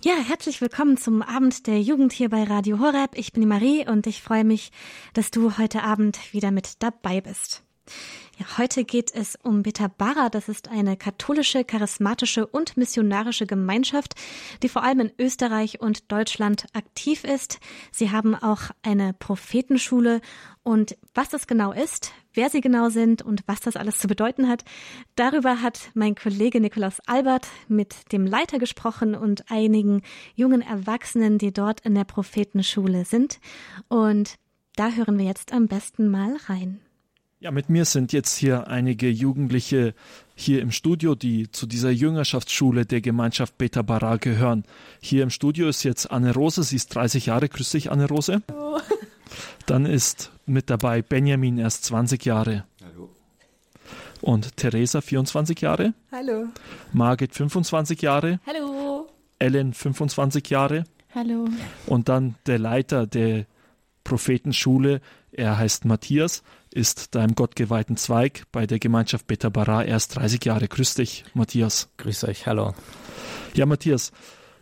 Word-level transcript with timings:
Ja, 0.00 0.14
herzlich 0.14 0.60
willkommen 0.60 0.96
zum 0.96 1.22
Abend 1.22 1.66
der 1.66 1.80
Jugend 1.80 2.12
hier 2.12 2.28
bei 2.28 2.44
Radio 2.44 2.78
Horeb. 2.78 3.18
Ich 3.18 3.32
bin 3.32 3.40
die 3.40 3.48
Marie 3.48 3.84
und 3.84 4.06
ich 4.06 4.22
freue 4.22 4.44
mich, 4.44 4.70
dass 5.12 5.32
du 5.32 5.58
heute 5.58 5.82
Abend 5.82 6.32
wieder 6.32 6.52
mit 6.52 6.84
dabei 6.84 7.20
bist. 7.20 7.64
Ja, 8.38 8.58
heute 8.58 8.84
geht 8.84 9.12
es 9.12 9.36
um 9.42 9.64
Betabara. 9.64 10.28
Das 10.28 10.48
ist 10.48 10.68
eine 10.68 10.96
katholische, 10.96 11.64
charismatische 11.64 12.46
und 12.46 12.76
missionarische 12.76 13.44
Gemeinschaft, 13.44 14.14
die 14.62 14.68
vor 14.68 14.84
allem 14.84 15.00
in 15.00 15.12
Österreich 15.18 15.80
und 15.80 16.12
Deutschland 16.12 16.66
aktiv 16.74 17.24
ist. 17.24 17.58
Sie 17.90 18.12
haben 18.12 18.36
auch 18.36 18.70
eine 18.82 19.14
Prophetenschule 19.14 20.20
und 20.62 20.96
was 21.12 21.28
das 21.30 21.48
genau 21.48 21.72
ist, 21.72 22.12
wer 22.38 22.50
sie 22.50 22.60
genau 22.60 22.88
sind 22.88 23.20
und 23.20 23.42
was 23.46 23.58
das 23.58 23.74
alles 23.74 23.98
zu 23.98 24.06
bedeuten 24.06 24.46
hat, 24.46 24.62
darüber 25.16 25.60
hat 25.60 25.90
mein 25.94 26.14
Kollege 26.14 26.60
Nikolaus 26.60 27.00
Albert 27.04 27.48
mit 27.66 28.12
dem 28.12 28.26
Leiter 28.26 28.60
gesprochen 28.60 29.16
und 29.16 29.50
einigen 29.50 30.02
jungen 30.36 30.62
Erwachsenen, 30.62 31.38
die 31.38 31.52
dort 31.52 31.80
in 31.80 31.96
der 31.96 32.04
Prophetenschule 32.04 33.04
sind. 33.04 33.40
Und 33.88 34.36
da 34.76 34.92
hören 34.92 35.18
wir 35.18 35.24
jetzt 35.24 35.52
am 35.52 35.66
besten 35.66 36.12
mal 36.12 36.36
rein. 36.46 36.78
Ja, 37.40 37.50
mit 37.50 37.70
mir 37.70 37.84
sind 37.84 38.12
jetzt 38.12 38.36
hier 38.36 38.68
einige 38.68 39.10
Jugendliche 39.10 39.92
hier 40.36 40.62
im 40.62 40.70
Studio, 40.70 41.16
die 41.16 41.50
zu 41.50 41.66
dieser 41.66 41.90
Jüngerschaftsschule 41.90 42.86
der 42.86 43.00
Gemeinschaft 43.00 43.58
Beta 43.58 43.82
Bara 43.82 44.16
gehören. 44.16 44.62
Hier 45.00 45.24
im 45.24 45.30
Studio 45.30 45.68
ist 45.68 45.82
jetzt 45.82 46.08
Anne 46.12 46.32
Rose, 46.34 46.62
sie 46.62 46.76
ist 46.76 46.94
30 46.94 47.26
Jahre. 47.26 47.48
Grüß 47.48 47.70
dich, 47.70 47.90
Anne 47.90 48.06
Rose. 48.06 48.42
Hallo. 48.48 48.80
Dann 49.66 49.86
ist 49.86 50.30
mit 50.48 50.70
dabei 50.70 51.02
Benjamin, 51.02 51.58
erst 51.58 51.84
20 51.84 52.24
Jahre. 52.24 52.64
Hallo. 52.84 53.10
Und 54.20 54.56
Theresa, 54.56 55.00
24 55.00 55.60
Jahre. 55.60 55.94
Hallo. 56.10 56.48
Margit, 56.92 57.34
25 57.34 58.02
Jahre. 58.02 58.40
Hallo. 58.46 59.08
Ellen, 59.38 59.72
25 59.72 60.48
Jahre. 60.50 60.84
Hallo. 61.14 61.48
Und 61.86 62.08
dann 62.08 62.34
der 62.46 62.58
Leiter 62.58 63.06
der 63.06 63.46
Prophetenschule, 64.04 65.00
er 65.32 65.58
heißt 65.58 65.84
Matthias, 65.84 66.42
ist 66.72 67.14
da 67.14 67.24
im 67.24 67.34
gottgeweihten 67.34 67.96
Zweig 67.96 68.44
bei 68.52 68.66
der 68.66 68.78
Gemeinschaft 68.78 69.26
Beta 69.26 69.48
Bara 69.48 69.84
erst 69.84 70.16
30 70.16 70.44
Jahre. 70.44 70.68
Grüß 70.68 70.94
dich, 70.94 71.24
Matthias. 71.34 71.90
Grüß 71.98 72.24
euch, 72.24 72.46
hallo. 72.46 72.74
Ja, 73.54 73.66
Matthias, 73.66 74.12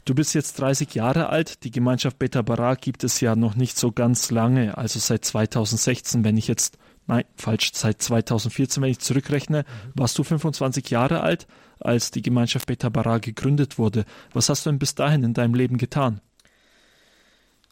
du 0.07 0.15
bist 0.15 0.35
jetzt 0.35 0.59
30 0.61 0.95
Jahre 0.95 1.29
alt. 1.29 1.65
Die 1.65 1.71
Gemeinschaft 1.71 2.19
Beta 2.19 2.41
Bara 2.41 2.75
gibt 2.75 3.05
es 3.05 3.21
ja 3.21 3.37
noch 3.37 3.55
nicht 3.55 3.77
so 3.79 3.93
ganz 3.93 4.31
lange, 4.31 4.79
also 4.79 4.99
seit 4.99 5.25
2016, 5.25 6.25
wenn 6.25 6.39
ich 6.39 6.49
jetzt, 6.49 6.79
nein, 7.07 7.25
falsch, 7.37 7.73
seit 7.75 8.01
2014, 8.01 8.83
wenn 8.83 8.91
ich 8.91 9.01
zurückrechne, 9.01 9.65
warst 9.95 10.17
du 10.17 10.25
25 10.25 10.89
Jahre 10.89 11.21
alt, 11.21 11.47
als 11.79 12.11
die 12.11 12.23
Gemeinschaft 12.23 12.67
Beta 12.67 12.89
Bara 12.89 13.19
gegründet 13.19 13.79
wurde. 13.79 14.07
Was 14.33 14.49
hast 14.49 14.65
du 14.65 14.71
denn 14.71 14.79
bis 14.79 14.95
dahin 14.95 15.23
in 15.23 15.34
deinem 15.34 15.55
Leben 15.55 15.77
getan? 15.77 16.21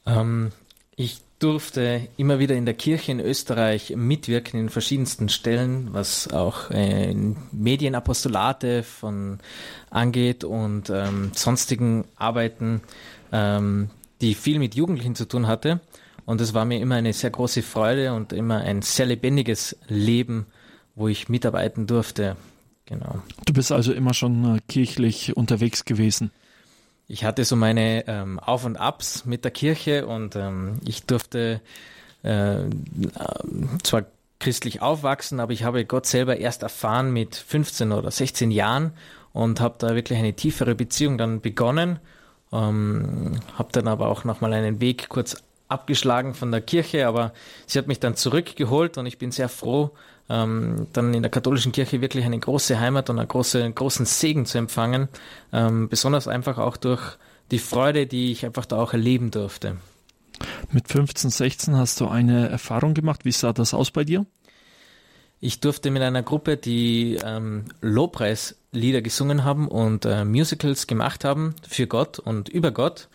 Ähm, 0.04 0.52
ich 0.96 1.22
durfte 1.44 2.08
immer 2.16 2.38
wieder 2.38 2.54
in 2.54 2.64
der 2.64 2.72
Kirche 2.72 3.12
in 3.12 3.20
Österreich 3.20 3.92
mitwirken 3.94 4.58
in 4.58 4.70
verschiedensten 4.70 5.28
Stellen, 5.28 5.88
was 5.92 6.32
auch 6.32 6.70
äh, 6.70 7.14
Medienapostolate 7.52 8.82
von 8.82 9.40
angeht 9.90 10.42
und 10.42 10.88
ähm, 10.88 11.32
sonstigen 11.34 12.06
Arbeiten, 12.16 12.80
ähm, 13.30 13.90
die 14.22 14.34
viel 14.34 14.58
mit 14.58 14.74
Jugendlichen 14.74 15.14
zu 15.14 15.28
tun 15.28 15.46
hatte. 15.46 15.80
Und 16.24 16.40
es 16.40 16.54
war 16.54 16.64
mir 16.64 16.80
immer 16.80 16.94
eine 16.94 17.12
sehr 17.12 17.28
große 17.28 17.62
Freude 17.62 18.14
und 18.14 18.32
immer 18.32 18.62
ein 18.62 18.80
sehr 18.80 19.04
lebendiges 19.04 19.76
Leben, 19.86 20.46
wo 20.94 21.08
ich 21.08 21.28
mitarbeiten 21.28 21.86
durfte. 21.86 22.36
Genau. 22.86 23.22
Du 23.44 23.52
bist 23.52 23.70
also 23.70 23.92
immer 23.92 24.14
schon 24.14 24.56
äh, 24.56 24.60
kirchlich 24.66 25.36
unterwegs 25.36 25.84
gewesen. 25.84 26.30
Ich 27.06 27.24
hatte 27.24 27.44
so 27.44 27.56
meine 27.56 28.06
ähm, 28.08 28.38
Auf 28.38 28.64
und 28.64 28.76
Abs 28.76 29.24
mit 29.24 29.44
der 29.44 29.50
Kirche 29.50 30.06
und 30.06 30.36
ähm, 30.36 30.80
ich 30.86 31.04
durfte 31.04 31.60
äh, 32.22 32.60
zwar 33.82 34.04
christlich 34.40 34.82
aufwachsen, 34.82 35.40
aber 35.40 35.52
ich 35.52 35.64
habe 35.64 35.84
Gott 35.84 36.06
selber 36.06 36.36
erst 36.36 36.62
erfahren 36.62 37.12
mit 37.12 37.36
15 37.36 37.92
oder 37.92 38.10
16 38.10 38.50
Jahren 38.50 38.92
und 39.32 39.60
habe 39.60 39.74
da 39.78 39.94
wirklich 39.94 40.18
eine 40.18 40.34
tiefere 40.34 40.74
Beziehung 40.74 41.18
dann 41.18 41.40
begonnen. 41.40 41.98
Ähm, 42.52 43.40
habe 43.58 43.68
dann 43.72 43.88
aber 43.88 44.08
auch 44.08 44.24
nochmal 44.24 44.52
einen 44.52 44.80
Weg 44.80 45.08
kurz 45.08 45.36
abgeschlagen 45.68 46.34
von 46.34 46.52
der 46.52 46.60
Kirche, 46.60 47.06
aber 47.06 47.32
sie 47.66 47.78
hat 47.78 47.86
mich 47.86 48.00
dann 48.00 48.16
zurückgeholt 48.16 48.96
und 48.96 49.06
ich 49.06 49.18
bin 49.18 49.32
sehr 49.32 49.48
froh, 49.48 49.90
ähm, 50.28 50.86
dann 50.92 51.12
in 51.14 51.22
der 51.22 51.30
katholischen 51.30 51.72
Kirche 51.72 52.00
wirklich 52.00 52.24
eine 52.24 52.38
große 52.38 52.78
Heimat 52.80 53.10
und 53.10 53.18
einen 53.18 53.28
große, 53.28 53.70
großen 53.70 54.06
Segen 54.06 54.46
zu 54.46 54.58
empfangen. 54.58 55.08
Ähm, 55.52 55.88
besonders 55.88 56.28
einfach 56.28 56.58
auch 56.58 56.76
durch 56.76 57.18
die 57.50 57.58
Freude, 57.58 58.06
die 58.06 58.32
ich 58.32 58.44
einfach 58.46 58.64
da 58.66 58.76
auch 58.76 58.92
erleben 58.92 59.30
durfte. 59.30 59.76
Mit 60.72 60.88
15, 60.88 61.30
16 61.30 61.76
hast 61.76 62.00
du 62.00 62.08
eine 62.08 62.48
Erfahrung 62.48 62.94
gemacht. 62.94 63.24
Wie 63.24 63.32
sah 63.32 63.52
das 63.52 63.74
aus 63.74 63.90
bei 63.90 64.04
dir? 64.04 64.26
Ich 65.40 65.60
durfte 65.60 65.90
mit 65.90 66.02
einer 66.02 66.22
Gruppe, 66.22 66.56
die 66.56 67.18
ähm, 67.22 67.66
Lobpreislieder 67.82 69.02
gesungen 69.02 69.44
haben 69.44 69.68
und 69.68 70.06
äh, 70.06 70.24
Musicals 70.24 70.86
gemacht 70.86 71.22
haben 71.22 71.54
für 71.68 71.86
Gott 71.86 72.18
und 72.18 72.48
über 72.48 72.70
Gott, 72.70 73.08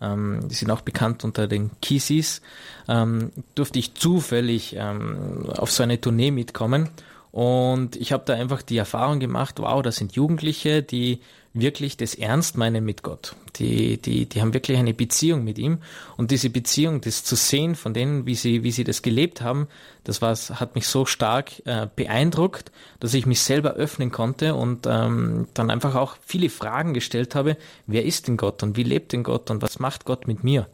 ähm, 0.00 0.48
die 0.48 0.54
sind 0.54 0.70
auch 0.70 0.82
bekannt 0.82 1.24
unter 1.24 1.46
den 1.46 1.70
Kiesis, 1.80 2.42
ähm, 2.88 3.32
durfte 3.54 3.78
ich 3.78 3.94
zufällig 3.94 4.76
ähm, 4.78 5.46
auf 5.56 5.70
so 5.70 5.82
eine 5.82 6.00
Tournee 6.00 6.30
mitkommen. 6.30 6.90
Und 7.36 7.96
ich 7.96 8.12
habe 8.12 8.22
da 8.24 8.32
einfach 8.32 8.62
die 8.62 8.78
Erfahrung 8.78 9.20
gemacht, 9.20 9.56
wow, 9.58 9.82
das 9.82 9.96
sind 9.96 10.14
Jugendliche, 10.14 10.82
die 10.82 11.20
wirklich 11.52 11.98
das 11.98 12.14
ernst 12.14 12.56
meinen 12.56 12.82
mit 12.82 13.02
Gott. 13.02 13.36
Die, 13.56 14.00
die, 14.00 14.24
die 14.24 14.40
haben 14.40 14.54
wirklich 14.54 14.78
eine 14.78 14.94
Beziehung 14.94 15.44
mit 15.44 15.58
ihm. 15.58 15.80
Und 16.16 16.30
diese 16.30 16.48
Beziehung, 16.48 17.02
das 17.02 17.24
zu 17.24 17.36
sehen 17.36 17.74
von 17.74 17.92
denen, 17.92 18.24
wie 18.24 18.36
sie, 18.36 18.62
wie 18.62 18.70
sie 18.70 18.84
das 18.84 19.02
gelebt 19.02 19.42
haben, 19.42 19.68
das 20.02 20.22
war, 20.22 20.34
hat 20.34 20.76
mich 20.76 20.88
so 20.88 21.04
stark 21.04 21.60
äh, 21.66 21.88
beeindruckt, 21.94 22.72
dass 23.00 23.12
ich 23.12 23.26
mich 23.26 23.42
selber 23.42 23.74
öffnen 23.74 24.10
konnte 24.10 24.54
und 24.54 24.86
ähm, 24.86 25.46
dann 25.52 25.68
einfach 25.68 25.94
auch 25.94 26.16
viele 26.24 26.48
Fragen 26.48 26.94
gestellt 26.94 27.34
habe, 27.34 27.58
wer 27.86 28.06
ist 28.06 28.28
denn 28.28 28.38
Gott 28.38 28.62
und 28.62 28.78
wie 28.78 28.82
lebt 28.82 29.12
denn 29.12 29.24
Gott 29.24 29.50
und 29.50 29.60
was 29.60 29.78
macht 29.78 30.06
Gott 30.06 30.26
mit 30.26 30.42
mir? 30.42 30.68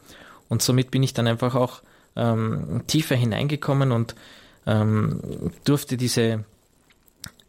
Und 0.48 0.62
somit 0.62 0.92
bin 0.92 1.02
ich 1.02 1.12
dann 1.12 1.26
einfach 1.26 1.56
auch 1.56 1.82
ähm, 2.14 2.82
tiefer 2.86 3.16
hineingekommen 3.16 3.90
und 3.90 4.14
ähm, 4.64 5.50
durfte 5.64 5.96
diese 5.96 6.44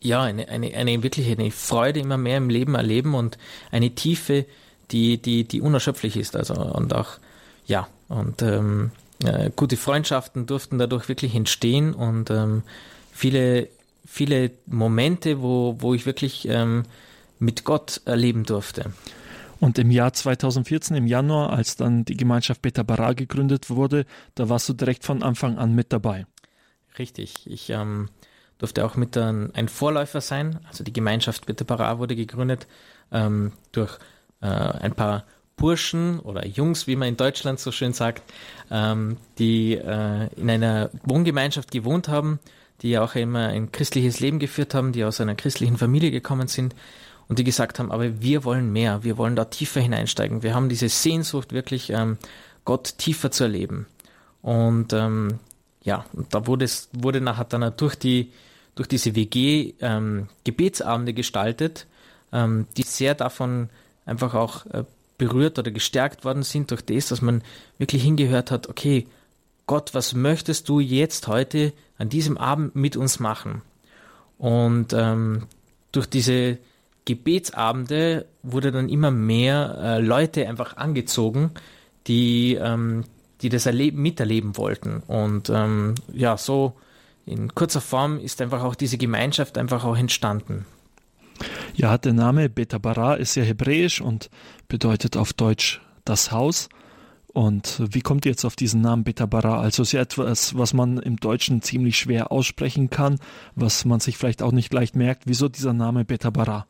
ja, 0.03 0.22
eine, 0.22 0.47
eine, 0.50 0.74
eine 0.75 1.03
wirklich 1.03 1.30
eine 1.30 1.50
Freude 1.52 2.02
immer 2.02 2.18
mehr 2.18 2.38
im 2.38 2.50
Leben 2.50 2.75
erleben 2.75 3.16
und 3.16 3.38
eine 3.72 3.91
Tiefe, 3.91 4.46
die, 4.91 5.18
die, 5.18 5.46
die 5.46 5.62
unerschöpflich 5.62 6.18
ist. 6.18 6.36
Also 6.36 6.53
und 6.53 6.94
auch, 6.94 7.18
ja, 7.66 7.88
und 8.09 8.42
ähm, 8.42 8.92
äh, 9.24 9.50
gute 9.56 9.78
Freundschaften 9.78 10.46
durften 10.46 10.78
dadurch 10.78 11.08
wirklich 11.08 11.34
entstehen 11.36 11.94
und 11.94 12.30
ähm, 12.30 12.63
viele, 13.12 13.69
viele 14.06 14.52
Momente, 14.66 15.42
wo, 15.42 15.78
wo 15.80 15.94
ich 15.94 16.06
wirklich 16.06 16.47
ähm, 16.50 16.84
mit 17.40 17.63
Gott 17.63 18.02
erleben 18.06 18.44
durfte. 18.44 18.94
Und 19.59 19.80
im 19.80 19.92
Jahr 19.92 20.12
2014, 20.12 20.97
im 20.97 21.08
Januar, 21.08 21.53
als 21.53 21.78
dann 21.78 22.03
die 22.03 22.18
Gemeinschaft 22.18 22.62
Beta 22.62 22.84
Bara 22.84 23.13
gegründet 23.13 23.69
wurde, 23.69 24.06
da 24.36 24.50
warst 24.50 24.68
du 24.68 24.74
direkt 24.74 25.06
von 25.06 25.24
Anfang 25.24 25.58
an 25.58 25.74
mit 25.74 25.94
dabei. 25.94 26.25
Richtig. 27.00 27.47
Ich 27.47 27.69
ähm, 27.69 28.09
durfte 28.63 28.85
auch 28.85 28.96
mit 28.96 29.18
ein, 29.18 29.53
ein 29.56 29.68
Vorläufer 29.68 30.22
sein. 30.22 30.57
Also 30.69 30.85
die 30.85 30.94
Gemeinschaft 30.94 31.46
Bitte 31.47 31.66
Para 31.66 32.00
wurde 32.00 32.16
gegründet 32.16 32.66
ähm, 33.12 33.51
durch 33.74 34.00
äh, 34.41 34.46
ein 34.46 34.94
paar 34.94 35.25
Burschen 35.57 36.22
oder 36.22 36.47
Jungs, 36.47 36.88
wie 36.88 36.96
man 36.96 37.09
in 37.09 37.18
Deutschland 37.18 37.59
so 37.59 37.74
schön 37.74 37.91
sagt, 37.91 38.24
ähm, 38.72 39.18
die 39.38 39.74
äh, 39.74 40.29
in 40.38 40.50
einer 40.50 40.91
Wohngemeinschaft 41.03 41.72
gewohnt 41.72 42.07
haben, 42.07 42.40
die 42.81 42.97
auch 42.97 43.16
immer 43.16 43.47
ein 43.47 43.74
christliches 43.74 44.22
Leben 44.22 44.40
geführt 44.40 44.74
haben, 44.74 44.94
die 44.94 45.03
aus 45.03 45.19
einer 45.19 45.35
christlichen 45.35 45.75
Familie 45.75 46.12
gekommen 46.12 46.47
sind 46.47 46.74
und 47.28 47.40
die 47.40 47.44
gesagt 47.44 47.80
haben, 47.80 47.91
aber 47.91 48.22
wir 48.22 48.45
wollen 48.45 48.72
mehr, 48.72 49.03
wir 49.03 49.18
wollen 49.18 49.35
da 49.35 49.44
tiefer 49.44 49.81
hineinsteigen. 49.81 50.41
Wir 50.41 50.56
haben 50.56 50.69
diese 50.69 50.88
Sehnsucht, 50.88 51.51
wirklich 51.51 51.89
ähm, 51.89 52.18
Gott 52.63 52.98
tiefer 52.98 53.30
zu 53.30 53.44
erleben. 53.44 53.88
Und 54.42 54.94
ähm, 54.94 55.39
ja, 55.83 56.06
und 56.13 56.33
da 56.33 56.48
wurde 56.48 56.63
es, 56.63 56.88
wurde 56.94 57.19
nachher 57.19 57.44
dann 57.44 57.74
durch 57.75 57.95
die 57.95 58.31
durch 58.75 58.88
diese 58.88 59.16
WG 59.16 59.74
ähm, 59.81 60.28
Gebetsabende 60.44 61.14
gestaltet, 61.14 61.86
ähm, 62.31 62.68
die 62.78 62.84
sehr 62.84 63.16
davon 63.16 63.70
einfach 64.06 64.34
auch 64.34 64.66
äh, 64.68 64.84
berührt 65.18 65.60
oder 65.60 65.72
gestärkt 65.72 66.25
worden 66.25 66.44
sind 66.44 66.72
durch 66.72 66.84
das, 66.84 67.08
dass 67.08 67.22
man 67.22 67.44
wirklich 67.78 68.04
hingehört 68.04 68.52
hat, 68.52 68.68
okay, 68.68 69.08
Gott, 69.66 69.94
was 69.94 70.14
möchtest 70.14 70.68
du 70.68 70.80
jetzt 70.80 71.28
heute 71.28 71.72
an 71.98 72.10
diesem 72.10 72.38
Abend 72.38 72.75
mit 72.75 72.98
uns 72.98 73.20
machen? 73.20 73.62
Und 74.38 74.92
ähm, 74.92 75.44
durch 75.92 76.08
diese 76.08 76.58
Gebetsabende 77.06 78.25
wurde 78.42 78.72
dann 78.72 78.90
immer 78.90 79.12
mehr 79.12 79.78
äh, 79.81 80.00
Leute 80.02 80.48
einfach 80.50 80.75
angezogen, 80.75 81.52
die, 82.08 82.56
ähm, 82.56 83.06
die 83.42 83.50
das 83.50 83.66
erleben, 83.66 84.02
miterleben 84.02 84.58
wollten. 84.58 85.02
Und 85.08 85.50
ähm, 85.50 85.96
ja, 86.12 86.36
so 86.38 86.74
in 87.25 87.54
kurzer 87.56 87.81
Form 87.81 88.20
ist 88.20 88.42
einfach 88.42 88.64
auch 88.64 88.75
diese 88.75 88.98
Gemeinschaft 88.98 89.58
einfach 89.58 89.84
auch 89.86 89.98
entstanden. 89.98 90.66
Ja, 91.74 91.98
der 91.98 92.14
Name 92.14 92.50
Beta 92.50 92.78
Bara 92.78 93.16
ist 93.16 93.36
ja 93.36 93.44
hebräisch 93.44 94.02
und 94.02 94.30
bedeutet 94.68 95.18
auf 95.18 95.34
Deutsch 95.34 95.81
das 96.06 96.31
Haus. 96.31 96.70
Und 97.34 97.81
wie 97.92 98.02
kommt 98.02 98.25
ihr 98.25 98.31
jetzt 98.31 98.46
auf 98.46 98.56
diesen 98.56 98.81
Namen 98.81 99.04
Betabara? 99.04 99.60
Also 99.60 99.81
ist 99.81 99.92
ja 99.92 100.02
etwas, 100.02 100.56
was 100.56 100.74
man 100.74 101.00
im 101.00 101.18
Deutschen 101.18 101.64
ziemlich 101.64 101.98
schwer 101.98 102.31
aussprechen 102.31 102.92
kann, 102.92 103.20
was 103.56 103.86
man 103.86 104.00
sich 104.00 104.18
vielleicht 104.18 104.44
auch 104.44 104.52
nicht 104.52 104.72
leicht 104.72 104.96
merkt. 104.96 105.24
Wieso 105.25 105.50
dieser 105.50 105.74
Name 105.74 106.06
Betabara? 106.06 106.68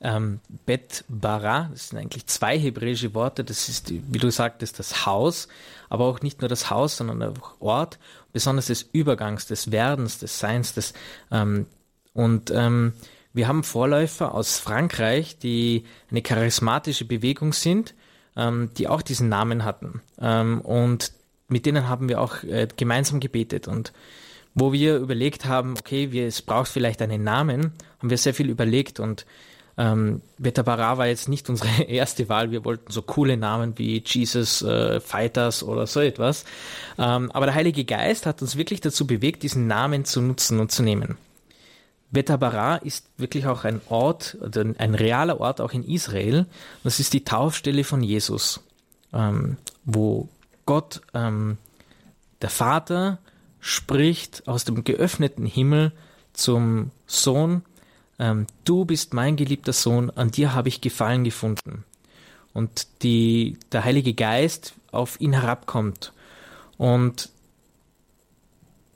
Ähm, 0.00 0.38
Bet 0.64 1.04
Bara, 1.08 1.70
das 1.72 1.88
sind 1.88 1.98
eigentlich 1.98 2.26
zwei 2.26 2.56
hebräische 2.56 3.14
Worte. 3.14 3.42
Das 3.42 3.68
ist, 3.68 3.90
wie 3.90 4.18
du 4.18 4.30
sagtest, 4.30 4.78
das 4.78 5.06
Haus, 5.06 5.48
aber 5.88 6.06
auch 6.06 6.20
nicht 6.20 6.40
nur 6.40 6.48
das 6.48 6.70
Haus, 6.70 6.96
sondern 6.96 7.36
auch 7.36 7.60
Ort, 7.60 7.98
besonders 8.32 8.66
des 8.66 8.82
Übergangs, 8.92 9.46
des 9.46 9.70
Werdens, 9.70 10.18
des 10.18 10.38
Seins. 10.38 10.74
Des, 10.74 10.92
ähm, 11.30 11.66
und 12.14 12.50
ähm, 12.50 12.94
wir 13.32 13.48
haben 13.48 13.64
Vorläufer 13.64 14.34
aus 14.34 14.58
Frankreich, 14.58 15.38
die 15.38 15.84
eine 16.10 16.22
charismatische 16.22 17.04
Bewegung 17.04 17.52
sind, 17.52 17.94
ähm, 18.36 18.70
die 18.76 18.88
auch 18.88 19.02
diesen 19.02 19.28
Namen 19.28 19.64
hatten. 19.64 20.02
Ähm, 20.20 20.60
und 20.60 21.12
mit 21.48 21.66
denen 21.66 21.88
haben 21.88 22.08
wir 22.08 22.20
auch 22.20 22.42
äh, 22.42 22.68
gemeinsam 22.76 23.20
gebetet. 23.20 23.68
Und 23.68 23.92
wo 24.54 24.72
wir 24.72 24.96
überlegt 24.96 25.46
haben, 25.46 25.74
okay, 25.78 26.12
wir, 26.12 26.26
es 26.26 26.42
braucht 26.42 26.68
vielleicht 26.68 27.00
einen 27.00 27.24
Namen, 27.24 27.72
haben 27.98 28.10
wir 28.10 28.18
sehr 28.18 28.34
viel 28.34 28.50
überlegt 28.50 29.00
und 29.00 29.24
ähm, 29.82 30.22
Betabara 30.38 30.96
war 30.96 31.08
jetzt 31.08 31.28
nicht 31.28 31.48
unsere 31.48 31.82
erste 31.88 32.28
Wahl. 32.28 32.52
Wir 32.52 32.64
wollten 32.64 32.92
so 32.92 33.02
coole 33.02 33.36
Namen 33.36 33.78
wie 33.78 34.02
Jesus 34.06 34.62
äh, 34.62 35.00
Fighters 35.00 35.64
oder 35.64 35.88
so 35.88 36.00
etwas. 36.00 36.44
Ähm, 36.98 37.32
aber 37.32 37.46
der 37.46 37.56
Heilige 37.56 37.84
Geist 37.84 38.26
hat 38.26 38.42
uns 38.42 38.56
wirklich 38.56 38.80
dazu 38.80 39.08
bewegt, 39.08 39.42
diesen 39.42 39.66
Namen 39.66 40.04
zu 40.04 40.20
nutzen 40.20 40.60
und 40.60 40.70
zu 40.70 40.84
nehmen. 40.84 41.16
Betabara 42.12 42.76
ist 42.76 43.06
wirklich 43.16 43.46
auch 43.46 43.64
ein 43.64 43.80
Ort, 43.88 44.36
also 44.40 44.60
ein 44.60 44.94
realer 44.94 45.40
Ort 45.40 45.60
auch 45.60 45.72
in 45.72 45.82
Israel. 45.84 46.46
Das 46.84 47.00
ist 47.00 47.12
die 47.12 47.24
Taufstelle 47.24 47.82
von 47.82 48.02
Jesus, 48.02 48.60
ähm, 49.12 49.56
wo 49.84 50.28
Gott, 50.64 51.00
ähm, 51.12 51.56
der 52.40 52.50
Vater, 52.50 53.18
spricht 53.58 54.46
aus 54.46 54.64
dem 54.64 54.84
geöffneten 54.84 55.46
Himmel 55.46 55.92
zum 56.34 56.90
Sohn, 57.06 57.62
ähm, 58.22 58.46
du 58.64 58.84
bist 58.84 59.14
mein 59.14 59.34
geliebter 59.34 59.72
Sohn, 59.72 60.10
an 60.10 60.30
dir 60.30 60.54
habe 60.54 60.68
ich 60.68 60.80
Gefallen 60.80 61.24
gefunden. 61.24 61.84
Und 62.52 62.86
die, 63.02 63.58
der 63.72 63.84
Heilige 63.84 64.14
Geist 64.14 64.74
auf 64.92 65.20
ihn 65.20 65.32
herabkommt. 65.32 66.12
Und 66.78 67.30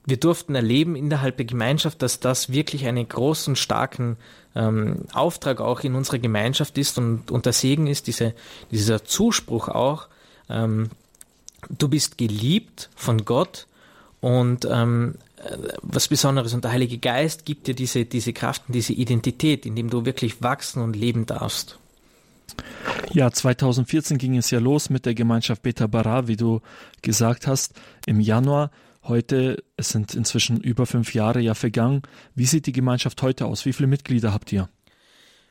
wir 0.05 0.19
durften 0.19 0.55
erleben 0.55 0.95
innerhalb 0.95 1.39
der 1.39 1.47
Gemeinschaft, 1.47 2.03
dass 2.03 2.21
das 2.21 2.53
wirklich 2.53 2.87
einen 2.87 3.09
großen, 3.09 3.57
starken 3.57 4.17
ähm, 4.55 5.07
Auftrag 5.13 5.61
auch 5.61 5.81
in 5.81 5.97
unserer 5.97 6.21
Gemeinschaft 6.21 6.79
ist 6.79 6.97
und, 6.97 7.33
und 7.33 7.47
der 7.47 7.53
Segen 7.53 7.89
ist, 7.89 8.07
diese, 8.07 8.33
dieser 8.71 9.05
Zuspruch 9.05 9.69
auch, 9.69 10.07
ähm, 10.49 10.91
du 11.69 11.89
bist 11.89 12.17
geliebt 12.17 12.91
von 12.95 13.25
Gott 13.25 13.67
und 14.21 14.69
ähm, 14.71 15.17
was 15.83 16.09
Besonderes 16.09 16.55
und 16.55 16.65
der 16.65 16.73
Heilige 16.73 16.99
Geist 16.99 17.45
gibt 17.45 17.67
dir 17.67 17.75
diese, 17.75 18.05
diese 18.05 18.33
Kraft 18.33 18.65
und 18.69 18.75
diese 18.75 18.93
Identität, 18.93 19.67
in 19.67 19.77
dem 19.77 19.91
du 19.91 20.05
wirklich 20.05 20.43
wachsen 20.43 20.83
und 20.83 20.97
leben 20.97 21.27
darfst. 21.27 21.79
Ja, 23.13 23.31
2014 23.31 24.19
ging 24.19 24.37
es 24.37 24.51
ja 24.51 24.59
los 24.59 24.91
mit 24.91 25.07
der 25.07 25.15
Gemeinschaft 25.15 25.63
Beta 25.63 25.87
Bara, 25.87 26.29
wie 26.29 26.37
du 26.37 26.61
gesagt 27.03 27.47
hast, 27.47 27.75
im 28.07 28.21
Januar. 28.21 28.71
Heute, 29.05 29.63
es 29.77 29.91
sind 29.91 30.15
inzwischen 30.15 30.61
über 30.61 30.87
fünf 30.87 31.15
Jahre 31.15 31.41
ja 31.41 31.55
vergangen. 31.55 32.03
Wie 32.35 32.47
sieht 32.47 32.67
die 32.67 32.73
Gemeinschaft 32.73 33.23
heute 33.23 33.47
aus? 33.47 33.65
Wie 33.65 33.73
viele 33.73 33.87
Mitglieder 33.87 34.33
habt 34.33 34.53
ihr? 34.53 34.69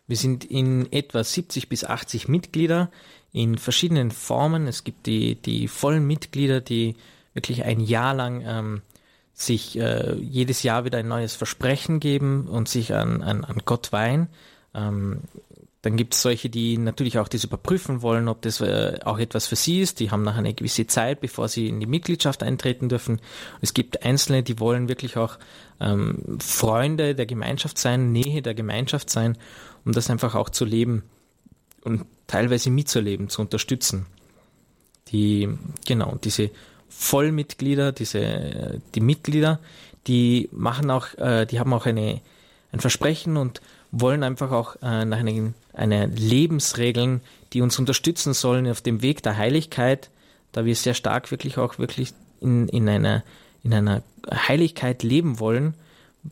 Wir 0.08 0.18
sind 0.18 0.44
in 0.44 0.92
etwa 0.92 1.24
70 1.24 1.70
bis 1.70 1.84
80 1.84 2.28
Mitglieder 2.28 2.92
in 3.32 3.58
verschiedenen 3.58 4.12
Formen. 4.12 4.68
Es 4.68 4.84
gibt 4.84 5.08
die, 5.08 5.36
die 5.36 5.68
vollen 5.68 6.06
Mitglieder, 6.06 6.62
die 6.62 6.96
wirklich 7.34 7.64
ein 7.64 7.80
Jahr 7.80 8.14
lang 8.14 8.44
ähm, 8.46 8.82
sich 9.36 9.78
äh, 9.78 10.16
jedes 10.16 10.64
Jahr 10.64 10.86
wieder 10.86 10.98
ein 10.98 11.08
neues 11.08 11.36
Versprechen 11.36 12.00
geben 12.00 12.48
und 12.48 12.70
sich 12.70 12.94
an, 12.94 13.22
an, 13.22 13.44
an 13.44 13.62
Gott 13.66 13.92
weihen. 13.92 14.30
Ähm, 14.74 15.20
dann 15.82 15.98
gibt 15.98 16.16
es 16.16 16.24
solche, 16.24 16.50
die 16.50 16.80
natürlich 16.80 17.20
auch 17.20 17.28
das 17.28 17.44
überprüfen 17.44 18.02
wollen, 18.02 18.28
ob 18.28 18.42
das 18.42 18.60
äh, 18.60 18.98
auch 19.04 19.20
etwas 19.20 19.46
für 19.46 19.58
sie 19.58 19.82
ist. 19.82 20.00
Die 20.00 20.10
haben 20.10 20.24
nachher 20.24 20.40
eine 20.40 20.54
gewisse 20.54 20.88
Zeit, 20.88 21.22
bevor 21.22 21.48
sie 21.48 21.68
in 21.68 21.80
die 21.80 21.86
Mitgliedschaft 21.86 22.42
eintreten 22.42 22.90
dürfen. 22.90 23.22
Es 23.62 23.76
gibt 23.76 24.04
Einzelne, 24.04 24.42
die 24.42 24.60
wollen 24.60 24.88
wirklich 24.88 25.16
auch 25.18 25.38
ähm, 25.80 26.40
Freunde 26.40 27.14
der 27.14 27.28
Gemeinschaft 27.28 27.78
sein, 27.78 28.14
Nähe 28.14 28.42
der 28.42 28.56
Gemeinschaft 28.56 29.12
sein, 29.12 29.38
um 29.84 29.92
das 29.92 30.10
einfach 30.10 30.34
auch 30.34 30.50
zu 30.50 30.66
leben 30.66 31.04
und 31.84 32.06
teilweise 32.26 32.72
mitzuleben, 32.72 33.30
zu 33.30 33.42
unterstützen. 33.42 34.08
Die, 35.10 35.50
genau, 35.86 36.18
diese 36.24 36.50
Vollmitglieder, 36.90 37.92
diese, 37.92 38.82
die 38.94 39.02
Mitglieder, 39.02 39.60
die 40.08 40.50
machen 40.52 40.90
auch, 40.92 41.14
äh, 41.18 41.46
die 41.46 41.60
haben 41.60 41.74
auch 41.74 41.86
eine, 41.86 42.22
ein 42.72 42.80
Versprechen 42.80 43.38
und 43.38 43.62
wollen 43.92 44.24
einfach 44.24 44.52
auch 44.52 44.76
äh, 44.82 45.06
nach 45.06 45.20
einer, 45.20 45.54
einer 45.74 46.08
Lebensregeln, 46.08 47.22
die 47.54 47.62
uns 47.62 47.80
unterstützen 47.80 48.34
sollen 48.34 48.70
auf 48.70 48.82
dem 48.82 49.02
Weg 49.02 49.24
der 49.24 49.38
Heiligkeit, 49.38 50.10
da 50.52 50.66
wir 50.66 50.76
sehr 50.76 50.94
stark 50.94 51.32
wirklich 51.32 51.58
auch 51.58 51.80
wirklich 51.80 52.14
in, 52.42 52.68
in 52.70 52.88
einer 52.88 53.24
in 53.66 53.74
einer 53.74 54.04
Heiligkeit 54.32 55.02
leben 55.02 55.40
wollen. 55.40 55.74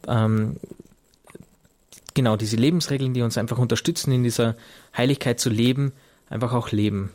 Ähm, 0.08 0.58
genau, 2.14 2.38
diese 2.38 2.58
Lebensregeln, 2.58 3.16
die 3.16 3.24
uns 3.24 3.40
einfach 3.40 3.58
unterstützen, 3.58 4.12
in 4.12 4.24
dieser 4.24 4.56
Heiligkeit 4.96 5.40
zu 5.40 5.50
leben, 5.50 5.94
einfach 6.30 6.54
auch 6.54 6.72
leben. 6.72 7.10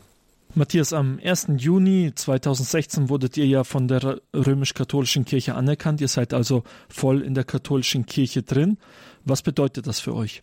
Matthias, 0.55 0.93
am 0.93 1.19
1. 1.23 1.47
Juni 1.57 2.11
2016 2.13 3.09
wurdet 3.09 3.37
ihr 3.37 3.45
ja 3.45 3.63
von 3.63 3.87
der 3.87 4.19
römisch-katholischen 4.33 5.23
Kirche 5.23 5.53
anerkannt. 5.53 6.01
Ihr 6.01 6.07
seid 6.07 6.33
also 6.33 6.63
voll 6.89 7.21
in 7.21 7.35
der 7.35 7.43
katholischen 7.43 8.07
Kirche 8.07 8.41
drin. 8.41 8.77
Was 9.25 9.43
bedeutet 9.43 9.85
das 9.85 9.99
für 9.99 10.15
euch? 10.15 10.41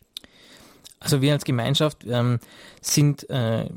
Also 1.00 1.22
wir 1.22 1.32
als 1.32 1.44
Gemeinschaft 1.44 2.04
ähm, 2.08 2.38
sind 2.80 3.28
äh, 3.30 3.68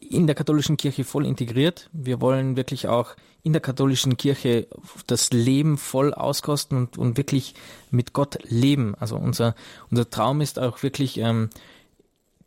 in 0.00 0.26
der 0.26 0.34
katholischen 0.34 0.78
Kirche 0.78 1.04
voll 1.04 1.26
integriert. 1.26 1.90
Wir 1.92 2.22
wollen 2.22 2.56
wirklich 2.56 2.88
auch 2.88 3.14
in 3.42 3.52
der 3.52 3.60
katholischen 3.60 4.16
Kirche 4.16 4.66
das 5.06 5.30
Leben 5.30 5.76
voll 5.76 6.14
auskosten 6.14 6.78
und, 6.78 6.98
und 6.98 7.18
wirklich 7.18 7.54
mit 7.90 8.14
Gott 8.14 8.38
leben. 8.44 8.94
Also 8.98 9.16
unser, 9.16 9.54
unser 9.90 10.08
Traum 10.08 10.40
ist 10.40 10.58
auch 10.58 10.82
wirklich, 10.82 11.18
ähm, 11.18 11.50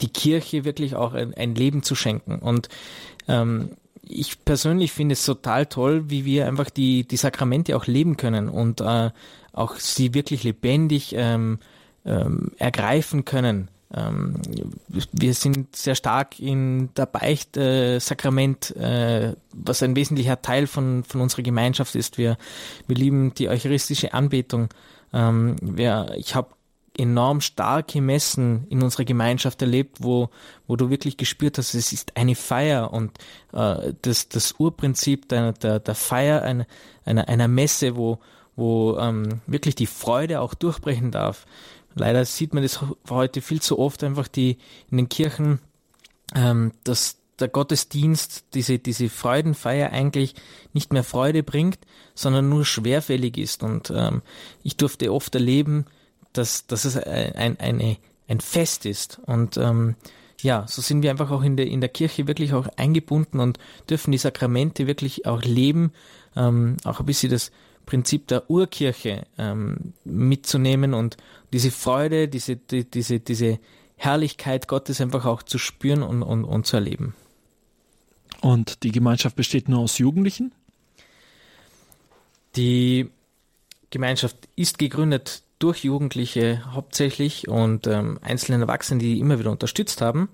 die 0.01 0.09
Kirche 0.09 0.65
wirklich 0.65 0.95
auch 0.95 1.13
ein, 1.13 1.33
ein 1.33 1.55
Leben 1.55 1.83
zu 1.83 1.95
schenken. 1.95 2.39
Und 2.39 2.69
ähm, 3.27 3.71
ich 4.09 4.43
persönlich 4.45 4.91
finde 4.91 5.13
es 5.13 5.25
total 5.25 5.65
toll, 5.65 6.09
wie 6.09 6.25
wir 6.25 6.47
einfach 6.47 6.69
die, 6.69 7.07
die 7.07 7.17
Sakramente 7.17 7.75
auch 7.75 7.87
leben 7.87 8.17
können 8.17 8.49
und 8.49 8.81
äh, 8.81 9.11
auch 9.53 9.75
sie 9.75 10.13
wirklich 10.13 10.43
lebendig 10.43 11.13
ähm, 11.15 11.59
ähm, 12.05 12.51
ergreifen 12.57 13.25
können. 13.25 13.69
Ähm, 13.93 14.41
wir 15.13 15.33
sind 15.33 15.75
sehr 15.75 15.95
stark 15.95 16.39
in 16.39 16.93
der 16.95 17.05
Beichtsakrament, 17.05 18.75
äh, 18.75 19.33
was 19.53 19.81
ein 19.81 19.95
wesentlicher 19.95 20.41
Teil 20.41 20.67
von, 20.67 21.03
von 21.05 21.21
unserer 21.21 21.43
Gemeinschaft 21.43 21.95
ist. 21.95 22.17
Wir, 22.17 22.37
wir 22.87 22.95
lieben 22.95 23.33
die 23.33 23.49
eucharistische 23.49 24.13
Anbetung. 24.13 24.69
Ähm, 25.13 25.55
wir, 25.61 26.13
ich 26.17 26.35
habe 26.35 26.49
enorm 26.97 27.41
starke 27.41 28.01
Messen 28.01 28.65
in 28.69 28.81
unserer 28.83 29.05
Gemeinschaft 29.05 29.61
erlebt, 29.61 29.97
wo, 29.99 30.29
wo 30.67 30.75
du 30.75 30.89
wirklich 30.89 31.17
gespürt 31.17 31.57
hast, 31.57 31.73
es 31.73 31.93
ist 31.93 32.17
eine 32.17 32.35
Feier 32.35 32.91
und 32.91 33.17
äh, 33.53 33.93
das, 34.01 34.29
das 34.29 34.55
Urprinzip 34.57 35.29
der, 35.29 35.53
der, 35.53 35.79
der 35.79 35.95
Feier 35.95 36.41
einer, 36.41 36.65
einer, 37.05 37.27
einer 37.27 37.47
Messe, 37.47 37.95
wo, 37.95 38.19
wo 38.55 38.97
ähm, 38.97 39.41
wirklich 39.47 39.75
die 39.75 39.87
Freude 39.87 40.41
auch 40.41 40.53
durchbrechen 40.53 41.11
darf. 41.11 41.45
Leider 41.95 42.25
sieht 42.25 42.53
man 42.53 42.63
das 42.63 42.79
heute 43.09 43.41
viel 43.41 43.61
zu 43.61 43.79
oft 43.79 44.03
einfach 44.03 44.27
die 44.27 44.57
in 44.89 44.97
den 44.97 45.09
Kirchen, 45.09 45.59
ähm, 46.35 46.71
dass 46.83 47.17
der 47.39 47.47
Gottesdienst, 47.47 48.45
diese, 48.53 48.79
diese 48.79 49.09
Freudenfeier 49.09 49.91
eigentlich 49.91 50.35
nicht 50.73 50.91
mehr 50.91 51.03
Freude 51.03 51.43
bringt, 51.43 51.79
sondern 52.15 52.49
nur 52.49 52.65
schwerfällig 52.65 53.37
ist. 53.37 53.63
Und 53.63 53.91
ähm, 53.95 54.21
ich 54.63 54.77
durfte 54.77 55.13
oft 55.13 55.35
erleben, 55.35 55.85
dass, 56.37 56.67
dass 56.67 56.85
es 56.85 56.97
ein, 56.97 57.59
eine, 57.59 57.97
ein 58.27 58.39
Fest 58.39 58.85
ist. 58.85 59.19
Und 59.25 59.57
ähm, 59.57 59.95
ja, 60.41 60.65
so 60.67 60.81
sind 60.81 61.01
wir 61.01 61.11
einfach 61.11 61.31
auch 61.31 61.43
in 61.43 61.57
der, 61.57 61.67
in 61.67 61.81
der 61.81 61.89
Kirche 61.89 62.27
wirklich 62.27 62.53
auch 62.53 62.67
eingebunden 62.77 63.39
und 63.39 63.57
dürfen 63.89 64.11
die 64.11 64.17
Sakramente 64.17 64.87
wirklich 64.87 65.25
auch 65.25 65.41
leben, 65.41 65.91
ähm, 66.35 66.77
auch 66.83 66.99
ein 66.99 67.05
bisschen 67.05 67.31
das 67.31 67.51
Prinzip 67.85 68.27
der 68.27 68.49
Urkirche 68.49 69.25
ähm, 69.37 69.93
mitzunehmen 70.03 70.93
und 70.93 71.17
diese 71.53 71.71
Freude, 71.71 72.27
diese, 72.27 72.57
die, 72.57 72.83
diese, 72.83 73.19
diese 73.19 73.59
Herrlichkeit 73.95 74.67
Gottes 74.67 75.01
einfach 75.01 75.25
auch 75.25 75.41
zu 75.41 75.57
spüren 75.57 76.03
und, 76.03 76.21
und, 76.21 76.43
und 76.43 76.67
zu 76.67 76.77
erleben. 76.77 77.15
Und 78.41 78.83
die 78.83 78.91
Gemeinschaft 78.91 79.35
besteht 79.35 79.69
nur 79.69 79.79
aus 79.79 79.97
Jugendlichen? 79.97 80.51
Die 82.55 83.09
Gemeinschaft 83.89 84.35
ist 84.55 84.77
gegründet 84.77 85.41
durch 85.59 85.83
Jugendliche 85.83 86.63
hauptsächlich 86.73 87.47
und 87.47 87.87
ähm, 87.87 88.19
einzelne 88.21 88.61
Erwachsene, 88.61 88.99
die 88.99 89.19
immer 89.19 89.39
wieder 89.39 89.51
unterstützt 89.51 90.01
haben. 90.01 90.29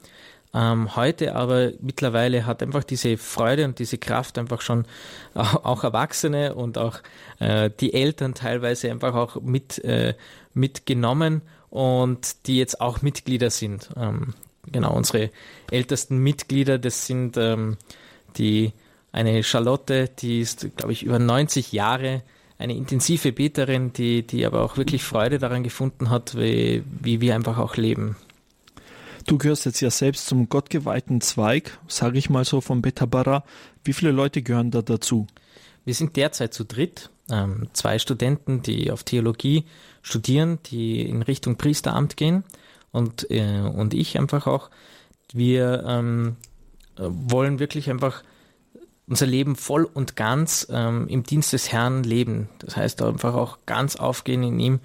Ähm, 0.53 0.95
heute 0.95 1.35
aber 1.35 1.71
mittlerweile 1.81 2.45
hat 2.45 2.61
einfach 2.61 2.83
diese 2.83 3.17
Freude 3.17 3.65
und 3.65 3.79
diese 3.79 3.97
Kraft 3.97 4.37
einfach 4.37 4.61
schon 4.61 4.85
auch, 5.33 5.65
auch 5.65 5.83
Erwachsene 5.83 6.53
und 6.53 6.77
auch 6.77 6.99
äh, 7.39 7.71
die 7.79 7.93
Eltern 7.93 8.35
teilweise 8.35 8.91
einfach 8.91 9.15
auch 9.15 9.41
mit, 9.41 9.83
äh, 9.83 10.13
mitgenommen 10.53 11.41
und 11.71 12.45
die 12.45 12.57
jetzt 12.57 12.81
auch 12.81 13.01
Mitglieder 13.01 13.49
sind. 13.49 13.89
Ähm, 13.97 14.35
genau, 14.71 14.93
unsere 14.93 15.31
ältesten 15.71 16.19
Mitglieder, 16.19 16.77
das 16.77 17.07
sind 17.07 17.35
ähm, 17.37 17.77
die 18.37 18.73
eine 19.11 19.43
Charlotte, 19.43 20.07
die 20.07 20.41
ist, 20.41 20.75
glaube 20.75 20.91
ich, 20.91 21.03
über 21.03 21.17
90 21.17 21.71
Jahre 21.71 22.21
eine 22.57 22.75
intensive 22.75 23.31
Beterin, 23.31 23.93
die, 23.93 24.25
die 24.25 24.45
aber 24.45 24.62
auch 24.62 24.77
wirklich 24.77 25.03
Freude 25.03 25.39
daran 25.39 25.63
gefunden 25.63 26.10
hat, 26.10 26.38
wie, 26.38 26.83
wie 26.86 27.22
wir 27.22 27.36
einfach 27.36 27.57
auch 27.57 27.75
leben. 27.75 28.15
Du 29.25 29.38
gehörst 29.38 29.65
jetzt 29.65 29.81
ja 29.81 29.89
selbst 29.89 30.27
zum 30.27 30.50
gottgeweihten 30.50 31.22
Zweig, 31.22 31.79
sage 31.88 32.17
ich 32.17 32.29
mal 32.29 32.43
so, 32.43 32.62
vom 32.62 32.81
Betabara. 32.81 33.43
Wie 33.83 33.93
viele 33.93 34.12
Leute 34.12 34.41
gehören 34.41 34.72
da 34.72 34.81
dazu? 34.81 35.27
Wir 35.86 35.93
sind 35.93 36.15
derzeit 36.15 36.53
zu 36.53 36.65
dritt. 36.65 37.10
Ähm, 37.29 37.69
zwei 37.72 38.00
Studenten, 38.00 38.63
die 38.63 38.91
auf 38.91 39.03
Theologie 39.03 39.63
studieren, 40.01 40.60
die 40.65 41.01
in 41.01 41.22
Richtung 41.22 41.55
Priesteramt 41.57 42.17
gehen 42.17 42.43
und, 42.91 43.29
äh, 43.31 43.62
und 43.62 43.93
ich 43.93 44.19
einfach 44.19 44.45
auch. 44.45 44.69
Wir 45.31 45.86
ähm, 45.88 46.36
wollen 46.98 47.60
wirklich 47.60 47.89
einfach 47.89 48.24
unser 49.07 49.25
Leben 49.25 49.55
voll 49.55 49.83
und 49.86 50.15
ganz 50.15 50.67
ähm, 50.72 51.07
im 51.07 51.24
Dienst 51.24 51.53
des 51.53 51.72
Herrn 51.72 52.03
leben. 52.03 52.50
Das 52.60 52.77
heißt 52.77 53.01
einfach 53.01 53.33
auch 53.33 53.57
ganz 53.65 53.95
aufgehen 53.95 54.43
in 54.43 54.60
ihm 54.60 54.79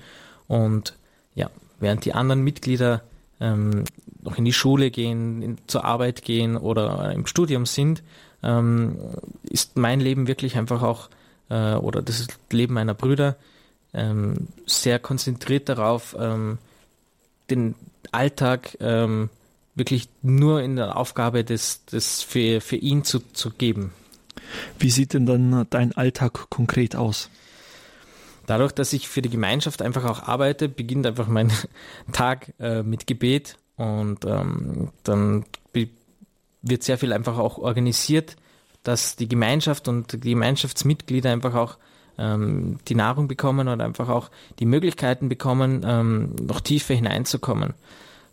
und 0.49 0.95
ja, 1.35 1.51
während 1.79 2.05
die 2.05 2.15
anderen 2.15 2.43
Mitglieder 2.43 3.03
ähm, 3.41 3.85
noch 4.23 4.37
in 4.37 4.45
die 4.45 4.53
Schule 4.53 4.91
gehen, 4.91 5.43
in, 5.43 5.59
zur 5.67 5.85
Arbeit 5.85 6.23
gehen 6.23 6.57
oder 6.57 7.13
im 7.13 7.27
Studium 7.27 7.67
sind, 7.67 8.03
ähm, 8.43 8.99
ist 9.43 9.77
mein 9.77 10.01
Leben 10.01 10.27
wirklich 10.27 10.57
einfach 10.57 10.83
auch, 10.83 11.09
äh, 11.49 11.75
oder 11.75 12.03
das 12.03 12.27
Leben 12.51 12.75
meiner 12.75 12.95
Brüder, 12.95 13.37
ähm, 13.95 14.49
sehr 14.67 14.99
konzentriert 14.99 15.69
darauf, 15.69 16.17
ähm, 16.19 16.59
den 17.51 17.75
Alltag 18.13 18.77
ähm, 18.81 19.31
wirklich 19.75 20.09
nur 20.23 20.61
in 20.63 20.77
der 20.77 20.97
Aufgabe 20.97 21.45
des, 21.45 21.85
des 21.87 22.23
für, 22.23 22.61
für 22.61 22.77
ihn 22.77 23.05
zu, 23.05 23.21
zu 23.33 23.51
geben. 23.51 23.93
Wie 24.78 24.90
sieht 24.90 25.14
denn 25.14 25.26
dann 25.26 25.67
dein 25.71 25.97
Alltag 25.97 26.50
konkret 26.50 26.97
aus? 26.97 27.31
Dadurch, 28.47 28.73
dass 28.73 28.93
ich 28.93 29.09
für 29.09 29.21
die 29.21 29.28
Gemeinschaft 29.28 29.83
einfach 29.83 30.05
auch 30.05 30.23
arbeite, 30.23 30.69
beginnt 30.69 31.07
einfach 31.07 31.28
mein 31.28 31.52
Tag 32.12 32.55
äh, 32.59 32.83
mit 32.83 33.07
Gebet 33.07 33.59
und 33.76 34.25
ähm, 34.25 34.90
dann 35.05 35.45
wird 36.62 36.83
sehr 36.83 36.99
viel 36.99 37.12
einfach 37.12 37.38
auch 37.38 37.59
organisiert, 37.59 38.37
dass 38.83 39.17
die 39.17 39.28
Gemeinschaft 39.28 39.88
und 39.88 40.25
die 40.25 40.31
Gemeinschaftsmitglieder 40.31 41.31
einfach 41.31 41.55
auch 41.55 41.76
ähm, 42.19 42.78
die 42.88 42.95
Nahrung 42.95 43.28
bekommen 43.28 43.69
oder 43.69 43.85
einfach 43.85 44.09
auch 44.09 44.31
die 44.59 44.67
Möglichkeiten 44.67 45.28
bekommen, 45.28 45.83
ähm, 45.85 46.35
noch 46.40 46.61
tiefer 46.61 46.95
hineinzukommen. 46.95 47.75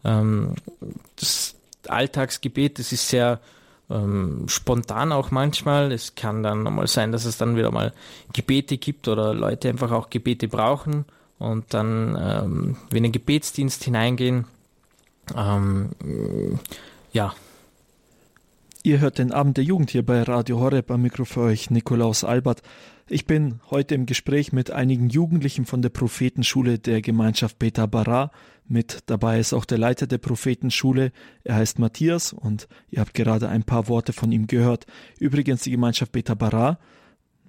Ähm, 0.04 0.56
das 1.18 1.56
Alltagsgebet, 1.88 2.80
das 2.80 2.92
ist 2.92 3.10
sehr 3.10 3.40
ähm, 3.90 4.46
spontan 4.48 5.12
auch 5.12 5.32
manchmal. 5.32 5.92
Es 5.92 6.16
kann 6.16 6.44
dann 6.44 6.64
nochmal 6.64 6.88
sein, 6.88 7.12
dass 7.12 7.26
es 7.26 7.38
dann 7.38 7.56
wieder 7.56 7.72
mal 7.72 7.94
Gebete 8.34 8.78
gibt 8.78 9.08
oder 9.08 9.34
Leute 9.34 9.70
einfach 9.70 9.92
auch 9.92 10.10
Gebete 10.10 10.48
brauchen 10.48 11.06
und 11.38 11.74
dann 11.74 12.18
ähm, 12.20 12.78
in 12.94 13.04
den 13.04 13.12
Gebetsdienst 13.12 13.84
hineingehen. 13.84 14.46
Ähm, 15.36 15.90
ja. 17.12 17.34
Ihr 18.84 19.00
hört 19.00 19.18
den 19.18 19.32
Abend 19.32 19.58
der 19.58 19.64
Jugend 19.64 19.90
hier 19.90 20.06
bei 20.06 20.22
Radio 20.22 20.60
Horeb 20.60 20.92
am 20.92 21.02
Mikro 21.02 21.26
für 21.26 21.42
euch 21.42 21.72
Nikolaus 21.72 22.24
Albert. 22.24 22.62
Ich 23.08 23.28
bin 23.28 23.60
heute 23.70 23.94
im 23.94 24.08
Gespräch 24.08 24.52
mit 24.52 24.72
einigen 24.72 25.10
Jugendlichen 25.10 25.68
von 25.68 25.84
der 25.84 25.90
Prophetenschule 25.90 26.80
der 26.80 27.04
Gemeinschaft 27.04 27.60
Beta 27.60 27.86
Bara. 27.86 28.32
Mit 28.68 29.04
dabei 29.06 29.40
ist 29.40 29.54
auch 29.54 29.66
der 29.66 29.78
Leiter 29.78 30.08
der 30.08 30.18
Prophetenschule. 30.18 31.12
Er 31.44 31.56
heißt 31.56 31.78
Matthias 31.78 32.34
und 32.34 32.68
ihr 32.90 33.02
habt 33.02 33.14
gerade 33.14 33.48
ein 33.48 33.64
paar 33.64 33.90
Worte 33.90 34.12
von 34.12 34.32
ihm 34.32 34.48
gehört. 34.48 34.88
Übrigens, 35.20 35.62
die 35.62 35.70
Gemeinschaft 35.70 36.14
Beta 36.14 36.34
Bara 36.34 36.80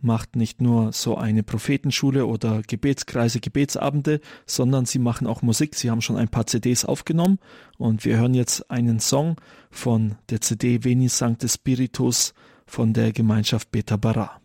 macht 0.03 0.37
nicht 0.37 0.61
nur 0.61 0.93
so 0.93 1.17
eine 1.17 1.43
Prophetenschule 1.43 2.27
oder 2.27 2.61
Gebetskreise, 2.61 3.41
Gebetsabende, 3.41 4.21
sondern 4.45 4.85
sie 4.85 4.99
machen 4.99 5.27
auch 5.27 5.41
Musik. 5.41 5.75
Sie 5.75 5.91
haben 5.91 6.03
schon 6.03 6.17
ein 6.17 6.29
paar 6.29 6.47
CDs 6.47 6.85
aufgenommen 6.85 7.39
und 7.79 8.05
wir 8.05 8.19
hören 8.19 8.35
jetzt 8.35 8.71
einen 8.71 9.01
Song 9.01 9.37
von 9.71 10.17
der 10.29 10.43
CD 10.43 10.85
Veni 10.85 11.09
Sancte 11.09 11.49
Spiritus 11.49 12.35
von 12.67 12.93
der 12.93 13.13
Gemeinschaft 13.13 13.71
Beta 13.71 13.97
Bara. 13.97 14.39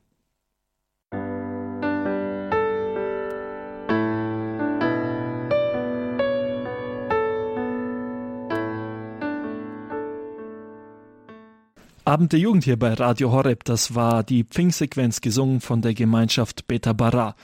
Abend 12.03 12.33
der 12.33 12.39
Jugend 12.39 12.63
hier 12.63 12.79
bei 12.79 12.93
Radio 12.93 13.31
Horeb. 13.31 13.63
Das 13.63 13.93
war 13.93 14.23
die 14.23 14.43
Pfingsequenz 14.43 15.21
gesungen 15.21 15.61
von 15.61 15.83
der 15.83 15.93
Gemeinschaft 15.93 16.67
Beta 16.67 16.93
Bara. 16.93 17.35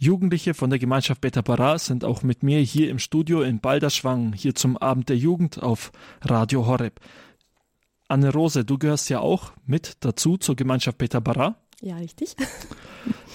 Jugendliche 0.00 0.54
von 0.54 0.70
der 0.70 0.78
Gemeinschaft 0.78 1.20
Beta 1.20 1.42
Bara 1.42 1.78
sind 1.78 2.02
auch 2.02 2.22
mit 2.22 2.42
mir 2.42 2.60
hier 2.60 2.88
im 2.88 2.98
Studio 2.98 3.42
in 3.42 3.60
Balderschwang, 3.60 4.32
hier 4.32 4.54
zum 4.54 4.78
Abend 4.78 5.10
der 5.10 5.18
Jugend 5.18 5.62
auf 5.62 5.92
Radio 6.22 6.66
Horeb. 6.66 6.98
Anne 8.08 8.32
Rose, 8.32 8.64
du 8.64 8.78
gehörst 8.78 9.10
ja 9.10 9.20
auch 9.20 9.52
mit 9.66 9.98
dazu 10.00 10.38
zur 10.38 10.56
Gemeinschaft 10.56 10.96
Beta 10.96 11.20
Bara. 11.20 11.56
Ja, 11.82 11.96
richtig. 11.96 12.36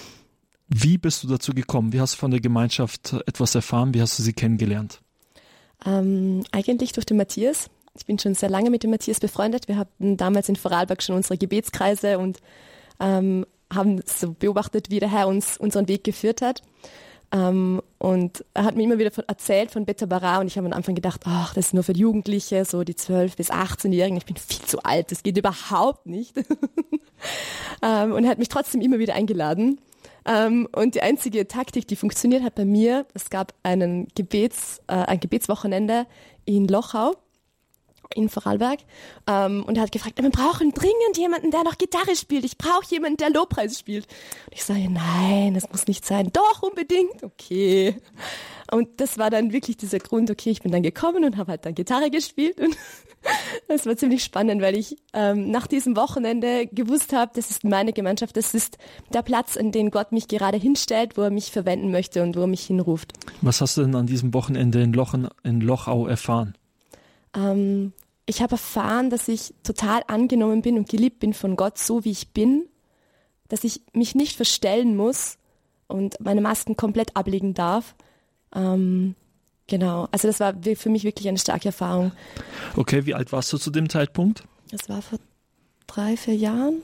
Wie 0.68 0.98
bist 0.98 1.24
du 1.24 1.28
dazu 1.28 1.54
gekommen? 1.54 1.94
Wie 1.94 2.02
hast 2.02 2.16
du 2.16 2.18
von 2.18 2.32
der 2.32 2.42
Gemeinschaft 2.42 3.14
etwas 3.28 3.54
erfahren? 3.54 3.94
Wie 3.94 4.02
hast 4.02 4.18
du 4.18 4.24
sie 4.24 4.34
kennengelernt? 4.34 5.02
Ähm, 5.86 6.44
eigentlich 6.52 6.92
durch 6.92 7.06
den 7.06 7.18
Matthias. 7.18 7.70
Ich 7.96 8.06
bin 8.06 8.20
schon 8.20 8.36
sehr 8.36 8.50
lange 8.50 8.70
mit 8.70 8.84
dem 8.84 8.92
Matthias 8.92 9.20
befreundet. 9.20 9.68
Wir 9.68 9.78
hatten 9.78 10.18
damals 10.18 10.50
in 10.50 10.56
Vorarlberg 10.56 11.02
schon 11.02 11.16
unsere 11.16 11.38
Gebetskreise 11.38 12.18
und 12.18 12.40
ähm, 13.00 13.46
haben 13.74 14.02
so 14.06 14.34
beobachtet, 14.34 14.90
wie 14.90 15.00
der 15.00 15.12
Herr 15.12 15.28
uns 15.28 15.58
unseren 15.58 15.88
Weg 15.88 16.04
geführt 16.04 16.42
hat. 16.42 16.62
Ähm, 17.32 17.82
und 18.00 18.44
er 18.54 18.64
hat 18.64 18.76
mir 18.76 18.84
immer 18.84 18.98
wieder 18.98 19.12
von, 19.12 19.24
erzählt 19.28 19.72
von 19.72 19.86
Beta 19.86 20.08
Bara 20.08 20.40
und 20.40 20.48
ich 20.48 20.58
habe 20.58 20.68
am 20.68 20.74
Anfang 20.74 20.96
gedacht, 20.96 21.22
ach, 21.26 21.54
das 21.54 21.68
ist 21.68 21.74
nur 21.74 21.84
für 21.84 21.94
Jugendliche, 21.94 22.66
so 22.66 22.84
die 22.84 22.96
12- 22.96 23.36
bis 23.36 23.52
18-Jährigen. 23.52 24.18
Ich 24.18 24.26
bin 24.26 24.36
viel 24.36 24.66
zu 24.66 24.82
alt, 24.84 25.12
das 25.12 25.22
geht 25.22 25.38
überhaupt 25.38 26.08
nicht. 26.08 26.36
ähm, 27.84 28.14
und 28.14 28.24
er 28.24 28.32
hat 28.32 28.40
mich 28.40 28.50
trotzdem 28.50 28.82
immer 28.82 28.98
wieder 28.98 29.14
eingeladen. 29.14 29.80
Ähm, 30.26 30.68
und 30.72 30.96
die 30.96 31.02
einzige 31.02 31.48
Taktik, 31.48 31.88
die 31.88 31.96
funktioniert 31.96 32.44
hat 32.44 32.56
bei 32.56 32.66
mir, 32.66 33.06
es 33.14 33.30
gab 33.30 33.54
einen 33.62 34.08
Gebets, 34.16 34.82
äh, 34.88 34.94
ein 34.94 35.20
Gebetswochenende 35.20 36.08
in 36.46 36.68
Lochau 36.68 37.16
in 38.16 38.30
Vorarlberg 38.30 38.80
ähm, 39.28 39.64
und 39.64 39.78
er 39.78 39.84
hat 39.84 39.92
gefragt, 39.92 40.22
wir 40.22 40.30
brauchen 40.30 40.72
dringend 40.72 41.18
jemanden, 41.18 41.52
der 41.52 41.64
noch 41.64 41.78
Gitarre 41.78 42.16
spielt. 42.16 42.44
Ich 42.44 42.58
brauche 42.58 42.86
jemanden, 42.90 43.18
der 43.18 43.30
Lobpreis 43.30 43.78
spielt. 43.78 44.06
Und 44.48 44.54
ich 44.54 44.64
sage, 44.64 44.90
nein, 44.90 45.54
das 45.54 45.70
muss 45.70 45.88
nicht 45.88 46.06
sein. 46.06 46.30
Doch, 46.34 46.64
unbedingt. 46.64 47.24
Okay. 47.24 47.96
Und 48.72 49.00
das 49.00 49.18
war 49.18 49.30
dann 49.30 49.52
wirklich 49.52 49.78
dieser 49.78 50.00
Grund, 50.00 50.30
okay, 50.30 50.50
ich 50.50 50.62
bin 50.62 50.72
dann 50.72 50.84
gekommen 50.84 51.24
und 51.24 51.38
habe 51.38 51.52
halt 51.52 51.66
dann 51.66 51.76
Gitarre 51.76 52.10
gespielt 52.10 52.60
und 52.60 52.76
das 53.68 53.86
war 53.86 53.98
ziemlich 53.98 54.24
spannend, 54.24 54.62
weil 54.62 54.78
ich 54.78 54.96
ähm, 55.14 55.50
nach 55.52 55.68
diesem 55.68 55.96
Wochenende 55.96 56.68
gewusst 56.68 57.14
habe, 57.14 57.32
das 57.36 57.50
ist 57.50 57.64
meine 57.64 57.94
Gemeinschaft, 57.94 58.38
das 58.38 58.54
ist 58.54 58.78
der 59.14 59.24
Platz, 59.24 59.58
an 59.58 59.72
den 59.72 59.92
Gott 59.92 60.12
mich 60.12 60.28
gerade 60.28 60.58
hinstellt, 60.58 61.18
wo 61.18 61.24
er 61.24 61.32
mich 61.32 61.52
verwenden 61.52 61.92
möchte 61.92 62.24
und 62.24 62.36
wo 62.36 62.42
er 62.42 62.48
mich 62.48 62.66
hinruft. 62.66 63.14
Was 63.42 63.62
hast 63.62 63.78
du 63.78 63.82
denn 63.82 63.96
an 63.96 64.06
diesem 64.06 64.34
Wochenende 64.34 64.82
in, 64.82 64.94
Lochen, 64.94 65.28
in 65.44 65.62
Lochau 65.62 66.08
erfahren? 66.08 66.56
Ähm, 67.36 67.94
ich 68.26 68.42
habe 68.42 68.54
erfahren, 68.54 69.10
dass 69.10 69.28
ich 69.28 69.54
total 69.64 70.04
angenommen 70.08 70.62
bin 70.62 70.78
und 70.78 70.88
geliebt 70.88 71.20
bin 71.20 71.34
von 71.34 71.56
Gott, 71.56 71.78
so 71.78 72.06
wie 72.06 72.12
ich 72.12 72.30
bin, 72.30 72.68
dass 73.48 73.64
ich 73.64 73.82
mich 73.94 74.14
nicht 74.14 74.36
verstellen 74.36 74.96
muss 74.96 75.38
und 75.88 76.20
meine 76.20 76.42
Masken 76.42 76.78
komplett 76.78 77.16
ablegen 77.16 77.56
darf. 77.56 77.96
Ähm, 78.54 79.16
genau, 79.68 80.08
also 80.12 80.28
das 80.28 80.40
war 80.40 80.54
für 80.76 80.90
mich 80.90 81.04
wirklich 81.04 81.28
eine 81.28 81.40
starke 81.40 81.70
Erfahrung. 81.70 82.12
Okay, 82.76 83.06
wie 83.06 83.16
alt 83.16 83.32
warst 83.32 83.52
du 83.52 83.58
zu 83.58 83.72
dem 83.72 83.90
Zeitpunkt? 83.90 84.44
Das 84.70 84.88
war 84.90 85.02
vor 85.02 85.18
drei, 85.88 86.16
vier 86.16 86.36
Jahren. 86.36 86.84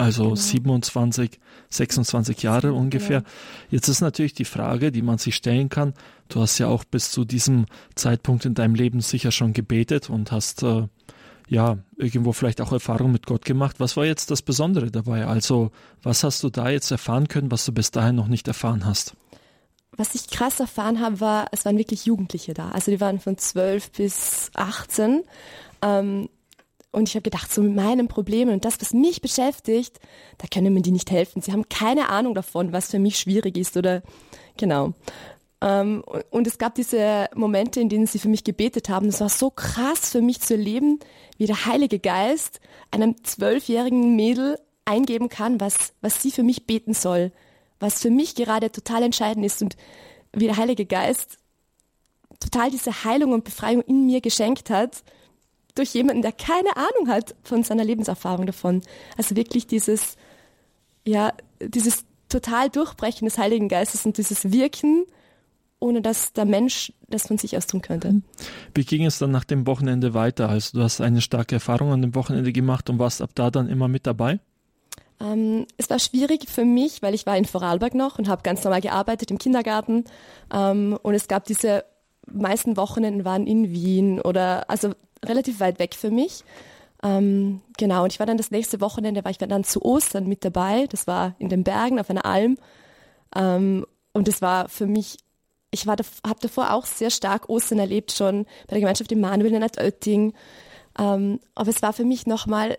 Also 0.00 0.22
genau. 0.24 0.34
27, 0.34 1.38
26 1.68 2.42
Jahre 2.42 2.72
ungefähr. 2.72 3.20
Genau. 3.20 3.32
Jetzt 3.70 3.88
ist 3.88 4.00
natürlich 4.00 4.32
die 4.32 4.46
Frage, 4.46 4.92
die 4.92 5.02
man 5.02 5.18
sich 5.18 5.34
stellen 5.36 5.68
kann. 5.68 5.92
Du 6.28 6.40
hast 6.40 6.58
ja 6.58 6.68
auch 6.68 6.84
bis 6.84 7.10
zu 7.10 7.24
diesem 7.26 7.66
Zeitpunkt 7.94 8.46
in 8.46 8.54
deinem 8.54 8.74
Leben 8.74 9.00
sicher 9.00 9.30
schon 9.30 9.52
gebetet 9.52 10.08
und 10.08 10.32
hast 10.32 10.62
äh, 10.62 10.88
ja 11.48 11.76
irgendwo 11.96 12.32
vielleicht 12.32 12.62
auch 12.62 12.72
Erfahrung 12.72 13.12
mit 13.12 13.26
Gott 13.26 13.44
gemacht. 13.44 13.76
Was 13.78 13.96
war 13.98 14.06
jetzt 14.06 14.30
das 14.30 14.40
Besondere 14.40 14.90
dabei? 14.90 15.26
Also 15.26 15.70
was 16.02 16.24
hast 16.24 16.42
du 16.42 16.48
da 16.48 16.70
jetzt 16.70 16.90
erfahren 16.90 17.28
können, 17.28 17.50
was 17.50 17.66
du 17.66 17.72
bis 17.72 17.90
dahin 17.90 18.16
noch 18.16 18.28
nicht 18.28 18.48
erfahren 18.48 18.86
hast? 18.86 19.14
was 19.96 20.14
ich 20.14 20.28
krass 20.30 20.60
erfahren 20.60 21.00
habe, 21.00 21.20
war, 21.20 21.48
es 21.52 21.66
waren 21.66 21.76
wirklich 21.76 22.06
Jugendliche 22.06 22.54
da. 22.54 22.70
Also 22.70 22.90
die 22.90 23.00
waren 23.00 23.18
von 23.18 23.36
12 23.36 23.90
bis 23.90 24.50
18. 24.54 25.24
Ähm, 25.82 26.30
und 26.92 27.08
ich 27.08 27.14
habe 27.14 27.22
gedacht, 27.22 27.52
so 27.52 27.62
mit 27.62 27.74
meinen 27.74 28.08
Problemen 28.08 28.52
und 28.52 28.64
das, 28.64 28.80
was 28.80 28.92
mich 28.92 29.20
beschäftigt, 29.20 30.00
da 30.38 30.46
können 30.48 30.74
mir 30.74 30.82
die 30.82 30.90
nicht 30.90 31.10
helfen. 31.10 31.40
Sie 31.40 31.52
haben 31.52 31.68
keine 31.68 32.08
Ahnung 32.08 32.34
davon, 32.34 32.72
was 32.72 32.90
für 32.90 32.98
mich 32.98 33.18
schwierig 33.18 33.56
ist 33.56 33.76
oder 33.76 34.02
genau. 34.56 34.92
Ähm, 35.60 36.02
und 36.30 36.46
es 36.46 36.58
gab 36.58 36.74
diese 36.74 37.28
Momente, 37.34 37.80
in 37.80 37.88
denen 37.88 38.06
sie 38.06 38.18
für 38.18 38.28
mich 38.28 38.44
gebetet 38.44 38.88
haben. 38.88 39.06
Das 39.06 39.20
war 39.20 39.28
so 39.28 39.50
krass 39.50 40.10
für 40.10 40.20
mich 40.20 40.40
zu 40.40 40.54
erleben, 40.54 40.98
wie 41.36 41.46
der 41.46 41.66
Heilige 41.66 41.98
Geist 41.98 42.60
einem 42.90 43.22
zwölfjährigen 43.22 44.16
Mädel 44.16 44.58
eingeben 44.84 45.28
kann, 45.28 45.60
was, 45.60 45.92
was 46.00 46.22
sie 46.22 46.32
für 46.32 46.42
mich 46.42 46.66
beten 46.66 46.94
soll, 46.94 47.30
was 47.78 48.02
für 48.02 48.10
mich 48.10 48.34
gerade 48.34 48.72
total 48.72 49.04
entscheidend 49.04 49.46
ist 49.46 49.62
und 49.62 49.76
wie 50.32 50.46
der 50.46 50.56
Heilige 50.56 50.86
Geist 50.86 51.38
total 52.40 52.70
diese 52.70 53.04
Heilung 53.04 53.32
und 53.32 53.44
Befreiung 53.44 53.82
in 53.82 54.06
mir 54.06 54.20
geschenkt 54.20 54.70
hat 54.70 55.04
durch 55.74 55.94
jemanden, 55.94 56.22
der 56.22 56.32
keine 56.32 56.76
Ahnung 56.76 57.08
hat 57.08 57.34
von 57.42 57.62
seiner 57.62 57.84
Lebenserfahrung 57.84 58.46
davon. 58.46 58.82
Also 59.16 59.36
wirklich 59.36 59.66
dieses, 59.66 60.16
ja, 61.06 61.32
dieses 61.60 62.04
total 62.28 62.70
Durchbrechen 62.70 63.26
des 63.26 63.38
Heiligen 63.38 63.68
Geistes 63.68 64.06
und 64.06 64.18
dieses 64.18 64.52
Wirken, 64.52 65.04
ohne 65.80 66.02
dass 66.02 66.32
der 66.32 66.44
Mensch 66.44 66.92
das 67.08 67.26
von 67.26 67.38
sich 67.38 67.56
aus 67.56 67.66
tun 67.66 67.82
könnte. 67.82 68.22
Wie 68.74 68.84
ging 68.84 69.04
es 69.04 69.18
dann 69.18 69.30
nach 69.30 69.44
dem 69.44 69.66
Wochenende 69.66 70.14
weiter? 70.14 70.48
Also 70.48 70.78
du 70.78 70.84
hast 70.84 71.00
eine 71.00 71.20
starke 71.20 71.56
Erfahrung 71.56 71.92
an 71.92 72.02
dem 72.02 72.14
Wochenende 72.14 72.52
gemacht 72.52 72.90
und 72.90 72.98
warst 72.98 73.22
ab 73.22 73.30
da 73.34 73.50
dann 73.50 73.68
immer 73.68 73.88
mit 73.88 74.06
dabei? 74.06 74.40
Ähm, 75.20 75.66
es 75.76 75.90
war 75.90 75.98
schwierig 75.98 76.48
für 76.48 76.64
mich, 76.64 77.02
weil 77.02 77.14
ich 77.14 77.26
war 77.26 77.36
in 77.36 77.44
Vorarlberg 77.44 77.94
noch 77.94 78.18
und 78.18 78.28
habe 78.28 78.42
ganz 78.42 78.62
normal 78.64 78.80
gearbeitet 78.80 79.30
im 79.30 79.38
Kindergarten. 79.38 80.04
Ähm, 80.52 80.98
und 81.02 81.14
es 81.14 81.28
gab 81.28 81.44
diese 81.44 81.84
meisten 82.32 82.76
Wochenenden 82.76 83.24
waren 83.24 83.46
in 83.46 83.70
Wien 83.70 84.20
oder 84.20 84.68
also 84.70 84.92
relativ 85.24 85.60
weit 85.60 85.78
weg 85.78 85.94
für 85.94 86.10
mich. 86.10 86.44
Ähm, 87.02 87.62
genau, 87.78 88.04
und 88.04 88.12
ich 88.12 88.18
war 88.18 88.26
dann 88.26 88.36
das 88.36 88.50
nächste 88.50 88.80
Wochenende, 88.80 89.24
war 89.24 89.30
ich 89.30 89.38
dann 89.38 89.64
zu 89.64 89.82
Ostern 89.82 90.26
mit 90.26 90.44
dabei. 90.44 90.86
Das 90.86 91.06
war 91.06 91.34
in 91.38 91.48
den 91.48 91.64
Bergen 91.64 91.98
auf 91.98 92.10
einer 92.10 92.24
Alm. 92.24 92.58
Ähm, 93.34 93.86
und 94.12 94.28
es 94.28 94.42
war 94.42 94.68
für 94.68 94.86
mich, 94.86 95.18
ich 95.70 95.86
war, 95.86 95.96
habe 96.26 96.40
davor 96.40 96.72
auch 96.72 96.84
sehr 96.84 97.10
stark 97.10 97.48
Ostern 97.48 97.78
erlebt, 97.78 98.12
schon 98.12 98.44
bei 98.66 98.72
der 98.72 98.80
Gemeinschaft 98.80 99.12
Immanuel 99.12 99.54
in 99.54 99.62
Altötting. 99.62 100.34
Ähm, 100.98 101.40
aber 101.54 101.70
es 101.70 101.82
war 101.82 101.92
für 101.92 102.04
mich 102.04 102.26
nochmal 102.26 102.76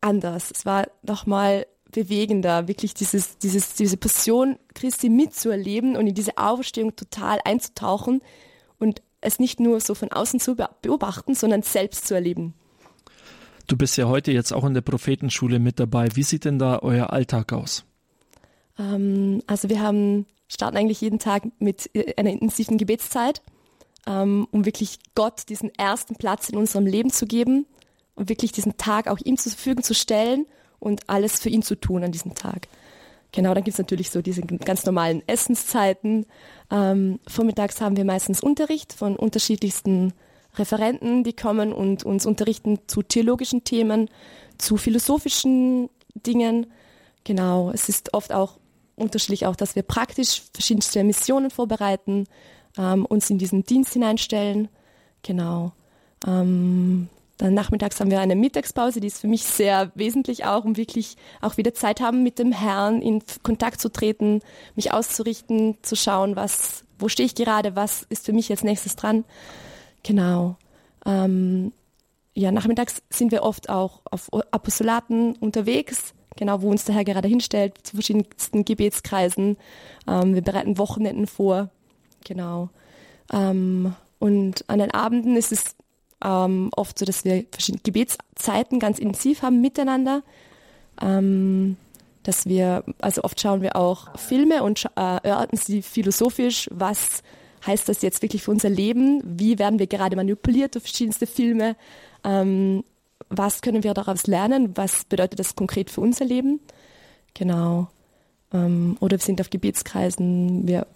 anders. 0.00 0.50
Es 0.50 0.64
war 0.64 0.86
nochmal 1.02 1.66
bewegender, 1.90 2.66
wirklich 2.66 2.94
dieses, 2.94 3.38
dieses, 3.38 3.74
diese 3.74 3.96
Passion 3.96 4.58
Christi 4.74 5.08
mitzuerleben 5.08 5.96
und 5.96 6.06
in 6.06 6.14
diese 6.14 6.36
Auferstehung 6.36 6.96
total 6.96 7.38
einzutauchen 7.44 8.20
und 8.78 9.00
es 9.24 9.38
nicht 9.38 9.60
nur 9.60 9.80
so 9.80 9.94
von 9.94 10.10
außen 10.12 10.40
zu 10.40 10.56
beobachten, 10.82 11.34
sondern 11.34 11.62
selbst 11.62 12.06
zu 12.06 12.14
erleben. 12.14 12.54
Du 13.66 13.76
bist 13.76 13.96
ja 13.96 14.08
heute 14.08 14.30
jetzt 14.32 14.52
auch 14.52 14.64
in 14.64 14.74
der 14.74 14.82
Prophetenschule 14.82 15.58
mit 15.58 15.80
dabei. 15.80 16.08
Wie 16.14 16.22
sieht 16.22 16.44
denn 16.44 16.58
da 16.58 16.80
euer 16.80 17.10
Alltag 17.10 17.52
aus? 17.52 17.84
Ähm, 18.78 19.42
also 19.46 19.68
wir 19.68 19.80
haben, 19.80 20.26
starten 20.48 20.76
eigentlich 20.76 21.00
jeden 21.00 21.18
Tag 21.18 21.44
mit 21.58 21.90
äh, 21.94 22.14
einer 22.16 22.30
intensiven 22.30 22.76
Gebetszeit, 22.76 23.42
ähm, 24.06 24.46
um 24.50 24.66
wirklich 24.66 24.98
Gott 25.14 25.48
diesen 25.48 25.74
ersten 25.74 26.16
Platz 26.16 26.50
in 26.50 26.58
unserem 26.58 26.86
Leben 26.86 27.10
zu 27.10 27.26
geben 27.26 27.66
und 28.14 28.28
wirklich 28.28 28.52
diesen 28.52 28.76
Tag 28.76 29.08
auch 29.08 29.18
ihm 29.24 29.38
zur 29.38 29.52
Verfügung 29.52 29.82
zu 29.82 29.94
stellen 29.94 30.46
und 30.78 31.08
alles 31.08 31.40
für 31.40 31.48
ihn 31.48 31.62
zu 31.62 31.74
tun 31.74 32.04
an 32.04 32.12
diesem 32.12 32.34
Tag. 32.34 32.68
Genau, 33.32 33.52
dann 33.54 33.64
gibt 33.64 33.74
es 33.74 33.78
natürlich 33.78 34.10
so 34.10 34.22
diese 34.22 34.42
ganz 34.42 34.84
normalen 34.84 35.26
Essenszeiten. 35.26 36.26
Ähm, 36.74 37.20
vormittags 37.28 37.80
haben 37.80 37.96
wir 37.96 38.04
meistens 38.04 38.40
Unterricht 38.40 38.92
von 38.92 39.14
unterschiedlichsten 39.14 40.12
Referenten, 40.56 41.22
die 41.22 41.32
kommen 41.32 41.72
und 41.72 42.02
uns 42.02 42.26
unterrichten 42.26 42.80
zu 42.88 43.02
theologischen 43.02 43.62
Themen, 43.62 44.10
zu 44.58 44.76
philosophischen 44.76 45.88
Dingen. 46.14 46.66
Genau, 47.22 47.70
es 47.70 47.88
ist 47.88 48.12
oft 48.12 48.32
auch 48.32 48.58
unterschiedlich 48.96 49.46
auch, 49.46 49.54
dass 49.54 49.76
wir 49.76 49.84
praktisch 49.84 50.42
verschiedenste 50.52 51.04
Missionen 51.04 51.50
vorbereiten, 51.50 52.26
ähm, 52.76 53.06
uns 53.06 53.30
in 53.30 53.38
diesen 53.38 53.62
Dienst 53.64 53.92
hineinstellen. 53.92 54.68
Genau. 55.22 55.72
Ähm, 56.26 57.08
nachmittags 57.50 58.00
haben 58.00 58.10
wir 58.10 58.20
eine 58.20 58.36
Mittagspause, 58.36 59.00
die 59.00 59.08
ist 59.08 59.20
für 59.20 59.26
mich 59.26 59.44
sehr 59.44 59.90
wesentlich 59.94 60.44
auch, 60.44 60.64
um 60.64 60.76
wirklich 60.76 61.16
auch 61.40 61.56
wieder 61.56 61.74
Zeit 61.74 62.00
haben, 62.00 62.22
mit 62.22 62.38
dem 62.38 62.52
Herrn 62.52 63.02
in 63.02 63.22
Kontakt 63.42 63.80
zu 63.80 63.90
treten, 63.90 64.40
mich 64.76 64.92
auszurichten, 64.92 65.76
zu 65.82 65.96
schauen, 65.96 66.36
was, 66.36 66.84
wo 66.98 67.08
stehe 67.08 67.26
ich 67.26 67.34
gerade, 67.34 67.76
was 67.76 68.04
ist 68.08 68.26
für 68.26 68.32
mich 68.32 68.48
jetzt 68.48 68.64
nächstes 68.64 68.96
dran. 68.96 69.24
Genau. 70.02 70.56
Ähm, 71.04 71.72
ja, 72.34 72.50
nachmittags 72.50 73.02
sind 73.10 73.30
wir 73.32 73.42
oft 73.42 73.68
auch 73.68 74.00
auf 74.10 74.28
Apostolaten 74.50 75.36
unterwegs, 75.36 76.14
genau 76.36 76.62
wo 76.62 76.70
uns 76.70 76.84
der 76.84 76.94
Herr 76.94 77.04
gerade 77.04 77.28
hinstellt, 77.28 77.74
zu 77.82 77.96
verschiedensten 77.96 78.64
Gebetskreisen. 78.64 79.56
Ähm, 80.08 80.34
wir 80.34 80.42
bereiten 80.42 80.78
Wochenenden 80.78 81.26
vor, 81.26 81.70
genau. 82.24 82.70
Ähm, 83.32 83.94
und 84.18 84.68
an 84.68 84.78
den 84.78 84.90
Abenden 84.90 85.36
ist 85.36 85.52
es 85.52 85.76
ähm, 86.24 86.70
oft 86.74 86.98
so, 86.98 87.04
dass 87.04 87.24
wir 87.24 87.44
verschiedene 87.50 87.82
Gebetszeiten 87.82 88.80
ganz 88.80 88.98
intensiv 88.98 89.42
haben 89.42 89.60
miteinander. 89.60 90.22
Ähm, 91.00 91.76
dass 92.22 92.46
wir, 92.46 92.84
also 93.00 93.22
oft 93.22 93.40
schauen 93.40 93.60
wir 93.60 93.76
auch 93.76 94.18
Filme 94.18 94.62
und 94.62 94.86
äh, 94.96 95.18
erörtern 95.22 95.58
sie 95.58 95.82
philosophisch, 95.82 96.68
was 96.72 97.22
heißt 97.66 97.88
das 97.88 98.02
jetzt 98.02 98.22
wirklich 98.22 98.42
für 98.42 98.50
unser 98.50 98.70
Leben? 98.70 99.22
Wie 99.24 99.58
werden 99.58 99.78
wir 99.78 99.86
gerade 99.86 100.16
manipuliert 100.16 100.74
durch 100.74 100.84
verschiedenste 100.84 101.26
Filme? 101.26 101.76
Ähm, 102.24 102.82
was 103.28 103.62
können 103.62 103.84
wir 103.84 103.94
daraus 103.94 104.26
lernen? 104.26 104.76
Was 104.76 105.04
bedeutet 105.04 105.38
das 105.38 105.54
konkret 105.54 105.90
für 105.90 106.00
unser 106.00 106.24
Leben? 106.24 106.60
Genau. 107.34 107.88
Ähm, 108.52 108.96
oder 109.00 109.18
wir 109.18 109.24
sind 109.24 109.40
auf 109.40 109.50
Gebetskreisen, 109.50 110.66
wir 110.66 110.86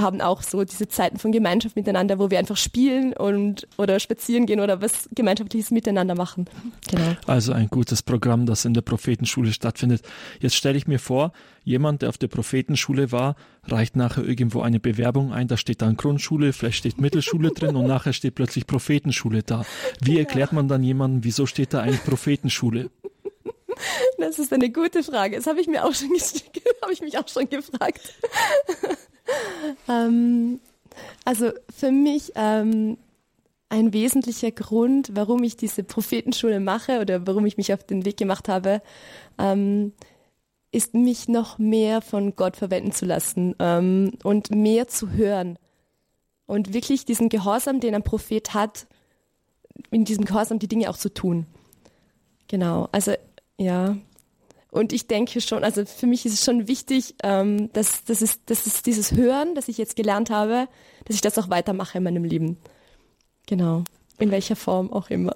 haben 0.00 0.20
auch 0.20 0.42
so 0.42 0.64
diese 0.64 0.88
Zeiten 0.88 1.18
von 1.18 1.32
Gemeinschaft 1.32 1.76
miteinander, 1.76 2.18
wo 2.18 2.30
wir 2.30 2.38
einfach 2.38 2.56
spielen 2.56 3.12
und 3.12 3.66
oder 3.78 4.00
spazieren 4.00 4.46
gehen 4.46 4.60
oder 4.60 4.80
was 4.82 5.08
gemeinschaftliches 5.14 5.70
miteinander 5.70 6.14
machen. 6.14 6.46
Genau. 6.90 7.16
Also 7.26 7.52
ein 7.52 7.68
gutes 7.68 8.02
Programm, 8.02 8.46
das 8.46 8.64
in 8.64 8.74
der 8.74 8.82
Prophetenschule 8.82 9.52
stattfindet. 9.52 10.02
Jetzt 10.40 10.56
stelle 10.56 10.76
ich 10.76 10.86
mir 10.86 10.98
vor, 10.98 11.32
jemand, 11.64 12.02
der 12.02 12.08
auf 12.08 12.18
der 12.18 12.28
Prophetenschule 12.28 13.12
war, 13.12 13.36
reicht 13.64 13.96
nachher 13.96 14.24
irgendwo 14.24 14.62
eine 14.62 14.80
Bewerbung 14.80 15.32
ein, 15.32 15.48
da 15.48 15.56
steht 15.56 15.82
dann 15.82 15.96
Grundschule, 15.96 16.52
vielleicht 16.52 16.78
steht 16.78 17.00
Mittelschule 17.00 17.50
drin 17.50 17.76
und 17.76 17.86
nachher 17.86 18.12
steht 18.12 18.34
plötzlich 18.34 18.66
Prophetenschule 18.66 19.42
da. 19.42 19.64
Wie 20.02 20.18
erklärt 20.18 20.52
man 20.52 20.68
dann 20.68 20.82
jemandem, 20.82 21.24
wieso 21.24 21.46
steht 21.46 21.74
da 21.74 21.80
eigentlich 21.80 22.04
Prophetenschule? 22.04 22.90
Das 24.18 24.38
ist 24.38 24.52
eine 24.52 24.70
gute 24.70 25.02
Frage. 25.02 25.36
Das 25.36 25.46
habe 25.46 25.60
ich 25.60 25.66
mir 25.66 25.84
auch 25.84 25.94
schon, 25.94 26.10
habe 26.82 26.92
ich 26.92 27.00
mich 27.00 27.18
auch 27.18 27.28
schon 27.28 27.48
gefragt. 27.48 28.14
ähm, 29.88 30.60
also 31.24 31.50
für 31.74 31.90
mich 31.90 32.32
ähm, 32.34 32.98
ein 33.68 33.92
wesentlicher 33.92 34.50
Grund, 34.50 35.10
warum 35.14 35.42
ich 35.42 35.56
diese 35.56 35.84
Prophetenschule 35.84 36.60
mache 36.60 37.00
oder 37.00 37.26
warum 37.26 37.46
ich 37.46 37.56
mich 37.56 37.72
auf 37.72 37.84
den 37.84 38.04
Weg 38.04 38.16
gemacht 38.16 38.48
habe, 38.48 38.82
ähm, 39.38 39.92
ist 40.72 40.94
mich 40.94 41.28
noch 41.28 41.58
mehr 41.58 42.00
von 42.00 42.36
Gott 42.36 42.56
verwenden 42.56 42.92
zu 42.92 43.04
lassen 43.04 43.54
ähm, 43.58 44.12
und 44.22 44.50
mehr 44.50 44.88
zu 44.88 45.12
hören 45.12 45.58
und 46.46 46.72
wirklich 46.72 47.04
diesen 47.04 47.28
Gehorsam, 47.28 47.80
den 47.80 47.94
ein 47.94 48.02
Prophet 48.02 48.54
hat, 48.54 48.86
in 49.90 50.04
diesem 50.04 50.24
Gehorsam 50.24 50.58
die 50.58 50.68
Dinge 50.68 50.90
auch 50.90 50.96
zu 50.96 51.12
tun. 51.12 51.46
Genau, 52.48 52.88
also 52.90 53.14
ja, 53.60 53.96
und 54.70 54.92
ich 54.92 55.06
denke 55.06 55.40
schon, 55.40 55.64
also 55.64 55.84
für 55.84 56.06
mich 56.06 56.24
ist 56.24 56.34
es 56.34 56.44
schon 56.44 56.66
wichtig, 56.66 57.14
ähm, 57.22 57.70
dass, 57.72 58.04
dass, 58.04 58.22
es, 58.22 58.44
dass 58.46 58.66
es 58.66 58.82
dieses 58.82 59.12
Hören, 59.12 59.54
das 59.54 59.68
ich 59.68 59.78
jetzt 59.78 59.96
gelernt 59.96 60.30
habe, 60.30 60.68
dass 61.04 61.16
ich 61.16 61.20
das 61.20 61.38
auch 61.38 61.50
weitermache 61.50 61.98
in 61.98 62.04
meinem 62.04 62.24
Leben. 62.24 62.56
Genau. 63.46 63.84
In 64.18 64.30
welcher 64.30 64.56
Form 64.56 64.92
auch 64.92 65.10
immer. 65.10 65.34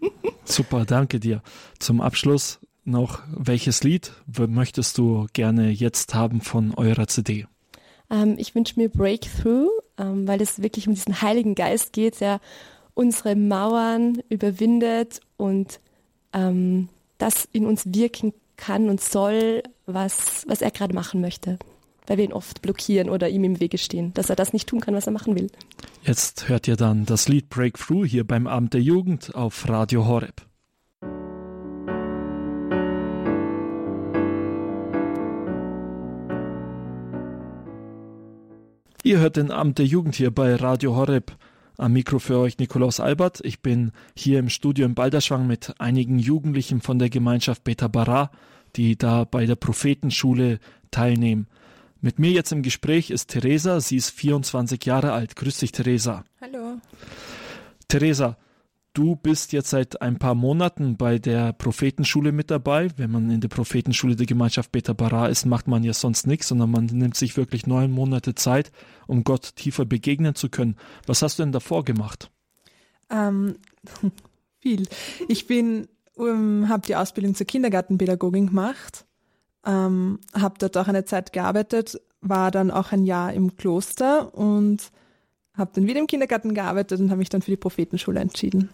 Super, 0.44 0.84
danke 0.84 1.18
dir. 1.18 1.42
Zum 1.78 2.00
Abschluss 2.00 2.60
noch, 2.84 3.20
welches 3.28 3.82
Lied 3.82 4.12
möchtest 4.48 4.96
du 4.96 5.26
gerne 5.32 5.70
jetzt 5.70 6.14
haben 6.14 6.40
von 6.40 6.72
eurer 6.74 7.08
CD? 7.08 7.46
Ähm, 8.10 8.36
ich 8.38 8.54
wünsche 8.54 8.78
mir 8.78 8.88
Breakthrough, 8.88 9.70
ähm, 9.98 10.28
weil 10.28 10.40
es 10.40 10.62
wirklich 10.62 10.86
um 10.86 10.94
diesen 10.94 11.20
Heiligen 11.20 11.54
Geist 11.54 11.92
geht, 11.92 12.20
der 12.20 12.40
unsere 12.94 13.34
Mauern 13.34 14.22
überwindet 14.28 15.20
und 15.36 15.80
ähm, 16.32 16.88
das 17.22 17.48
in 17.52 17.66
uns 17.66 17.84
wirken 17.86 18.32
kann 18.56 18.90
und 18.90 19.00
soll, 19.00 19.62
was, 19.86 20.44
was 20.48 20.60
er 20.60 20.72
gerade 20.72 20.92
machen 20.92 21.20
möchte. 21.20 21.56
Weil 22.08 22.16
wir 22.16 22.24
ihn 22.24 22.32
oft 22.32 22.62
blockieren 22.62 23.08
oder 23.08 23.28
ihm 23.28 23.44
im 23.44 23.60
Wege 23.60 23.78
stehen, 23.78 24.12
dass 24.14 24.28
er 24.28 24.34
das 24.34 24.52
nicht 24.52 24.68
tun 24.68 24.80
kann, 24.80 24.94
was 24.96 25.06
er 25.06 25.12
machen 25.12 25.36
will. 25.36 25.48
Jetzt 26.02 26.48
hört 26.48 26.66
ihr 26.66 26.74
dann 26.74 27.06
das 27.06 27.28
Lied 27.28 27.48
Breakthrough 27.48 28.04
hier 28.04 28.26
beim 28.26 28.48
Abend 28.48 28.74
der 28.74 28.82
Jugend 28.82 29.36
auf 29.36 29.68
Radio 29.68 30.04
Horeb. 30.06 30.42
Ihr 39.04 39.18
hört 39.18 39.36
den 39.36 39.52
Abend 39.52 39.78
der 39.78 39.86
Jugend 39.86 40.16
hier 40.16 40.32
bei 40.32 40.56
Radio 40.56 40.96
Horeb. 40.96 41.36
Am 41.78 41.92
Mikro 41.94 42.18
für 42.18 42.38
euch 42.38 42.58
Nikolaus 42.58 43.00
Albert. 43.00 43.40
Ich 43.44 43.60
bin 43.60 43.92
hier 44.14 44.38
im 44.38 44.50
Studio 44.50 44.84
in 44.84 44.94
Balderschwang 44.94 45.46
mit 45.46 45.74
einigen 45.78 46.18
Jugendlichen 46.18 46.80
von 46.80 46.98
der 46.98 47.08
Gemeinschaft 47.08 47.64
Beta 47.64 47.88
Bara, 47.88 48.30
die 48.76 48.96
da 48.96 49.24
bei 49.24 49.46
der 49.46 49.56
Prophetenschule 49.56 50.58
teilnehmen. 50.90 51.46
Mit 52.00 52.18
mir 52.18 52.30
jetzt 52.30 52.52
im 52.52 52.62
Gespräch 52.62 53.10
ist 53.10 53.28
Theresa. 53.28 53.80
Sie 53.80 53.96
ist 53.96 54.10
24 54.10 54.84
Jahre 54.84 55.12
alt. 55.12 55.36
Grüß 55.36 55.58
dich, 55.58 55.72
Theresa. 55.72 56.24
Hallo. 56.40 56.78
Theresa, 57.88 58.36
Du 58.94 59.16
bist 59.16 59.52
jetzt 59.52 59.70
seit 59.70 60.02
ein 60.02 60.18
paar 60.18 60.34
Monaten 60.34 60.98
bei 60.98 61.18
der 61.18 61.54
Prophetenschule 61.54 62.30
mit 62.30 62.50
dabei. 62.50 62.90
Wenn 62.98 63.10
man 63.10 63.30
in 63.30 63.40
der 63.40 63.48
Prophetenschule 63.48 64.16
der 64.16 64.26
Gemeinschaft 64.26 64.70
Beta 64.70 64.92
Bara 64.92 65.28
ist, 65.28 65.46
macht 65.46 65.66
man 65.66 65.82
ja 65.82 65.94
sonst 65.94 66.26
nichts, 66.26 66.48
sondern 66.48 66.70
man 66.70 66.86
nimmt 66.86 67.16
sich 67.16 67.38
wirklich 67.38 67.66
neun 67.66 67.90
Monate 67.90 68.34
Zeit, 68.34 68.70
um 69.06 69.24
Gott 69.24 69.56
tiefer 69.56 69.86
begegnen 69.86 70.34
zu 70.34 70.50
können. 70.50 70.76
Was 71.06 71.22
hast 71.22 71.38
du 71.38 71.42
denn 71.42 71.52
davor 71.52 71.86
gemacht? 71.86 72.30
Ähm, 73.08 73.56
viel. 74.60 74.86
Ich 75.26 75.46
bin, 75.46 75.88
um, 76.14 76.68
habe 76.68 76.86
die 76.86 76.96
Ausbildung 76.96 77.34
zur 77.34 77.46
Kindergartenpädagogin 77.46 78.48
gemacht, 78.48 79.06
ähm, 79.64 80.18
habe 80.34 80.56
dort 80.58 80.76
auch 80.76 80.88
eine 80.88 81.06
Zeit 81.06 81.32
gearbeitet, 81.32 81.98
war 82.20 82.50
dann 82.50 82.70
auch 82.70 82.92
ein 82.92 83.06
Jahr 83.06 83.32
im 83.32 83.56
Kloster 83.56 84.34
und 84.34 84.92
habe 85.54 85.70
dann 85.74 85.86
wieder 85.86 86.00
im 86.00 86.06
Kindergarten 86.06 86.52
gearbeitet 86.52 87.00
und 87.00 87.08
habe 87.08 87.20
mich 87.20 87.30
dann 87.30 87.40
für 87.40 87.50
die 87.50 87.56
Prophetenschule 87.56 88.20
entschieden. 88.20 88.68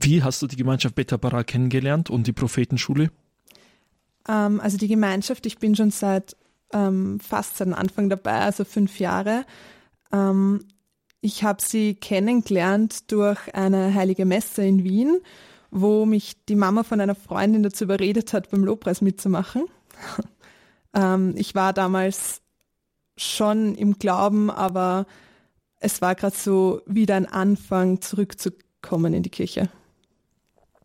Wie 0.00 0.22
hast 0.22 0.42
du 0.42 0.46
die 0.46 0.56
Gemeinschaft 0.56 0.94
Beta 0.94 1.16
Bara 1.16 1.44
kennengelernt 1.44 2.10
und 2.10 2.26
die 2.26 2.32
Prophetenschule? 2.32 3.10
Ähm, 4.28 4.60
also 4.60 4.76
die 4.76 4.88
Gemeinschaft, 4.88 5.46
ich 5.46 5.58
bin 5.58 5.74
schon 5.74 5.90
seit 5.90 6.36
ähm, 6.72 7.20
fast 7.20 7.56
seit 7.56 7.72
Anfang 7.72 8.08
dabei, 8.08 8.40
also 8.40 8.64
fünf 8.64 8.98
Jahre. 8.98 9.44
Ähm, 10.12 10.64
ich 11.20 11.42
habe 11.42 11.62
sie 11.62 11.94
kennengelernt 11.94 13.10
durch 13.10 13.54
eine 13.54 13.94
heilige 13.94 14.24
Messe 14.24 14.64
in 14.64 14.84
Wien, 14.84 15.20
wo 15.70 16.06
mich 16.06 16.44
die 16.46 16.56
Mama 16.56 16.82
von 16.82 17.00
einer 17.00 17.14
Freundin 17.14 17.62
dazu 17.62 17.84
überredet 17.84 18.32
hat, 18.32 18.50
beim 18.50 18.64
Lobpreis 18.64 19.00
mitzumachen. 19.00 19.64
ähm, 20.94 21.34
ich 21.36 21.54
war 21.54 21.72
damals 21.72 22.42
schon 23.16 23.74
im 23.74 23.98
Glauben, 23.98 24.50
aber 24.50 25.06
es 25.80 26.00
war 26.00 26.14
gerade 26.14 26.36
so 26.36 26.82
wieder 26.86 27.16
ein 27.16 27.26
Anfang, 27.26 28.00
zurückzukommen 28.00 29.14
in 29.14 29.22
die 29.22 29.30
Kirche. 29.30 29.68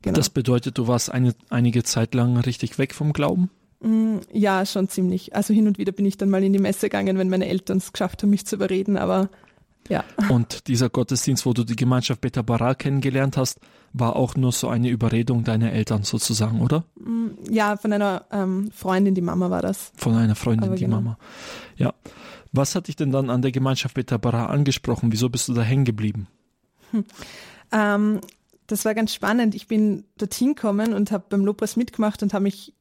Genau. 0.02 0.16
Das 0.16 0.30
bedeutet, 0.30 0.78
du 0.78 0.88
warst 0.88 1.12
eine, 1.12 1.36
einige 1.50 1.84
Zeit 1.84 2.14
lang 2.16 2.38
richtig 2.38 2.78
weg 2.78 2.94
vom 2.94 3.14
Glauben? 3.14 3.50
Mm, 3.82 4.18
ja, 4.32 4.66
schon 4.66 4.90
ziemlich. 4.90 5.36
Also 5.36 5.54
hin 5.54 5.68
und 5.68 5.78
wieder 5.78 5.92
bin 5.92 6.06
ich 6.06 6.18
dann 6.18 6.30
mal 6.30 6.44
in 6.44 6.54
die 6.54 6.60
Messe 6.60 6.88
gegangen, 6.88 7.18
wenn 7.18 7.30
meine 7.30 7.48
Eltern 7.48 7.78
es 7.78 7.94
geschafft 7.94 8.22
haben, 8.22 8.30
mich 8.30 8.46
zu 8.46 8.56
überreden, 8.56 8.98
aber 8.98 9.30
ja. 9.90 10.04
Und 10.30 10.68
dieser 10.68 10.90
Gottesdienst, 10.90 11.46
wo 11.46 11.54
du 11.54 11.64
die 11.64 11.76
Gemeinschaft 11.76 12.22
Beta 12.22 12.42
Bara 12.42 12.76
kennengelernt 12.76 13.38
hast, 13.38 13.60
war 13.94 14.16
auch 14.16 14.36
nur 14.36 14.52
so 14.52 14.70
eine 14.70 14.90
Überredung 14.90 15.44
deiner 15.44 15.72
Eltern 15.74 16.04
sozusagen, 16.04 16.62
oder? 16.62 16.86
Mm, 16.96 17.30
ja, 17.50 17.78
von 17.78 17.92
einer 17.92 18.26
ähm, 18.32 18.72
Freundin, 18.72 19.16
die 19.16 19.22
Mama 19.22 19.50
war 19.50 19.62
das. 19.62 19.92
Von 19.98 20.16
einer 20.16 20.36
Freundin, 20.36 20.68
aber 20.70 20.76
die 20.76 20.86
genau. 20.86 20.98
Mama. 20.98 21.18
Ja. 21.76 21.94
Was 22.52 22.76
hat 22.76 22.88
dich 22.88 22.96
denn 22.96 23.12
dann 23.12 23.30
an 23.30 23.42
der 23.42 23.52
Gemeinschaft 23.52 23.96
Beta 23.96 24.18
Bara 24.18 24.48
angesprochen? 24.48 25.12
Wieso 25.12 25.30
bist 25.30 25.48
du 25.48 25.54
da 25.54 25.62
hängen 25.62 25.86
geblieben? 25.86 26.28
Hm. 26.92 27.06
Ähm, 27.72 28.22
das 28.72 28.86
war 28.86 28.96
ganz 28.96 29.14
spannend. 29.14 29.54
Ich 29.54 29.68
bin 29.68 30.06
dorthin 30.18 30.56
gekommen 30.56 30.94
und 30.94 31.12
habe 31.12 31.26
beim 31.30 31.46
Lopez 31.46 31.76
mitgemacht 31.76 32.24
und 32.24 32.34
habe 32.34 32.44
mich 32.44 32.74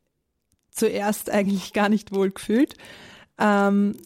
zuerst 0.70 1.30
eigentlich 1.30 1.72
gar 1.72 1.88
nicht 1.88 2.12
wohl 2.12 2.30
gefühlt. 2.30 2.74
Ähm, 3.38 3.96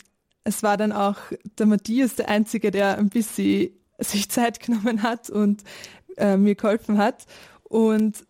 es 0.45 0.63
war 0.63 0.77
dann 0.77 0.93
auch 0.93 1.17
der 1.59 1.67
Matthias 1.67 2.17
der 2.17 2.29
Einzige, 2.29 2.71
der 2.71 2.99
ein 2.99 3.11
bisschen 3.11 3.71
sich 3.99 4.31
Zeit 4.31 4.61
genommen 4.61 5.03
hat 5.03 5.29
und 5.31 5.63
äh, 6.17 6.37
mir 6.37 6.55
geholfen 6.55 6.99
hat. 6.99 7.27
Und 7.65 8.25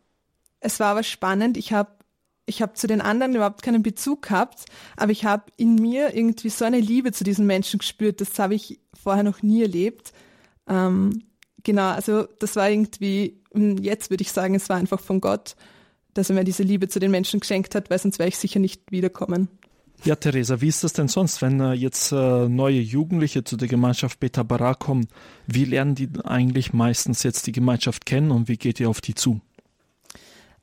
es 0.60 0.80
war 0.80 0.88
aber 0.88 1.02
spannend. 1.02 1.56
Ich 1.56 1.72
habe 1.72 1.92
ich 2.46 2.60
hab 2.60 2.76
zu 2.76 2.86
den 2.86 3.00
anderen 3.00 3.34
überhaupt 3.34 3.62
keinen 3.62 3.82
Bezug 3.82 4.22
gehabt, 4.22 4.66
aber 4.96 5.12
ich 5.12 5.24
habe 5.24 5.44
in 5.56 5.76
mir 5.76 6.14
irgendwie 6.14 6.50
so 6.50 6.64
eine 6.64 6.78
Liebe 6.80 7.12
zu 7.12 7.24
diesen 7.24 7.46
Menschen 7.46 7.78
gespürt. 7.78 8.20
Das 8.20 8.38
habe 8.38 8.54
ich 8.54 8.80
vorher 8.92 9.22
noch 9.22 9.42
nie 9.42 9.62
erlebt. 9.62 10.12
Ähm, 10.68 11.22
genau, 11.62 11.88
also 11.88 12.24
das 12.40 12.56
war 12.56 12.68
irgendwie 12.68 13.43
jetzt 13.54 14.10
würde 14.10 14.22
ich 14.22 14.32
sagen, 14.32 14.54
es 14.54 14.68
war 14.68 14.76
einfach 14.76 15.00
von 15.00 15.20
Gott, 15.20 15.56
dass 16.12 16.30
er 16.30 16.36
mir 16.36 16.44
diese 16.44 16.62
Liebe 16.62 16.88
zu 16.88 17.00
den 17.00 17.10
Menschen 17.10 17.40
geschenkt 17.40 17.74
hat, 17.74 17.90
weil 17.90 17.98
sonst 17.98 18.18
wäre 18.18 18.28
ich 18.28 18.38
sicher 18.38 18.60
nicht 18.60 18.90
wiederkommen. 18.90 19.48
Ja, 20.04 20.16
Theresa, 20.16 20.60
wie 20.60 20.68
ist 20.68 20.84
das 20.84 20.92
denn 20.92 21.08
sonst, 21.08 21.40
wenn 21.40 21.60
äh, 21.60 21.72
jetzt 21.72 22.12
äh, 22.12 22.48
neue 22.48 22.80
Jugendliche 22.80 23.42
zu 23.42 23.56
der 23.56 23.68
Gemeinschaft 23.68 24.20
Beta 24.20 24.42
Bara 24.42 24.74
kommen? 24.74 25.08
Wie 25.46 25.64
lernen 25.64 25.94
die 25.94 26.10
eigentlich 26.24 26.72
meistens 26.72 27.22
jetzt 27.22 27.46
die 27.46 27.52
Gemeinschaft 27.52 28.04
kennen 28.04 28.30
und 28.30 28.48
wie 28.48 28.58
geht 28.58 28.80
ihr 28.80 28.90
auf 28.90 29.00
die 29.00 29.14
zu? 29.14 29.40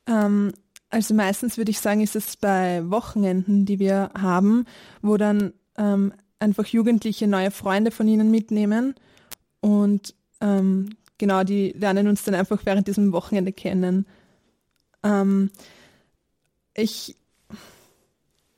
Ähm, 0.06 0.52
also 0.90 1.14
meistens 1.14 1.56
würde 1.56 1.70
ich 1.70 1.80
sagen, 1.80 2.02
ist 2.02 2.14
es 2.14 2.36
bei 2.36 2.88
Wochenenden, 2.88 3.64
die 3.64 3.78
wir 3.78 4.10
haben, 4.16 4.66
wo 5.00 5.16
dann 5.16 5.52
ähm, 5.76 6.12
einfach 6.38 6.66
Jugendliche 6.66 7.26
neue 7.26 7.50
Freunde 7.50 7.90
von 7.90 8.06
ihnen 8.06 8.30
mitnehmen 8.30 8.94
und 9.60 10.14
ähm, 10.40 10.90
genau, 11.22 11.44
die 11.44 11.70
lernen 11.78 12.08
uns 12.08 12.24
dann 12.24 12.34
einfach 12.34 12.66
während 12.66 12.88
diesem 12.88 13.12
Wochenende 13.12 13.52
kennen. 13.52 14.06
Ähm, 15.04 15.52
ich 16.74 17.14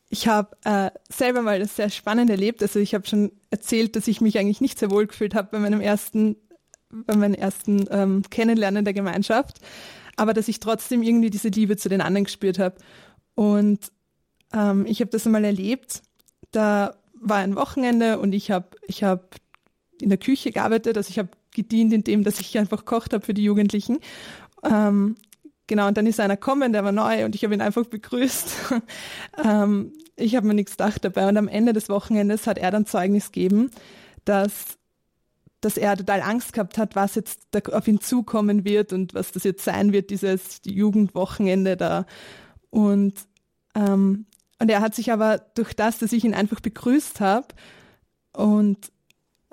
ich 0.08 0.28
habe 0.28 0.56
äh, 0.64 0.90
selber 1.10 1.42
mal 1.42 1.58
das 1.58 1.76
sehr 1.76 1.90
spannend 1.90 2.30
erlebt. 2.30 2.62
Also 2.62 2.78
ich 2.78 2.94
habe 2.94 3.06
schon 3.06 3.32
erzählt, 3.50 3.96
dass 3.96 4.08
ich 4.08 4.22
mich 4.22 4.38
eigentlich 4.38 4.62
nicht 4.62 4.78
sehr 4.78 4.90
wohl 4.90 5.06
gefühlt 5.06 5.34
habe 5.34 5.48
bei 5.52 5.58
meinem 5.58 5.82
ersten, 5.82 6.36
bei 6.88 7.14
meinem 7.14 7.34
ersten 7.34 7.84
ähm, 7.90 8.22
Kennenlernen 8.30 8.86
der 8.86 8.94
Gemeinschaft, 8.94 9.60
aber 10.16 10.32
dass 10.32 10.48
ich 10.48 10.58
trotzdem 10.58 11.02
irgendwie 11.02 11.28
diese 11.28 11.48
Liebe 11.48 11.76
zu 11.76 11.90
den 11.90 12.00
anderen 12.00 12.24
gespürt 12.24 12.58
habe. 12.58 12.76
Und 13.34 13.92
ähm, 14.54 14.86
ich 14.86 15.00
habe 15.00 15.10
das 15.10 15.26
einmal 15.26 15.44
erlebt. 15.44 16.00
Da 16.50 16.94
war 17.12 17.38
ein 17.38 17.56
Wochenende 17.56 18.18
und 18.20 18.32
ich 18.32 18.50
habe 18.50 18.68
ich 18.86 19.04
hab 19.04 19.34
in 20.00 20.08
der 20.08 20.18
Küche 20.18 20.50
gearbeitet. 20.50 20.96
Also 20.96 21.10
ich 21.10 21.18
habe 21.18 21.28
gedient, 21.54 21.92
indem 21.92 22.24
dass 22.24 22.40
ich 22.40 22.58
einfach 22.58 22.84
kocht 22.84 23.12
habe 23.12 23.24
für 23.24 23.34
die 23.34 23.44
Jugendlichen. 23.44 23.98
Ähm, 24.62 25.16
genau, 25.66 25.88
und 25.88 25.96
dann 25.96 26.06
ist 26.06 26.20
einer 26.20 26.36
gekommen, 26.36 26.72
der 26.72 26.84
war 26.84 26.92
neu 26.92 27.24
und 27.24 27.34
ich 27.34 27.44
habe 27.44 27.54
ihn 27.54 27.60
einfach 27.60 27.86
begrüßt. 27.86 28.72
ähm, 29.44 29.92
ich 30.16 30.36
habe 30.36 30.46
mir 30.46 30.54
nichts 30.54 30.72
gedacht 30.72 31.04
dabei 31.04 31.28
und 31.28 31.36
am 31.36 31.48
Ende 31.48 31.72
des 31.72 31.88
Wochenendes 31.88 32.46
hat 32.46 32.58
er 32.58 32.70
dann 32.70 32.86
Zeugnis 32.86 33.32
gegeben, 33.32 33.70
dass 34.24 34.78
dass 35.64 35.78
er 35.78 35.96
total 35.96 36.20
Angst 36.20 36.52
gehabt 36.52 36.76
hat, 36.76 36.94
was 36.94 37.14
jetzt 37.14 37.40
auf 37.72 37.88
ihn 37.88 38.00
zukommen 38.00 38.64
wird 38.64 38.92
und 38.92 39.14
was 39.14 39.32
das 39.32 39.44
jetzt 39.44 39.64
sein 39.64 39.92
wird, 39.92 40.10
dieses 40.10 40.60
Jugendwochenende 40.66 41.76
da. 41.76 42.04
Und, 42.68 43.14
ähm, 43.74 44.26
und 44.58 44.70
er 44.70 44.82
hat 44.82 44.94
sich 44.94 45.10
aber 45.10 45.38
durch 45.38 45.72
das, 45.72 45.98
dass 45.98 46.12
ich 46.12 46.24
ihn 46.24 46.34
einfach 46.34 46.60
begrüßt 46.60 47.20
habe 47.20 47.48
und 48.32 48.92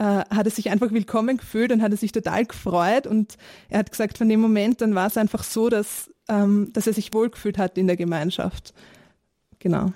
äh, 0.01 0.25
hat 0.35 0.47
er 0.47 0.51
sich 0.51 0.71
einfach 0.71 0.91
willkommen 0.91 1.37
gefühlt 1.37 1.71
und 1.71 1.83
hat 1.83 1.91
er 1.91 1.97
sich 1.97 2.11
total 2.11 2.45
gefreut. 2.45 3.05
Und 3.05 3.37
er 3.69 3.79
hat 3.79 3.91
gesagt, 3.91 4.17
von 4.17 4.27
dem 4.27 4.41
Moment 4.41 4.81
dann 4.81 4.95
war 4.95 5.05
es 5.05 5.15
einfach 5.15 5.43
so, 5.43 5.69
dass, 5.69 6.09
ähm, 6.27 6.71
dass 6.73 6.87
er 6.87 6.93
sich 6.93 7.13
wohlgefühlt 7.13 7.59
hat 7.59 7.77
in 7.77 7.85
der 7.85 7.97
Gemeinschaft. 7.97 8.73
Genau. 9.59 9.93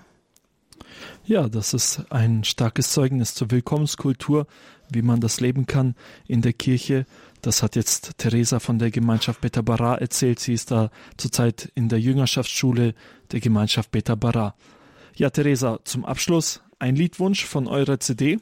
Ja, 1.26 1.50
das 1.50 1.74
ist 1.74 2.04
ein 2.12 2.44
starkes 2.44 2.92
Zeugnis 2.92 3.34
zur 3.34 3.50
Willkommenskultur, 3.50 4.46
wie 4.92 5.02
man 5.02 5.22
das 5.22 5.40
leben 5.40 5.66
kann 5.66 5.96
in 6.28 6.44
der 6.44 6.54
Kirche. 6.54 7.08
Das 7.42 7.64
hat 7.64 7.76
jetzt 7.76 8.20
Theresa 8.20 8.60
von 8.60 8.78
der 8.78 8.92
Gemeinschaft 8.92 9.42
Beta 9.42 9.64
Bara 9.64 9.96
erzählt. 9.96 10.40
Sie 10.40 10.54
ist 10.54 10.70
da 10.70 10.92
zurzeit 11.18 11.72
in 11.74 11.90
der 11.90 12.00
Jüngerschaftsschule 12.00 12.94
der 13.32 13.40
Gemeinschaft 13.40 13.90
Beta 13.90 14.14
Bara. 14.14 14.54
Ja, 15.16 15.32
Theresa, 15.32 15.80
zum 15.84 16.06
Abschluss 16.06 16.62
ein 16.78 16.96
Liedwunsch 16.96 17.44
von 17.44 17.68
eurer 17.68 18.00
CD. 18.00 18.40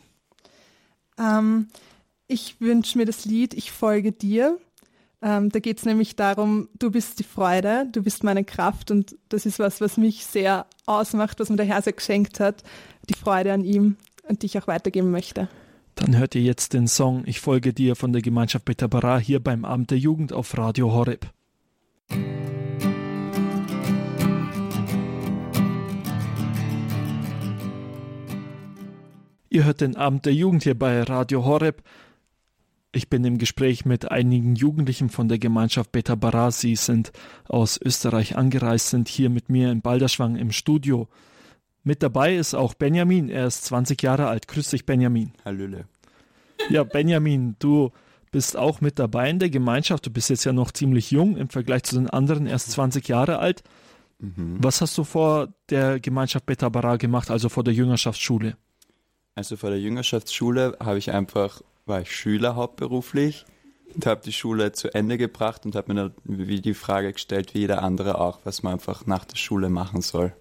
Ähm, 1.19 1.67
ich 2.27 2.59
wünsche 2.59 2.97
mir 2.97 3.05
das 3.05 3.25
Lied 3.25 3.53
Ich 3.53 3.71
folge 3.71 4.11
dir. 4.11 4.57
Ähm, 5.21 5.49
da 5.49 5.59
geht 5.59 5.77
es 5.77 5.85
nämlich 5.85 6.15
darum, 6.17 6.67
du 6.77 6.91
bist 6.91 7.19
die 7.19 7.23
Freude, 7.23 7.87
du 7.91 8.03
bist 8.03 8.23
meine 8.23 8.43
Kraft 8.43 8.91
und 8.91 9.15
das 9.29 9.45
ist 9.45 9.57
was, 9.57 9.79
was 9.79 9.95
mich 9.95 10.25
sehr 10.25 10.65
ausmacht, 10.85 11.39
was 11.39 11.49
mir 11.49 11.55
der 11.55 11.65
Herr 11.65 11.81
sehr 11.81 11.93
geschenkt 11.93 12.41
hat, 12.41 12.63
die 13.09 13.13
Freude 13.13 13.53
an 13.53 13.63
ihm 13.63 13.95
und 14.27 14.41
die 14.41 14.47
ich 14.47 14.57
auch 14.57 14.67
weitergeben 14.67 15.11
möchte. 15.11 15.47
Dann 15.95 16.17
hört 16.17 16.35
ihr 16.35 16.41
jetzt 16.41 16.73
den 16.73 16.87
Song 16.87 17.23
Ich 17.25 17.39
folge 17.39 17.71
dir 17.71 17.95
von 17.95 18.11
der 18.11 18.21
Gemeinschaft 18.21 18.65
Betabara 18.65 19.17
hier 19.17 19.39
beim 19.39 19.63
Abend 19.63 19.91
der 19.91 19.97
Jugend 19.97 20.33
auf 20.33 20.57
Radio 20.57 20.91
Horeb. 20.91 21.27
Ihr 29.53 29.65
hört 29.65 29.81
den 29.81 29.95
Abend 29.95 30.25
der 30.25 30.33
Jugend 30.33 30.63
hier 30.63 30.73
bei 30.73 31.03
Radio 31.03 31.45
Horeb. 31.45 31.83
Ich 32.91 33.07
bin 33.07 33.23
im 33.23 33.37
Gespräch 33.37 33.85
mit 33.85 34.09
einigen 34.09 34.55
Jugendlichen 34.55 35.09
von 35.09 35.27
der 35.27 35.37
Gemeinschaft 35.37 35.91
Beta 35.91 36.15
Bara. 36.15 36.49
Sie 36.49 36.75
sind 36.75 37.11
aus 37.47 37.79
Österreich 37.79 38.35
angereist, 38.35 38.89
sind 38.89 39.07
hier 39.07 39.29
mit 39.29 39.49
mir 39.49 39.71
in 39.71 39.81
Balderschwang 39.81 40.37
im 40.37 40.51
Studio. 40.51 41.07
Mit 41.83 42.01
dabei 42.01 42.35
ist 42.35 42.55
auch 42.55 42.73
Benjamin. 42.73 43.29
Er 43.29 43.45
ist 43.45 43.65
20 43.65 44.01
Jahre 44.01 44.27
alt. 44.27 44.47
Grüß 44.47 44.71
dich, 44.71 44.87
Benjamin. 44.87 45.33
Hallöle. 45.45 45.85
Ja, 46.71 46.83
Benjamin, 46.83 47.55
du 47.59 47.91
bist 48.31 48.57
auch 48.57 48.81
mit 48.81 48.97
dabei 48.97 49.29
in 49.29 49.37
der 49.37 49.51
Gemeinschaft. 49.51 50.07
Du 50.07 50.09
bist 50.09 50.31
jetzt 50.31 50.45
ja 50.45 50.51
noch 50.51 50.71
ziemlich 50.71 51.11
jung 51.11 51.37
im 51.37 51.49
Vergleich 51.49 51.83
zu 51.83 51.95
den 51.95 52.09
anderen, 52.09 52.47
erst 52.47 52.71
20 52.71 53.07
Jahre 53.07 53.37
alt. 53.37 53.61
Mhm. 54.17 54.57
Was 54.57 54.81
hast 54.81 54.97
du 54.97 55.03
vor 55.03 55.49
der 55.69 55.99
Gemeinschaft 55.99 56.47
Beta 56.47 56.69
Bara 56.69 56.95
gemacht, 56.95 57.29
also 57.29 57.49
vor 57.49 57.63
der 57.63 57.75
Jüngerschaftsschule? 57.75 58.57
Also 59.35 59.57
vor 59.57 59.69
der 59.69 59.79
Jüngerschaftsschule 59.79 60.77
habe 60.79 60.99
ich 60.99 61.11
einfach, 61.11 61.61
war 61.85 62.01
ich 62.01 62.15
Schüler 62.15 62.55
hauptberuflich 62.55 63.45
und 63.95 64.05
habe 64.05 64.21
die 64.23 64.33
Schule 64.33 64.71
zu 64.73 64.93
Ende 64.93 65.17
gebracht 65.17 65.65
und 65.65 65.75
habe 65.75 65.93
mir 65.93 66.01
dann 66.01 66.13
wie 66.23 66.61
die 66.61 66.73
Frage 66.73 67.13
gestellt, 67.13 67.53
wie 67.53 67.59
jeder 67.59 67.81
andere 67.81 68.19
auch, 68.19 68.39
was 68.43 68.63
man 68.63 68.73
einfach 68.73 69.05
nach 69.05 69.25
der 69.25 69.37
Schule 69.37 69.69
machen 69.69 70.01
soll. 70.01 70.33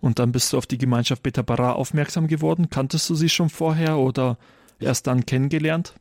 Und 0.00 0.18
dann 0.18 0.32
bist 0.32 0.52
du 0.52 0.58
auf 0.58 0.66
die 0.66 0.78
Gemeinschaft 0.78 1.22
Beta 1.22 1.42
Bara 1.42 1.72
aufmerksam 1.72 2.26
geworden. 2.26 2.68
Kanntest 2.68 3.08
du 3.08 3.14
sie 3.14 3.28
schon 3.28 3.48
vorher 3.48 3.98
oder 3.98 4.38
erst 4.78 5.06
dann 5.06 5.24
kennengelernt? 5.24 5.94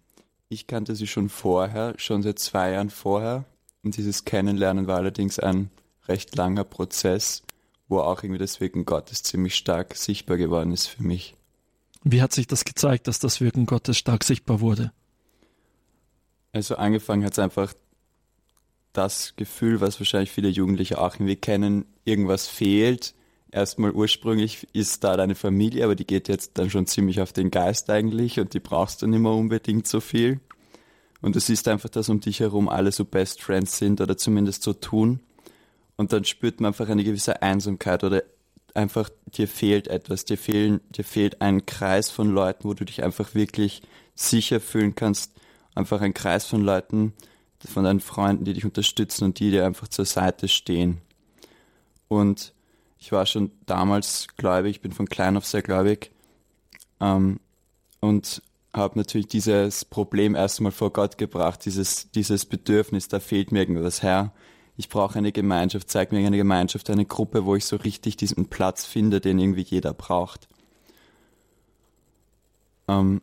Ich 0.49 0.67
kannte 0.67 0.95
sie 0.95 1.07
schon 1.07 1.29
vorher, 1.29 1.93
schon 1.97 2.21
seit 2.21 2.39
zwei 2.39 2.71
Jahren 2.71 2.89
vorher. 2.89 3.45
Und 3.81 3.97
dieses 3.97 4.25
Kennenlernen 4.25 4.87
war 4.87 4.97
allerdings 4.97 5.39
ein 5.39 5.69
recht 6.07 6.35
langer 6.35 6.63
Prozess, 6.63 7.43
wo 7.87 7.99
auch 7.99 8.23
irgendwie 8.23 8.39
das 8.39 8.59
Wirken 8.59 8.85
Gottes 8.85 9.23
ziemlich 9.23 9.55
stark 9.55 9.95
sichtbar 9.95 10.37
geworden 10.37 10.71
ist 10.71 10.87
für 10.87 11.03
mich. 11.03 11.35
Wie 12.03 12.21
hat 12.21 12.33
sich 12.33 12.47
das 12.47 12.65
gezeigt, 12.65 13.07
dass 13.07 13.19
das 13.19 13.39
Wirken 13.39 13.65
Gottes 13.65 13.97
stark 13.97 14.23
sichtbar 14.23 14.59
wurde? 14.59 14.91
Also 16.51 16.75
angefangen 16.75 17.23
hat 17.23 17.33
es 17.33 17.39
einfach 17.39 17.73
das 18.91 19.33
Gefühl, 19.35 19.81
was 19.81 19.99
wahrscheinlich 19.99 20.31
viele 20.31 20.49
Jugendliche 20.49 20.99
auch 20.99 21.15
irgendwie 21.15 21.35
kennen, 21.35 21.85
irgendwas 22.05 22.47
fehlt. 22.47 23.15
Erstmal 23.51 23.91
ursprünglich 23.91 24.67
ist 24.73 25.03
da 25.03 25.17
deine 25.17 25.35
Familie, 25.35 25.83
aber 25.83 25.95
die 25.95 26.05
geht 26.05 26.27
jetzt 26.27 26.57
dann 26.57 26.69
schon 26.69 26.87
ziemlich 26.87 27.21
auf 27.21 27.33
den 27.33 27.51
Geist 27.51 27.89
eigentlich 27.89 28.39
und 28.39 28.53
die 28.53 28.59
brauchst 28.59 29.01
du 29.01 29.07
nicht 29.07 29.19
mehr 29.19 29.31
unbedingt 29.31 29.87
so 29.87 29.99
viel. 29.99 30.39
Und 31.21 31.35
du 31.35 31.39
siehst 31.39 31.67
einfach, 31.67 31.89
dass 31.89 32.09
um 32.09 32.19
dich 32.19 32.41
herum 32.41 32.67
alle 32.67 32.91
so 32.91 33.05
Best 33.05 33.41
Friends 33.41 33.77
sind 33.77 34.01
oder 34.01 34.17
zumindest 34.17 34.63
so 34.63 34.73
tun. 34.73 35.21
Und 35.95 36.11
dann 36.11 36.25
spürt 36.25 36.59
man 36.59 36.69
einfach 36.69 36.89
eine 36.89 37.03
gewisse 37.03 37.41
Einsamkeit 37.41 38.03
oder 38.03 38.23
einfach 38.73 39.09
dir 39.25 39.47
fehlt 39.47 39.87
etwas, 39.87 40.25
dir 40.25 40.37
fehlen, 40.37 40.81
dir 40.89 41.03
fehlt 41.03 41.41
ein 41.41 41.65
Kreis 41.65 42.09
von 42.09 42.29
Leuten, 42.29 42.63
wo 42.65 42.73
du 42.73 42.85
dich 42.85 43.03
einfach 43.03 43.35
wirklich 43.35 43.81
sicher 44.15 44.59
fühlen 44.59 44.95
kannst, 44.95 45.31
einfach 45.75 46.01
ein 46.01 46.13
Kreis 46.13 46.45
von 46.45 46.61
Leuten, 46.61 47.13
von 47.65 47.83
deinen 47.83 48.01
Freunden, 48.01 48.45
die 48.45 48.53
dich 48.53 48.65
unterstützen 48.65 49.25
und 49.25 49.39
die 49.39 49.51
dir 49.51 49.65
einfach 49.65 49.87
zur 49.87 50.05
Seite 50.05 50.47
stehen. 50.47 51.01
Und 52.07 52.53
ich 52.99 53.11
war 53.11 53.25
schon 53.25 53.51
damals 53.65 54.27
gläubig, 54.37 54.77
ich 54.77 54.81
bin 54.81 54.91
von 54.91 55.07
klein 55.07 55.37
auf 55.37 55.45
sehr 55.45 55.61
gläubig 55.61 56.11
ähm, 56.99 57.39
und 58.01 58.41
habe 58.73 58.97
natürlich 58.97 59.27
dieses 59.27 59.85
Problem 59.85 60.35
erstmal 60.35 60.71
vor 60.71 60.91
Gott 60.91 61.17
gebracht, 61.17 61.63
dieses, 61.65 62.09
dieses 62.11 62.45
Bedürfnis, 62.45 63.07
da 63.07 63.19
fehlt 63.19 63.51
mir 63.51 63.59
irgendwas 63.59 64.03
her. 64.03 64.31
Ich 64.75 64.89
brauche 64.89 65.17
eine 65.17 65.31
Gemeinschaft, 65.31 65.89
zeig 65.89 66.11
mir 66.11 66.25
eine 66.25 66.37
Gemeinschaft, 66.37 66.89
eine 66.89 67.05
Gruppe, 67.05 67.45
wo 67.45 67.55
ich 67.55 67.65
so 67.65 67.75
richtig 67.75 68.17
diesen 68.17 68.47
Platz 68.47 68.85
finde, 68.85 69.21
den 69.21 69.37
irgendwie 69.37 69.61
jeder 69.61 69.93
braucht. 69.93 70.47
Ähm, 72.87 73.21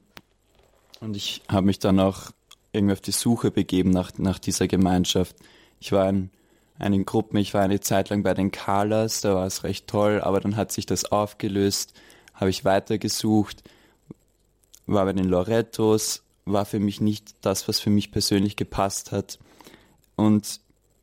und 1.00 1.16
ich 1.16 1.42
habe 1.48 1.66
mich 1.66 1.78
dann 1.78 1.98
auch 1.98 2.30
irgendwie 2.72 2.92
auf 2.92 3.00
die 3.00 3.10
Suche 3.10 3.50
begeben 3.50 3.90
nach, 3.90 4.12
nach 4.18 4.38
dieser 4.38 4.68
Gemeinschaft. 4.68 5.34
Ich 5.80 5.92
war 5.92 6.08
in 6.08 6.30
einigen 6.78 7.04
Gruppen, 7.04 7.36
ich 7.36 7.52
war 7.52 7.62
eine 7.62 7.80
Zeit 7.80 8.10
lang 8.10 8.22
bei 8.22 8.34
den 8.34 8.52
Kalas, 8.52 9.20
da 9.20 9.34
war 9.34 9.46
es 9.46 9.64
recht 9.64 9.86
toll, 9.86 10.20
aber 10.20 10.40
dann 10.40 10.56
hat 10.56 10.72
sich 10.72 10.86
das 10.86 11.04
aufgelöst, 11.04 11.94
habe 12.34 12.50
ich 12.50 12.64
weitergesucht, 12.64 13.62
war 14.86 15.04
bei 15.04 15.12
den 15.12 15.26
Lorettos, 15.26 16.22
war 16.44 16.64
für 16.64 16.78
mich 16.78 17.00
nicht 17.00 17.34
das, 17.42 17.68
was 17.68 17.80
für 17.80 17.90
mich 17.90 18.12
persönlich 18.12 18.56
gepasst 18.56 19.12
hat. 19.12 19.38
Und 20.16 20.60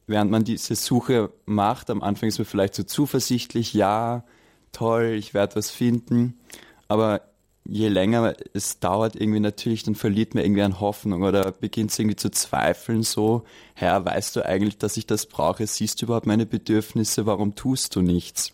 während 0.08 0.32
man 0.32 0.44
diese 0.44 0.76
Suche 0.76 1.32
macht, 1.46 1.90
am 1.90 2.02
Anfang 2.02 2.30
ist 2.30 2.40
man 2.40 2.46
vielleicht 2.46 2.76
so 2.76 2.84
zuversichtlich, 2.84 3.74
ja, 3.74 4.24
toll, 4.72 5.16
ich 5.18 5.34
werde 5.34 5.58
was 5.58 5.70
finden, 5.70 6.40
aber 6.88 7.22
je 7.70 7.90
länger 7.90 8.34
es 8.54 8.80
dauert, 8.80 9.16
irgendwie 9.16 9.42
natürlich, 9.42 9.84
dann 9.84 9.96
verliert 9.96 10.34
man 10.34 10.44
irgendwie 10.44 10.62
an 10.62 10.80
Hoffnung 10.80 11.24
oder 11.24 11.52
beginnt 11.52 11.92
es 11.92 12.00
irgendwie 12.00 12.16
zu 12.16 12.32
zweifeln, 12.32 13.04
so, 13.04 13.44
Herr, 13.74 14.06
weißt 14.06 14.38
du 14.38 14.46
eigentlich, 14.46 14.78
dass 14.78 14.98
ich 14.98 15.06
das 15.06 15.26
brauche? 15.26 15.68
Siehst 15.68 16.02
du 16.02 16.06
überhaupt 16.06 16.26
meine 16.26 16.46
Bedürfnisse? 16.46 17.26
Warum 17.26 17.56
tust 17.56 17.96
du 17.96 18.02
nichts? 18.02 18.54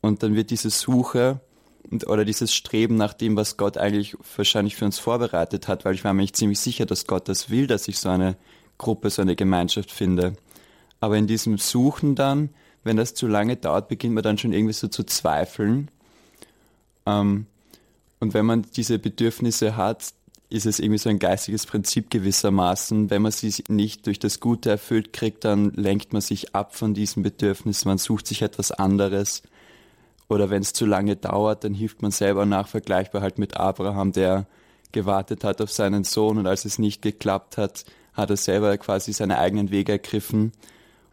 Und 0.00 0.22
dann 0.22 0.34
wird 0.36 0.50
diese 0.50 0.70
Suche 0.70 1.40
und, 1.90 2.06
oder 2.06 2.24
dieses 2.24 2.54
Streben 2.54 2.96
nach 2.96 3.14
dem, 3.14 3.36
was 3.36 3.56
Gott 3.56 3.76
eigentlich 3.76 4.16
wahrscheinlich 4.36 4.76
für 4.76 4.84
uns 4.84 4.98
vorbereitet 4.98 5.66
hat, 5.66 5.84
weil 5.84 5.94
ich 5.94 6.04
war 6.04 6.14
mir 6.14 6.22
nicht 6.22 6.36
ziemlich 6.36 6.60
sicher, 6.60 6.86
dass 6.86 7.06
Gott 7.06 7.28
das 7.28 7.50
will, 7.50 7.66
dass 7.66 7.88
ich 7.88 7.98
so 7.98 8.08
eine 8.08 8.36
Gruppe, 8.80 9.10
so 9.10 9.22
eine 9.22 9.36
Gemeinschaft 9.36 9.92
finde. 9.92 10.34
Aber 10.98 11.16
in 11.16 11.26
diesem 11.28 11.58
Suchen 11.58 12.16
dann, 12.16 12.50
wenn 12.82 12.96
das 12.96 13.14
zu 13.14 13.28
lange 13.28 13.56
dauert, 13.56 13.88
beginnt 13.88 14.14
man 14.14 14.24
dann 14.24 14.38
schon 14.38 14.52
irgendwie 14.52 14.72
so 14.72 14.88
zu 14.88 15.04
zweifeln 15.04 15.88
ähm, 17.06 17.46
und 18.18 18.34
wenn 18.34 18.46
man 18.46 18.66
diese 18.76 18.98
Bedürfnisse 18.98 19.76
hat, 19.76 20.12
ist 20.50 20.66
es 20.66 20.80
irgendwie 20.80 20.98
so 20.98 21.08
ein 21.08 21.18
geistiges 21.18 21.64
Prinzip 21.64 22.10
gewissermaßen. 22.10 23.08
Wenn 23.08 23.22
man 23.22 23.32
sie 23.32 23.62
nicht 23.68 24.06
durch 24.06 24.18
das 24.18 24.40
Gute 24.40 24.70
erfüllt 24.70 25.12
kriegt, 25.12 25.44
dann 25.44 25.70
lenkt 25.70 26.12
man 26.12 26.20
sich 26.20 26.54
ab 26.54 26.74
von 26.74 26.92
diesem 26.92 27.22
Bedürfnis, 27.22 27.84
man 27.84 27.98
sucht 27.98 28.26
sich 28.26 28.42
etwas 28.42 28.72
anderes. 28.72 29.42
Oder 30.28 30.50
wenn 30.50 30.62
es 30.62 30.72
zu 30.72 30.86
lange 30.86 31.16
dauert, 31.16 31.64
dann 31.64 31.74
hilft 31.74 32.02
man 32.02 32.10
selber 32.10 32.46
nach, 32.46 32.68
vergleichbar 32.68 33.22
halt 33.22 33.38
mit 33.38 33.56
Abraham, 33.56 34.12
der 34.12 34.46
gewartet 34.92 35.44
hat 35.44 35.60
auf 35.60 35.70
seinen 35.70 36.04
Sohn 36.04 36.38
und 36.38 36.46
als 36.46 36.64
es 36.64 36.78
nicht 36.78 37.00
geklappt 37.00 37.56
hat, 37.56 37.84
hat 38.20 38.30
er 38.30 38.36
selber 38.36 38.76
quasi 38.78 39.12
seine 39.12 39.38
eigenen 39.38 39.70
Wege 39.70 39.92
ergriffen. 39.92 40.52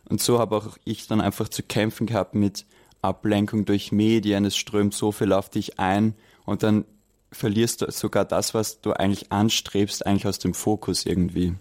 Und 0.10 0.22
so 0.22 0.40
habe 0.40 0.56
auch 0.56 0.78
ich 0.86 1.08
dann 1.08 1.22
einfach 1.22 1.50
zu 1.50 1.64
kämpfen 1.64 2.08
gehabt 2.08 2.36
mit 2.36 2.66
Ablenkung 3.02 3.66
durch 3.66 3.92
Medien, 3.92 4.46
es 4.46 4.58
strömt 4.58 4.94
so 4.94 5.12
viel 5.12 5.34
auf 5.34 5.50
dich 5.50 5.80
ein 5.80 6.14
und 6.46 6.64
dann 6.64 6.86
verlierst 7.32 7.82
du 7.82 7.92
sogar 7.92 8.26
das, 8.26 8.54
was 8.54 8.82
du 8.82 8.94
eigentlich 8.94 9.32
anstrebst, 9.32 10.06
eigentlich 10.06 10.28
aus 10.28 10.40
dem 10.40 10.54
Fokus 10.54 11.06
irgendwie. 11.06 11.56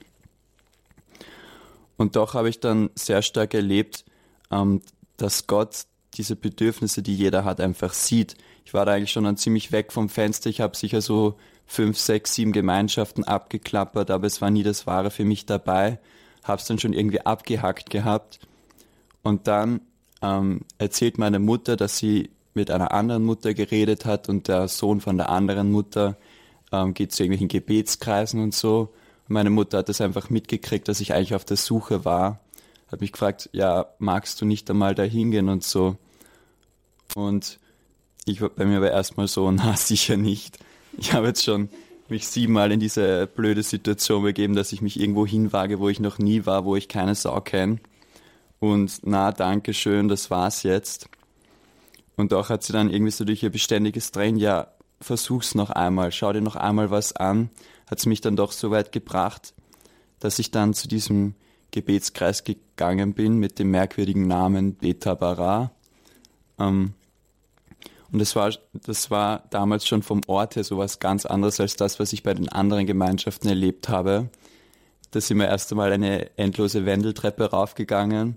Und 1.96 2.16
doch 2.16 2.34
habe 2.34 2.48
ich 2.48 2.60
dann 2.60 2.90
sehr 2.94 3.22
stark 3.22 3.54
erlebt, 3.54 4.04
ähm, 4.50 4.82
dass 5.16 5.46
Gott 5.46 5.86
diese 6.14 6.36
Bedürfnisse, 6.36 7.02
die 7.02 7.14
jeder 7.14 7.44
hat, 7.44 7.60
einfach 7.60 7.92
sieht. 7.92 8.36
Ich 8.64 8.74
war 8.74 8.86
da 8.86 8.92
eigentlich 8.92 9.12
schon 9.12 9.24
dann 9.24 9.36
ziemlich 9.36 9.72
weg 9.72 9.92
vom 9.92 10.08
Fenster. 10.08 10.50
Ich 10.50 10.60
habe 10.60 10.76
sicher 10.76 11.00
so 11.00 11.36
fünf, 11.66 11.98
sechs, 11.98 12.34
sieben 12.34 12.52
Gemeinschaften 12.52 13.24
abgeklappert, 13.24 14.10
aber 14.10 14.26
es 14.26 14.40
war 14.40 14.50
nie 14.50 14.62
das 14.62 14.86
Wahre 14.86 15.10
für 15.10 15.24
mich 15.24 15.46
dabei. 15.46 15.98
Habe 16.44 16.60
es 16.60 16.66
dann 16.66 16.78
schon 16.78 16.92
irgendwie 16.92 17.20
abgehackt 17.20 17.90
gehabt. 17.90 18.38
Und 19.22 19.48
dann 19.48 19.80
ähm, 20.22 20.60
erzählt 20.78 21.18
meine 21.18 21.40
Mutter, 21.40 21.76
dass 21.76 21.98
sie 21.98 22.30
mit 22.54 22.70
einer 22.70 22.92
anderen 22.92 23.24
Mutter 23.24 23.52
geredet 23.52 24.04
hat 24.04 24.28
und 24.28 24.48
der 24.48 24.68
Sohn 24.68 25.00
von 25.00 25.16
der 25.16 25.28
anderen 25.28 25.70
Mutter 25.70 26.16
ähm, 26.72 26.94
geht 26.94 27.12
zu 27.12 27.22
irgendwelchen 27.22 27.48
Gebetskreisen 27.48 28.40
und 28.42 28.54
so. 28.54 28.92
Und 29.28 29.34
meine 29.34 29.50
Mutter 29.50 29.78
hat 29.78 29.88
das 29.88 30.00
einfach 30.00 30.30
mitgekriegt, 30.30 30.88
dass 30.88 31.00
ich 31.00 31.12
eigentlich 31.12 31.34
auf 31.34 31.44
der 31.44 31.56
Suche 31.56 32.04
war. 32.04 32.40
Hat 32.88 33.00
mich 33.00 33.12
gefragt, 33.12 33.50
ja, 33.52 33.86
magst 33.98 34.40
du 34.40 34.46
nicht 34.46 34.70
einmal 34.70 34.94
da 34.94 35.02
hingehen 35.02 35.48
und 35.48 35.64
so. 35.64 35.96
Und 37.14 37.58
ich 38.24 38.40
war 38.40 38.48
bei 38.48 38.64
mir 38.64 38.78
aber 38.78 38.90
erstmal 38.90 39.28
so, 39.28 39.50
na 39.52 39.76
sicher 39.76 40.16
nicht. 40.16 40.58
Ich 40.98 41.12
habe 41.12 41.28
jetzt 41.28 41.44
schon 41.44 41.68
mich 42.08 42.26
siebenmal 42.28 42.72
in 42.72 42.80
diese 42.80 43.26
blöde 43.26 43.62
Situation 43.62 44.22
begeben, 44.22 44.54
dass 44.54 44.72
ich 44.72 44.80
mich 44.80 44.98
irgendwo 45.00 45.26
hinwage, 45.26 45.80
wo 45.80 45.88
ich 45.88 46.00
noch 46.00 46.18
nie 46.18 46.46
war, 46.46 46.64
wo 46.64 46.76
ich 46.76 46.88
keine 46.88 47.14
Sau 47.14 47.40
kenne 47.40 47.78
und 48.58 49.00
na, 49.02 49.32
danke 49.32 49.74
schön, 49.74 50.08
das 50.08 50.30
war's 50.30 50.62
jetzt. 50.62 51.08
Und 52.16 52.32
auch 52.32 52.48
hat 52.48 52.62
sie 52.62 52.72
dann 52.72 52.90
irgendwie 52.90 53.12
so 53.12 53.24
durch 53.24 53.42
ihr 53.42 53.50
beständiges 53.50 54.10
Drehen, 54.10 54.36
ja, 54.36 54.68
versuch's 55.00 55.54
noch 55.54 55.70
einmal, 55.70 56.12
schau 56.12 56.32
dir 56.32 56.40
noch 56.40 56.56
einmal 56.56 56.90
was 56.90 57.12
an, 57.14 57.50
hat 57.90 58.00
sie 58.00 58.08
mich 58.08 58.22
dann 58.22 58.36
doch 58.36 58.52
so 58.52 58.70
weit 58.70 58.92
gebracht, 58.92 59.52
dass 60.18 60.38
ich 60.38 60.50
dann 60.50 60.72
zu 60.72 60.88
diesem 60.88 61.34
Gebetskreis 61.72 62.44
gegangen 62.44 63.12
bin 63.12 63.36
mit 63.36 63.58
dem 63.58 63.70
merkwürdigen 63.70 64.26
Namen 64.26 64.74
Beta 64.74 65.14
Bara. 65.14 65.72
Ähm, 66.58 66.94
und 68.12 68.20
das 68.20 68.36
war, 68.36 68.52
das 68.72 69.10
war 69.10 69.44
damals 69.50 69.86
schon 69.86 70.02
vom 70.02 70.20
Ort 70.26 70.56
her 70.56 70.64
so 70.64 70.78
was 70.78 70.98
ganz 71.00 71.26
anderes 71.26 71.60
als 71.60 71.76
das, 71.76 71.98
was 71.98 72.12
ich 72.12 72.22
bei 72.22 72.34
den 72.34 72.48
anderen 72.48 72.86
Gemeinschaften 72.86 73.48
erlebt 73.48 73.88
habe. 73.88 74.28
Da 75.10 75.20
sind 75.20 75.38
wir 75.38 75.48
erst 75.48 75.72
einmal 75.72 75.92
eine 75.92 76.36
endlose 76.38 76.86
Wendeltreppe 76.86 77.50
raufgegangen 77.50 78.36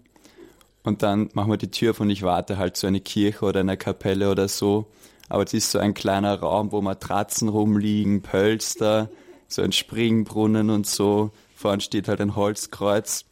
und 0.84 1.04
dann 1.04 1.30
machen 1.34 1.52
wir 1.52 1.58
die 1.58 1.72
Tür 1.72 1.92
auf 1.92 2.00
und 2.00 2.10
ich 2.10 2.24
warte 2.24 2.58
halt 2.58 2.78
so 2.78 2.88
eine 2.88 3.02
Kirche 3.02 3.46
oder 3.46 3.60
eine 3.60 3.78
Kapelle 3.78 4.32
oder 4.32 4.48
so. 4.48 4.88
Aber 5.28 5.44
es 5.44 5.54
ist 5.54 5.72
so 5.72 5.78
ein 5.78 5.94
kleiner 5.94 6.40
Raum, 6.40 6.72
wo 6.72 6.82
Matratzen 6.82 7.50
rumliegen, 7.50 8.22
Pölster, 8.22 9.10
so 9.48 9.62
ein 9.62 9.72
Springbrunnen 9.72 10.70
und 10.70 10.88
so. 10.88 11.32
Vorne 11.56 11.82
steht 11.82 12.08
halt 12.08 12.22
ein 12.22 12.36
Holzkreuz. 12.36 13.26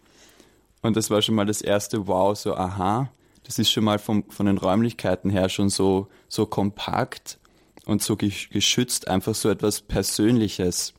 Und 0.83 0.95
das 0.95 1.09
war 1.09 1.21
schon 1.21 1.35
mal 1.35 1.45
das 1.45 1.61
erste 1.61 2.07
Wow, 2.07 2.37
so 2.37 2.55
aha. 2.55 3.09
Das 3.43 3.57
ist 3.57 3.71
schon 3.71 3.85
mal 3.85 3.97
vom, 3.97 4.29
von 4.29 4.45
den 4.45 4.57
Räumlichkeiten 4.57 5.29
her 5.29 5.49
schon 5.49 5.69
so, 5.69 6.07
so 6.27 6.45
kompakt 6.45 7.39
und 7.85 8.01
so 8.01 8.15
geschützt, 8.15 9.07
einfach 9.07 9.35
so 9.35 9.49
etwas 9.49 9.81
Persönliches. 9.81 10.93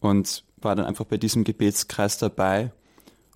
Und 0.00 0.44
war 0.58 0.76
dann 0.76 0.86
einfach 0.86 1.06
bei 1.06 1.16
diesem 1.16 1.44
Gebetskreis 1.44 2.18
dabei 2.18 2.72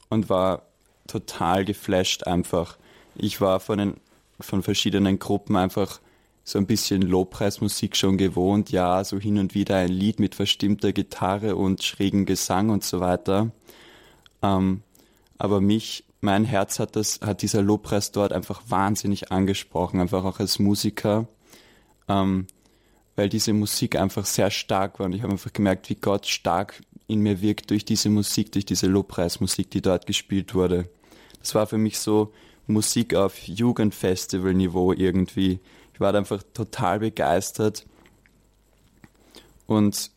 und 0.09 0.29
war 0.29 0.63
total 1.07 1.65
geflasht 1.65 2.27
einfach. 2.27 2.77
Ich 3.15 3.41
war 3.41 3.61
von, 3.61 3.79
den, 3.79 3.95
von 4.41 4.63
verschiedenen 4.63 5.19
Gruppen 5.19 5.57
einfach 5.57 6.01
so 6.45 6.59
ein 6.59 6.67
bisschen 6.67 7.01
Lobpreismusik 7.01 7.97
schon 7.97 8.19
gewohnt, 8.19 8.71
ja, 8.71 9.03
so 9.03 9.19
hin 9.19 9.39
und 9.39 9.55
wieder 9.55 9.77
ein 9.77 9.89
Lied 9.89 10.21
mit 10.21 10.35
verstimmter 10.35 10.93
Gitarre 10.93 11.57
und 11.57 11.83
schrägen 11.83 12.27
Gesang 12.27 12.69
und 12.69 12.85
so 12.85 13.01
weiter. 13.01 13.51
Ähm, 14.43 14.83
aber 15.39 15.63
mich, 15.63 16.04
mein 16.25 16.45
Herz 16.45 16.79
hat 16.79 16.97
das, 16.97 17.21
hat 17.21 17.43
dieser 17.43 17.63
Lobpreis 17.63 18.11
dort 18.11 18.33
einfach 18.33 18.63
wahnsinnig 18.67 19.31
angesprochen, 19.31 20.01
einfach 20.01 20.25
auch 20.25 20.41
als 20.41 20.59
Musiker, 20.59 21.29
ähm, 22.09 22.47
weil 23.15 23.29
diese 23.29 23.53
Musik 23.53 23.97
einfach 23.97 24.25
sehr 24.25 24.51
stark 24.51 24.99
war 24.99 25.07
und 25.07 25.13
ich 25.13 25.23
habe 25.23 25.33
einfach 25.33 25.53
gemerkt, 25.53 25.89
wie 25.91 25.95
Gott 25.95 26.27
stark 26.27 26.81
in 27.07 27.21
mir 27.21 27.43
wirkt 27.43 27.71
durch 27.71 27.85
diese 27.85 28.09
Musik, 28.09 28.51
durch 28.53 28.65
diese 28.65 28.87
Lobpreismusik, 28.87 29.71
die 29.71 29.83
dort 29.83 30.07
gespielt 30.07 30.55
wurde. 30.55 30.89
Das 31.41 31.55
war 31.55 31.67
für 31.67 31.79
mich 31.79 31.99
so 31.99 32.33
Musik 32.67 33.15
auf 33.15 33.39
Jugendfestival-Niveau 33.47 34.95
irgendwie. 34.95 35.61
Ich 35.93 36.01
war 36.01 36.13
da 36.13 36.19
einfach 36.19 36.43
total 36.55 37.01
begeistert 37.01 37.85
und 39.67 40.11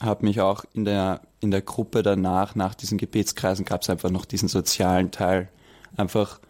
habe 0.00 0.24
mich 0.24 0.40
auch 0.40 0.64
in 0.72 0.84
der, 0.84 1.20
in 1.40 1.50
der 1.50 1.62
Gruppe 1.62 2.02
danach, 2.02 2.54
nach 2.54 2.74
diesen 2.74 2.98
Gebetskreisen, 2.98 3.64
gab 3.64 3.82
es 3.82 3.90
einfach 3.90 4.10
noch 4.10 4.24
diesen 4.24 4.48
sozialen 4.48 5.10
Teil, 5.10 5.48
einfach 5.96 6.40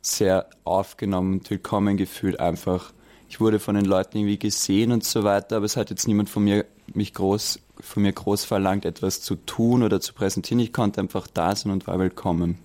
sehr 0.00 0.48
aufgenommen 0.64 1.40
willkommen 1.48 1.96
gefühlt 1.96 2.40
einfach. 2.40 2.92
Ich 3.28 3.40
wurde 3.40 3.58
von 3.58 3.74
den 3.74 3.84
Leuten 3.84 4.18
irgendwie 4.18 4.38
gesehen 4.38 4.92
und 4.92 5.04
so 5.04 5.24
weiter, 5.24 5.56
aber 5.56 5.66
es 5.66 5.76
hat 5.76 5.90
jetzt 5.90 6.06
niemand 6.06 6.30
von 6.30 6.44
mir 6.44 6.64
mich 6.94 7.12
groß, 7.12 7.60
von 7.80 8.02
mir 8.02 8.12
groß 8.12 8.44
verlangt, 8.44 8.84
etwas 8.84 9.20
zu 9.20 9.34
tun 9.34 9.82
oder 9.82 10.00
zu 10.00 10.14
präsentieren. 10.14 10.60
Ich 10.60 10.72
konnte 10.72 11.00
einfach 11.00 11.26
da 11.26 11.56
sein 11.56 11.72
und 11.72 11.86
war 11.88 11.98
willkommen. 11.98 12.58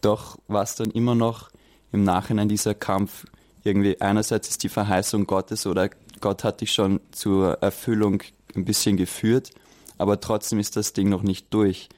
Doch 0.00 0.38
war 0.48 0.64
es 0.64 0.74
dann 0.74 0.90
immer 0.90 1.14
noch 1.14 1.50
im 1.92 2.02
Nachhinein 2.02 2.48
dieser 2.48 2.74
Kampf, 2.74 3.26
irgendwie 3.66 4.00
einerseits 4.00 4.48
ist 4.48 4.62
die 4.62 4.68
Verheißung 4.68 5.26
Gottes 5.26 5.66
oder 5.66 5.90
Gott 6.20 6.44
hat 6.44 6.60
dich 6.60 6.72
schon 6.72 7.00
zur 7.10 7.62
Erfüllung 7.62 8.22
ein 8.56 8.64
bisschen 8.64 8.96
geführt, 8.96 9.50
aber 9.98 10.20
trotzdem 10.20 10.58
ist 10.58 10.76
das 10.76 10.92
Ding 10.92 11.08
noch 11.08 11.22
nicht 11.22 11.52
durch, 11.52 11.88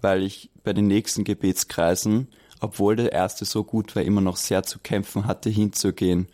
weil 0.00 0.22
ich 0.22 0.50
bei 0.64 0.72
den 0.72 0.86
nächsten 0.86 1.24
Gebetskreisen, 1.24 2.28
obwohl 2.60 2.96
der 2.96 3.12
erste 3.12 3.44
so 3.44 3.64
gut 3.64 3.94
war, 3.94 4.02
immer 4.02 4.20
noch 4.20 4.36
sehr 4.36 4.62
zu 4.62 4.78
kämpfen 4.78 5.26
hatte, 5.26 5.50
hinzugehen. 5.50 6.28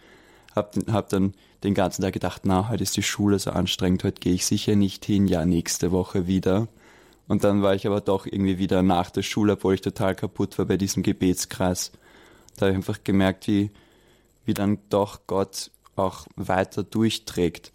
Hab, 0.54 0.74
hab 0.90 1.08
dann 1.08 1.34
den 1.62 1.74
ganzen 1.74 2.02
Tag 2.02 2.14
gedacht, 2.14 2.42
na, 2.44 2.68
heute 2.68 2.82
ist 2.82 2.96
die 2.96 3.02
Schule 3.02 3.38
so 3.38 3.50
anstrengend, 3.50 4.04
heute 4.04 4.20
gehe 4.20 4.34
ich 4.34 4.46
sicher 4.46 4.76
nicht 4.76 5.04
hin, 5.04 5.26
ja, 5.26 5.44
nächste 5.44 5.92
Woche 5.92 6.26
wieder. 6.26 6.68
Und 7.28 7.44
dann 7.44 7.62
war 7.62 7.74
ich 7.74 7.86
aber 7.86 8.00
doch 8.00 8.26
irgendwie 8.26 8.58
wieder 8.58 8.82
nach 8.82 9.10
der 9.10 9.22
Schule, 9.22 9.52
obwohl 9.52 9.74
ich 9.74 9.82
total 9.82 10.14
kaputt 10.14 10.58
war 10.58 10.64
bei 10.64 10.76
diesem 10.76 11.02
Gebetskreis. 11.02 11.92
Da 12.56 12.62
habe 12.62 12.72
ich 12.72 12.76
einfach 12.76 13.04
gemerkt, 13.04 13.46
wie, 13.46 13.70
wie 14.44 14.54
dann 14.54 14.78
doch 14.88 15.20
Gott 15.26 15.70
auch 15.96 16.26
weiter 16.36 16.82
durchträgt. 16.82 17.70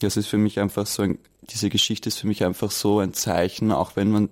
Das 0.00 0.16
ist 0.16 0.26
für 0.26 0.38
mich 0.38 0.58
einfach 0.58 0.86
so 0.86 1.02
ein, 1.02 1.18
diese 1.50 1.70
Geschichte 1.70 2.08
ist 2.08 2.18
für 2.18 2.26
mich 2.26 2.44
einfach 2.44 2.70
so 2.70 3.00
ein 3.00 3.14
Zeichen, 3.14 3.72
auch 3.72 3.96
wenn 3.96 4.10
man 4.10 4.28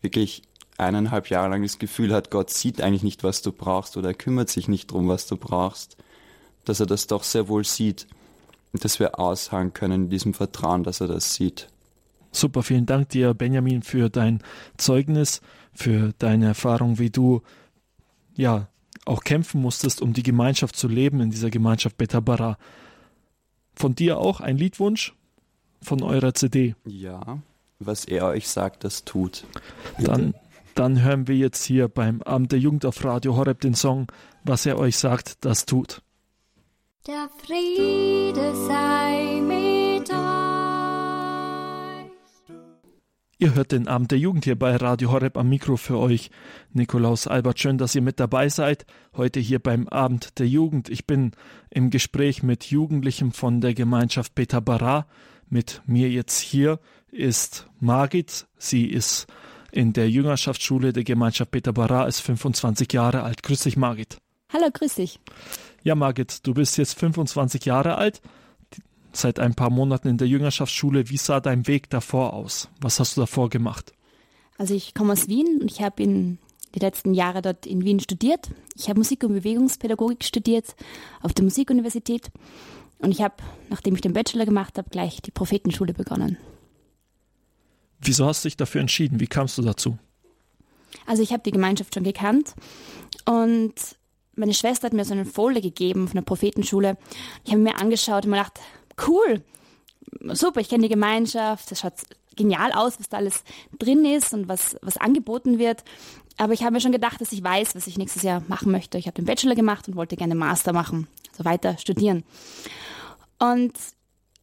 wirklich 0.00 0.42
eineinhalb 0.78 1.30
Jahre 1.30 1.50
lang 1.50 1.62
das 1.62 1.78
Gefühl 1.78 2.12
hat, 2.12 2.30
Gott 2.30 2.50
sieht 2.50 2.80
eigentlich 2.80 3.02
nicht, 3.02 3.22
was 3.22 3.42
du 3.42 3.52
brauchst 3.52 3.96
oder 3.96 4.08
er 4.08 4.14
kümmert 4.14 4.48
sich 4.48 4.68
nicht 4.68 4.90
drum, 4.90 5.08
was 5.08 5.26
du 5.26 5.36
brauchst, 5.36 5.96
dass 6.64 6.80
er 6.80 6.86
das 6.86 7.06
doch 7.06 7.22
sehr 7.22 7.48
wohl 7.48 7.64
sieht 7.64 8.06
und 8.72 8.84
dass 8.84 8.98
wir 8.98 9.18
ausharren 9.18 9.72
können 9.72 10.04
in 10.04 10.10
diesem 10.10 10.34
Vertrauen, 10.34 10.82
dass 10.82 11.00
er 11.00 11.08
das 11.08 11.34
sieht. 11.34 11.68
Super, 12.32 12.64
vielen 12.64 12.86
Dank 12.86 13.10
dir, 13.10 13.32
Benjamin, 13.34 13.82
für 13.82 14.10
dein 14.10 14.42
Zeugnis, 14.76 15.40
für 15.72 16.12
deine 16.18 16.46
Erfahrung, 16.46 16.98
wie 16.98 17.10
du 17.10 17.42
ja 18.34 18.68
auch 19.04 19.22
kämpfen 19.22 19.60
musstest, 19.60 20.02
um 20.02 20.12
die 20.12 20.24
Gemeinschaft 20.24 20.74
zu 20.74 20.88
leben 20.88 21.20
in 21.20 21.30
dieser 21.30 21.50
Gemeinschaft 21.50 21.96
Betabara. 21.96 22.58
Von 23.76 23.94
dir 23.94 24.18
auch 24.18 24.40
ein 24.40 24.56
Liedwunsch 24.56 25.14
von 25.84 26.02
eurer 26.02 26.34
CD. 26.34 26.74
Ja, 26.86 27.38
was 27.78 28.04
er 28.04 28.26
euch 28.26 28.48
sagt, 28.48 28.84
das 28.84 29.04
tut. 29.04 29.44
Dann, 29.98 30.34
dann 30.74 31.02
hören 31.02 31.28
wir 31.28 31.36
jetzt 31.36 31.64
hier 31.64 31.88
beim 31.88 32.22
Abend 32.22 32.52
der 32.52 32.58
Jugend 32.58 32.84
auf 32.86 33.04
Radio 33.04 33.36
Horeb 33.36 33.60
den 33.60 33.74
Song, 33.74 34.06
was 34.44 34.66
er 34.66 34.78
euch 34.78 34.96
sagt, 34.96 35.44
das 35.44 35.66
tut. 35.66 36.02
Der 37.06 37.28
Friede 37.38 38.54
sei 38.66 39.40
mit 39.42 40.10
euch. 40.10 40.44
Ihr 43.38 43.54
hört 43.54 43.72
den 43.72 43.88
Abend 43.88 44.10
der 44.10 44.18
Jugend 44.18 44.44
hier 44.44 44.58
bei 44.58 44.74
Radio 44.76 45.12
Horeb 45.12 45.36
am 45.36 45.48
Mikro 45.48 45.76
für 45.76 45.98
euch. 45.98 46.30
Nikolaus 46.72 47.26
Albert, 47.26 47.58
schön, 47.58 47.76
dass 47.76 47.94
ihr 47.94 48.00
mit 48.00 48.18
dabei 48.18 48.48
seid. 48.48 48.86
Heute 49.16 49.38
hier 49.38 49.58
beim 49.58 49.86
Abend 49.88 50.38
der 50.38 50.48
Jugend. 50.48 50.88
Ich 50.88 51.06
bin 51.06 51.32
im 51.68 51.90
Gespräch 51.90 52.42
mit 52.42 52.64
Jugendlichen 52.64 53.32
von 53.32 53.60
der 53.60 53.74
Gemeinschaft 53.74 54.34
Beta 54.34 54.60
Bara. 54.60 55.06
Mit 55.54 55.82
mir 55.86 56.10
jetzt 56.10 56.40
hier 56.40 56.80
ist 57.12 57.68
Margit. 57.78 58.48
Sie 58.58 58.86
ist 58.86 59.28
in 59.70 59.92
der 59.92 60.10
Jüngerschaftsschule 60.10 60.92
der 60.92 61.04
Gemeinschaft 61.04 61.52
Beta 61.52 61.70
Bara, 61.70 62.06
ist 62.06 62.18
25 62.22 62.92
Jahre 62.92 63.22
alt. 63.22 63.44
Grüß 63.44 63.60
dich, 63.60 63.76
Margit. 63.76 64.16
Hallo, 64.52 64.66
grüß 64.72 64.96
dich. 64.96 65.20
Ja, 65.84 65.94
Margit, 65.94 66.44
du 66.44 66.54
bist 66.54 66.76
jetzt 66.76 66.98
25 66.98 67.66
Jahre 67.66 67.94
alt, 67.94 68.20
seit 69.12 69.38
ein 69.38 69.54
paar 69.54 69.70
Monaten 69.70 70.08
in 70.08 70.18
der 70.18 70.26
Jüngerschaftsschule. 70.26 71.08
Wie 71.08 71.18
sah 71.18 71.38
dein 71.38 71.68
Weg 71.68 71.88
davor 71.88 72.32
aus? 72.32 72.68
Was 72.80 72.98
hast 72.98 73.16
du 73.16 73.20
davor 73.20 73.48
gemacht? 73.48 73.92
Also 74.58 74.74
ich 74.74 74.92
komme 74.92 75.12
aus 75.12 75.28
Wien 75.28 75.60
und 75.60 75.70
ich 75.70 75.82
habe 75.82 76.02
in 76.02 76.38
die 76.74 76.80
letzten 76.80 77.14
Jahre 77.14 77.42
dort 77.42 77.64
in 77.64 77.84
Wien 77.84 78.00
studiert. 78.00 78.50
Ich 78.74 78.88
habe 78.88 78.98
Musik- 78.98 79.22
und 79.22 79.34
Bewegungspädagogik 79.34 80.24
studiert 80.24 80.74
auf 81.22 81.32
der 81.32 81.44
Musikuniversität 81.44 82.32
und 83.04 83.10
ich 83.10 83.22
habe, 83.22 83.34
nachdem 83.68 83.94
ich 83.94 84.00
den 84.00 84.12
Bachelor 84.12 84.44
gemacht 84.44 84.78
habe, 84.78 84.90
gleich 84.90 85.20
die 85.22 85.30
Prophetenschule 85.30 85.92
begonnen. 85.92 86.38
Wieso 88.00 88.26
hast 88.26 88.44
du 88.44 88.48
dich 88.48 88.56
dafür 88.56 88.80
entschieden? 88.80 89.20
Wie 89.20 89.26
kamst 89.26 89.56
du 89.58 89.62
dazu? 89.62 89.98
Also 91.06 91.22
ich 91.22 91.32
habe 91.32 91.42
die 91.42 91.50
Gemeinschaft 91.50 91.94
schon 91.94 92.04
gekannt 92.04 92.54
und 93.24 93.74
meine 94.36 94.54
Schwester 94.54 94.86
hat 94.86 94.92
mir 94.92 95.04
so 95.04 95.12
eine 95.12 95.24
Folie 95.24 95.60
gegeben 95.60 96.08
von 96.08 96.16
der 96.16 96.22
Prophetenschule. 96.22 96.96
Ich 97.44 97.52
habe 97.52 97.62
mir 97.62 97.78
angeschaut 97.80 98.24
und 98.24 98.30
mir 98.30 98.38
gedacht, 98.38 98.60
cool, 99.06 99.42
super, 100.32 100.60
ich 100.60 100.68
kenne 100.68 100.84
die 100.84 100.88
Gemeinschaft, 100.88 101.70
das 101.70 101.80
schaut 101.80 101.94
genial 102.36 102.72
aus, 102.72 102.98
was 102.98 103.08
da 103.08 103.18
alles 103.18 103.44
drin 103.78 104.04
ist 104.04 104.34
und 104.34 104.48
was, 104.48 104.76
was 104.82 104.96
angeboten 104.96 105.58
wird. 105.58 105.84
Aber 106.36 106.52
ich 106.52 106.62
habe 106.62 106.72
mir 106.72 106.80
schon 106.80 106.92
gedacht, 106.92 107.20
dass 107.20 107.32
ich 107.32 107.42
weiß, 107.42 107.74
was 107.76 107.86
ich 107.86 107.96
nächstes 107.96 108.22
Jahr 108.22 108.42
machen 108.48 108.72
möchte. 108.72 108.98
Ich 108.98 109.06
habe 109.06 109.14
den 109.14 109.24
Bachelor 109.24 109.54
gemacht 109.54 109.86
und 109.88 109.96
wollte 109.96 110.16
gerne 110.16 110.34
Master 110.34 110.72
machen, 110.72 111.06
also 111.30 111.44
weiter 111.44 111.78
studieren. 111.78 112.24
Und, 113.38 113.72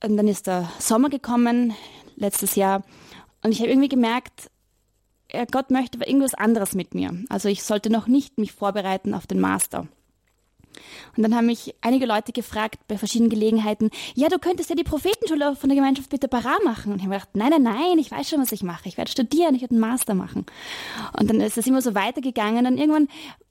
und 0.04 0.18
dann 0.18 0.28
ist 0.28 0.48
der 0.48 0.72
Sommer 0.80 1.10
gekommen, 1.10 1.74
letztes 2.16 2.56
Jahr, 2.56 2.84
und 3.44 3.52
ich 3.52 3.60
habe 3.60 3.70
irgendwie 3.70 3.90
gemerkt, 3.90 4.50
Gott 5.52 5.72
möchte 5.72 5.98
irgendwas 6.06 6.34
anderes 6.34 6.76
mit 6.76 6.94
mir. 6.94 7.24
Also 7.30 7.50
ich 7.50 7.64
sollte 7.64 7.90
noch 7.90 8.08
nicht 8.08 8.38
mich 8.38 8.52
vorbereiten 8.52 9.14
auf 9.14 9.28
den 9.28 9.40
Master. 9.40 9.88
Und 11.16 11.24
dann 11.24 11.36
haben 11.36 11.46
mich 11.46 11.76
einige 11.82 12.06
Leute 12.06 12.32
gefragt 12.32 12.80
bei 12.88 12.98
verschiedenen 12.98 13.30
Gelegenheiten, 13.30 13.90
ja, 14.16 14.30
du 14.30 14.40
könntest 14.40 14.70
ja 14.70 14.76
die 14.76 14.84
Prophetenschule 14.84 15.56
von 15.56 15.70
der 15.70 15.76
Gemeinschaft 15.76 16.10
Bitte 16.10 16.28
Bara 16.28 16.58
machen. 16.64 16.94
Und 16.94 17.00
ich 17.00 17.06
habe 17.06 17.16
gedacht, 17.16 17.36
nein, 17.36 17.50
nein, 17.50 17.64
nein, 17.64 18.00
ich 18.00 18.12
weiß 18.12 18.30
schon, 18.30 18.42
was 18.42 18.52
ich 18.52 18.64
mache. 18.64 18.88
Ich 18.88 18.98
werde 18.98 19.12
studieren, 19.12 19.56
ich 19.56 19.62
werde 19.62 19.76
einen 19.76 19.82
Master 19.82 20.14
machen. 20.14 20.46
Und 21.20 21.30
dann 21.30 21.42
ist 21.42 21.58
es 21.58 21.68
immer 21.68 21.82
so 21.82 21.96
weitergegangen. 21.96 22.66
Und 22.66 22.78
irgendwann 22.78 23.08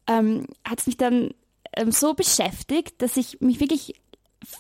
ähm, 0.07 0.47
hat 0.65 0.81
es 0.81 0.87
mich 0.87 0.97
dann 0.97 1.31
ähm, 1.75 1.93
so 1.93 2.15
beschäftigt, 2.15 3.01
dass 3.03 3.17
ich 3.17 3.41
mich 3.41 3.61
wirklich 3.61 3.95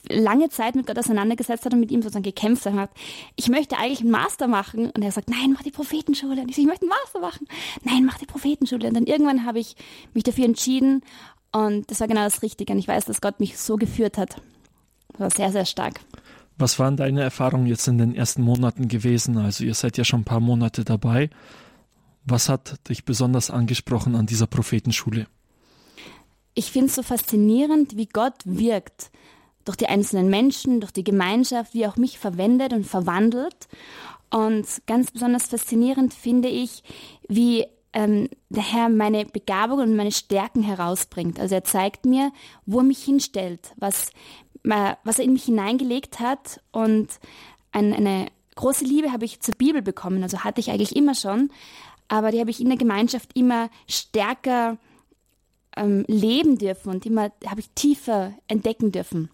lange 0.08 0.48
Zeit 0.50 0.74
mit 0.74 0.86
Gott 0.86 0.98
auseinandergesetzt 0.98 1.64
hat 1.64 1.72
und 1.72 1.80
mit 1.80 1.90
ihm 1.90 2.02
sozusagen 2.02 2.22
gekämpft 2.22 2.66
hat. 2.66 2.90
Ich 3.36 3.48
möchte 3.48 3.78
eigentlich 3.78 4.00
einen 4.00 4.11
Master 4.11 4.46
machen. 4.46 4.90
Und 4.90 5.02
er 5.02 5.12
sagt, 5.12 5.30
nein, 5.30 5.52
mach 5.52 5.62
die 5.62 5.70
Prophetenschule. 5.70 6.42
Und 6.42 6.48
ich 6.48 6.56
sage, 6.56 6.62
ich 6.62 6.68
möchte 6.68 6.82
einen 6.82 6.90
Master 7.02 7.20
machen. 7.20 7.46
Nein, 7.82 8.04
mach 8.04 8.18
die 8.18 8.26
Prophetenschule. 8.26 8.88
Und 8.88 8.94
dann 8.94 9.06
irgendwann 9.06 9.46
habe 9.46 9.58
ich 9.58 9.76
mich 10.12 10.24
dafür 10.24 10.44
entschieden. 10.44 11.02
Und 11.53 11.90
das 11.90 12.01
war 12.01 12.09
genau 12.09 12.24
das 12.24 12.42
Richtige. 12.42 12.72
Und 12.72 12.78
ich 12.78 12.88
weiß, 12.88 13.07
dass 13.07 13.20
Gott 13.20 13.40
mich 13.40 13.59
so 13.59 13.76
geführt 13.76 14.18
hat. 14.18 14.36
Das 15.12 15.20
war 15.20 15.30
sehr, 15.30 15.53
sehr 15.53 15.64
stark. 15.64 16.01
Was 16.57 16.78
waren 16.78 16.96
deine 16.96 17.22
Erfahrungen 17.22 17.66
jetzt 17.66 17.88
in 17.88 17.98
den 17.98 18.14
ersten 18.14 18.42
Monaten 18.42 18.88
gewesen? 18.88 19.38
Also 19.38 19.64
ihr 19.64 19.74
seid 19.74 19.96
ja 19.96 20.05
schon 20.05 20.20
ein 20.20 20.24
paar 20.24 20.40
Monate 20.40 20.84
dabei. 20.84 21.30
Was 22.24 22.48
hat 22.48 22.88
dich 22.88 23.05
besonders 23.05 23.51
angesprochen 23.51 24.14
an 24.14 24.26
dieser 24.26 24.46
Prophetenschule? 24.46 25.26
Ich 26.55 26.70
finde 26.70 26.88
es 26.88 26.96
so 26.96 27.03
faszinierend, 27.03 27.96
wie 27.96 28.07
Gott 28.07 28.34
wirkt 28.44 29.11
durch 29.64 29.76
die 29.76 29.86
einzelnen 29.86 30.28
Menschen, 30.28 30.80
durch 30.80 30.92
die 30.92 31.05
Gemeinschaft, 31.05 31.74
wie 31.74 31.86
auch 31.86 31.96
mich 31.96 32.18
verwendet 32.18 32.72
und 32.72 32.86
verwandelt. 32.86 33.68
Und 34.30 34.66
ganz 34.86 35.11
besonders 35.11 35.48
faszinierend 35.48 36.14
finde 36.14 36.48
ich, 36.48 36.82
wie 37.28 37.66
ähm, 37.93 38.28
der 38.49 38.62
Herr 38.62 38.88
meine 38.88 39.26
Begabung 39.26 39.80
und 39.80 39.97
meine 39.97 40.12
Stärken 40.12 40.62
herausbringt. 40.62 41.41
Also 41.41 41.55
er 41.57 41.64
zeigt 41.64 42.07
mir, 42.07 42.32
wo 42.66 42.78
er 42.78 42.84
mich 42.84 43.03
hinstellt, 43.03 43.72
was 43.76 44.11
was 44.62 45.18
er 45.18 45.24
in 45.24 45.32
mich 45.32 45.45
hineingelegt 45.45 46.20
hat 46.20 46.61
und 46.70 47.09
ein, 47.72 47.95
eine 47.95 48.26
große 48.57 48.84
Liebe 48.84 49.12
habe 49.12 49.24
ich 49.24 49.41
zur 49.41 49.55
Bibel 49.55 49.82
bekommen. 49.82 50.22
Also 50.22 50.41
hatte 50.41 50.61
ich 50.61 50.70
eigentlich 50.70 50.95
immer 50.95 51.14
schon, 51.14 51.51
aber 52.09 52.30
die 52.30 52.41
habe 52.41 52.51
ich 52.51 52.61
in 52.61 52.68
der 52.68 52.76
Gemeinschaft 52.76 53.30
immer 53.34 53.70
stärker 53.88 54.76
ähm, 55.76 56.05
leben 56.09 56.59
dürfen 56.59 56.91
und 56.91 57.07
immer 57.07 57.32
habe 57.47 57.61
ich 57.61 57.70
tiefer 57.70 58.34
entdecken 58.49 58.93
dürfen. 58.93 59.30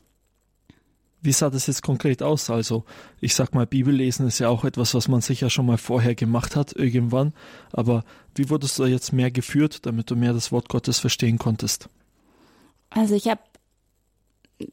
Wie 1.23 1.33
sah 1.33 1.51
das 1.51 1.67
jetzt 1.67 1.83
konkret 1.83 2.23
aus? 2.23 2.51
Also, 2.51 2.85
ich 3.21 3.35
sag 3.35 3.55
mal, 3.55 3.67
Bibellesen 3.67 4.27
ist 4.27 4.39
ja 4.39 4.49
auch 4.49 4.64
etwas, 4.64 4.95
was 4.95 5.09
man 5.09 5.21
sicher 5.21 5.51
schon 5.51 5.67
mal 5.67 5.79
vorher 5.79 6.14
gemacht 6.14 6.57
hat, 6.57 6.73
irgendwann. 6.73 7.33
Aber 7.73 8.05
wie 8.35 8.49
wurdest 8.51 8.79
du 8.79 8.85
jetzt 8.85 9.12
mehr 9.12 9.31
geführt, 9.31 9.87
damit 9.87 10.11
du 10.11 10.17
mehr 10.17 10.33
das 10.33 10.53
Wort 10.53 10.69
Gottes 10.69 10.99
verstehen 10.99 11.39
konntest? 11.39 11.89
Also, 12.91 13.14
ich 13.14 13.29
habe 13.29 13.41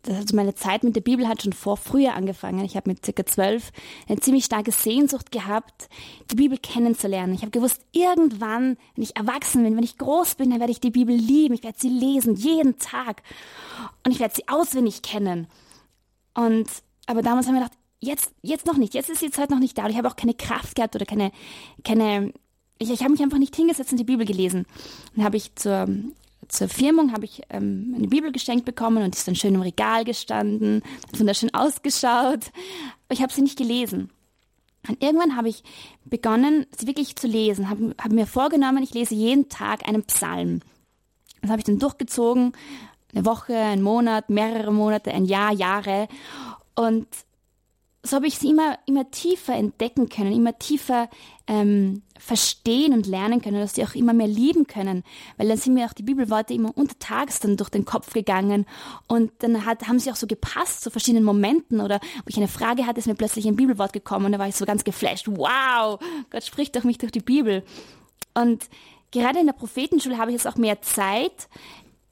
also 0.08 0.36
meine 0.36 0.56
Zeit 0.56 0.84
mit 0.84 0.96
der 0.96 1.02
Bibel 1.02 1.28
hat 1.28 1.42
schon 1.42 1.54
vor 1.54 1.76
früher 1.78 2.14
angefangen. 2.14 2.64
Ich 2.64 2.78
habe 2.78 2.90
mit 2.90 3.04
circa 3.04 3.26
zwölf 3.26 3.72
eine 4.08 4.20
ziemlich 4.20 4.46
starke 4.46 4.72
Sehnsucht 4.72 5.32
gehabt, 5.32 5.90
die 6.32 6.36
Bibel 6.36 6.58
kennenzulernen. 6.58 7.34
Ich 7.34 7.42
habe 7.42 7.52
gewusst, 7.52 7.82
irgendwann, 7.92 8.78
wenn 8.96 9.04
ich 9.04 9.18
erwachsen 9.18 9.64
bin, 9.64 9.76
wenn 9.76 9.84
ich 9.84 9.98
groß 9.98 10.36
bin, 10.36 10.52
dann 10.52 10.60
werde 10.60 10.72
ich 10.72 10.80
die 10.80 10.92
Bibel 10.92 11.16
lieben. 11.16 11.54
Ich 11.54 11.64
werde 11.64 11.78
sie 11.80 11.90
lesen, 11.90 12.36
jeden 12.36 12.78
Tag. 12.80 13.24
Und 14.06 14.12
ich 14.12 14.20
werde 14.20 14.36
sie 14.36 14.48
auswendig 14.48 15.02
kennen. 15.02 15.48
Und, 16.34 16.68
aber 17.06 17.22
damals 17.22 17.48
haben 17.48 17.56
wir 17.56 17.62
gedacht, 17.62 17.78
jetzt, 18.00 18.32
jetzt 18.42 18.66
noch 18.66 18.78
nicht, 18.78 18.94
jetzt 18.94 19.10
ist 19.10 19.22
die 19.22 19.32
Zeit 19.32 19.50
noch 19.50 19.60
nicht 19.60 19.78
da. 19.78 19.86
Und 19.86 19.92
ich 19.92 19.98
habe 19.98 20.08
auch 20.08 20.16
keine 20.16 20.34
Kraft 20.34 20.76
gehabt 20.76 20.96
oder 20.96 21.06
keine, 21.06 21.32
keine, 21.84 22.34
ich, 22.80 22.92
ich 22.92 23.02
habe 23.02 23.12
mich 23.12 23.22
einfach 23.22 23.38
nicht 23.38 23.56
hingesetzt 23.56 23.92
und 23.92 23.98
die 23.98 24.04
Bibel 24.04 24.26
gelesen. 24.26 24.66
Dann 25.16 25.26
habe 25.26 25.38
ich 25.38 25.56
zur 25.56 25.88
zur 26.50 26.70
Firmung 26.70 27.14
habe 27.14 27.26
ich 27.26 27.42
ähm, 27.50 27.94
eine 27.96 28.08
Bibel 28.08 28.32
geschenkt 28.32 28.66
bekommen 28.66 29.04
und 29.04 29.14
die 29.14 29.18
ist 29.18 29.28
dann 29.28 29.36
schön 29.36 29.56
im 29.56 29.62
Regal 29.62 30.04
gestanden, 30.04 30.82
hat 31.08 31.20
wunderschön 31.20 31.54
ausgeschaut. 31.54 32.52
Aber 33.06 33.14
ich 33.14 33.22
habe 33.22 33.34
sie 33.34 33.42
nicht 33.42 33.58
gelesen. 33.58 34.10
Und 34.88 35.02
irgendwann 35.02 35.36
habe 35.36 35.50
ich 35.50 35.64
begonnen, 36.06 36.66
sie 36.78 36.88
wirklich 36.88 37.16
zu 37.16 37.28
lesen, 37.28 37.70
habe 37.70 37.96
hab 37.98 38.12
mir 38.12 38.28
vorgenommen, 38.28 38.84
ich 38.84 38.94
lese 38.94 39.16
jeden 39.16 39.48
Tag 39.48 39.88
einen 39.88 40.04
Psalm. 40.04 40.60
Das 41.42 41.52
habe 41.52 41.60
ich 41.60 41.66
dann 41.66 41.80
durchgezogen, 41.80 42.54
eine 43.14 43.26
Woche, 43.26 43.56
einen 43.56 43.82
Monat, 43.82 44.30
mehrere 44.30 44.72
Monate, 44.72 45.12
ein 45.12 45.26
Jahr, 45.26 45.54
Jahre. 45.54 46.08
Und 46.76 47.08
so 48.06 48.18
habe 48.18 48.28
ich 48.28 48.38
sie 48.38 48.50
immer, 48.50 48.78
immer 48.86 49.10
tiefer 49.12 49.56
entdecken 49.56 50.10
können, 50.10 50.34
immer 50.34 50.60
tiefer 50.60 51.10
ähm, 51.48 52.02
verstehen 52.20 52.92
und 52.92 53.08
lernen 53.08 53.42
können, 53.42 53.62
dass 53.62 53.76
sie 53.76 53.84
auch 53.86 53.96
immer 53.96 54.12
mehr 54.12 54.28
lieben 54.28 54.68
können. 54.68 55.04
Weil 55.38 55.48
dann 55.48 55.58
sind 55.58 55.74
mir 55.74 55.86
auch 55.86 55.94
die 55.94 56.04
Bibelworte 56.04 56.54
immer 56.54 56.78
untertags 56.78 57.40
dann 57.40 57.56
durch 57.56 57.70
den 57.70 57.86
Kopf 57.86 58.12
gegangen 58.12 58.66
und 59.08 59.32
dann 59.40 59.66
hat, 59.66 59.88
haben 59.88 60.00
sie 60.00 60.12
auch 60.12 60.18
so 60.18 60.28
gepasst 60.28 60.82
zu 60.82 60.92
verschiedenen 60.92 61.24
Momenten 61.24 61.80
oder 61.80 62.02
wo 62.18 62.28
ich 62.28 62.36
eine 62.36 62.50
Frage 62.50 62.86
hatte, 62.86 63.00
ist 63.00 63.08
mir 63.08 63.16
plötzlich 63.16 63.48
ein 63.48 63.56
Bibelwort 63.56 63.94
gekommen 63.94 64.26
und 64.26 64.32
da 64.34 64.40
war 64.40 64.50
ich 64.50 64.56
so 64.58 64.66
ganz 64.66 64.84
geflasht. 64.84 65.30
Wow, 65.30 66.00
Gott 66.30 66.44
spricht 66.44 66.76
durch 66.76 66.84
mich 66.84 66.98
durch 66.98 67.12
die 67.14 67.22
Bibel. 67.22 67.64
Und 68.34 68.66
gerade 69.12 69.40
in 69.40 69.46
der 69.46 69.54
Prophetenschule 69.54 70.18
habe 70.18 70.32
ich 70.32 70.36
jetzt 70.36 70.48
auch 70.48 70.58
mehr 70.58 70.82
Zeit, 70.82 71.48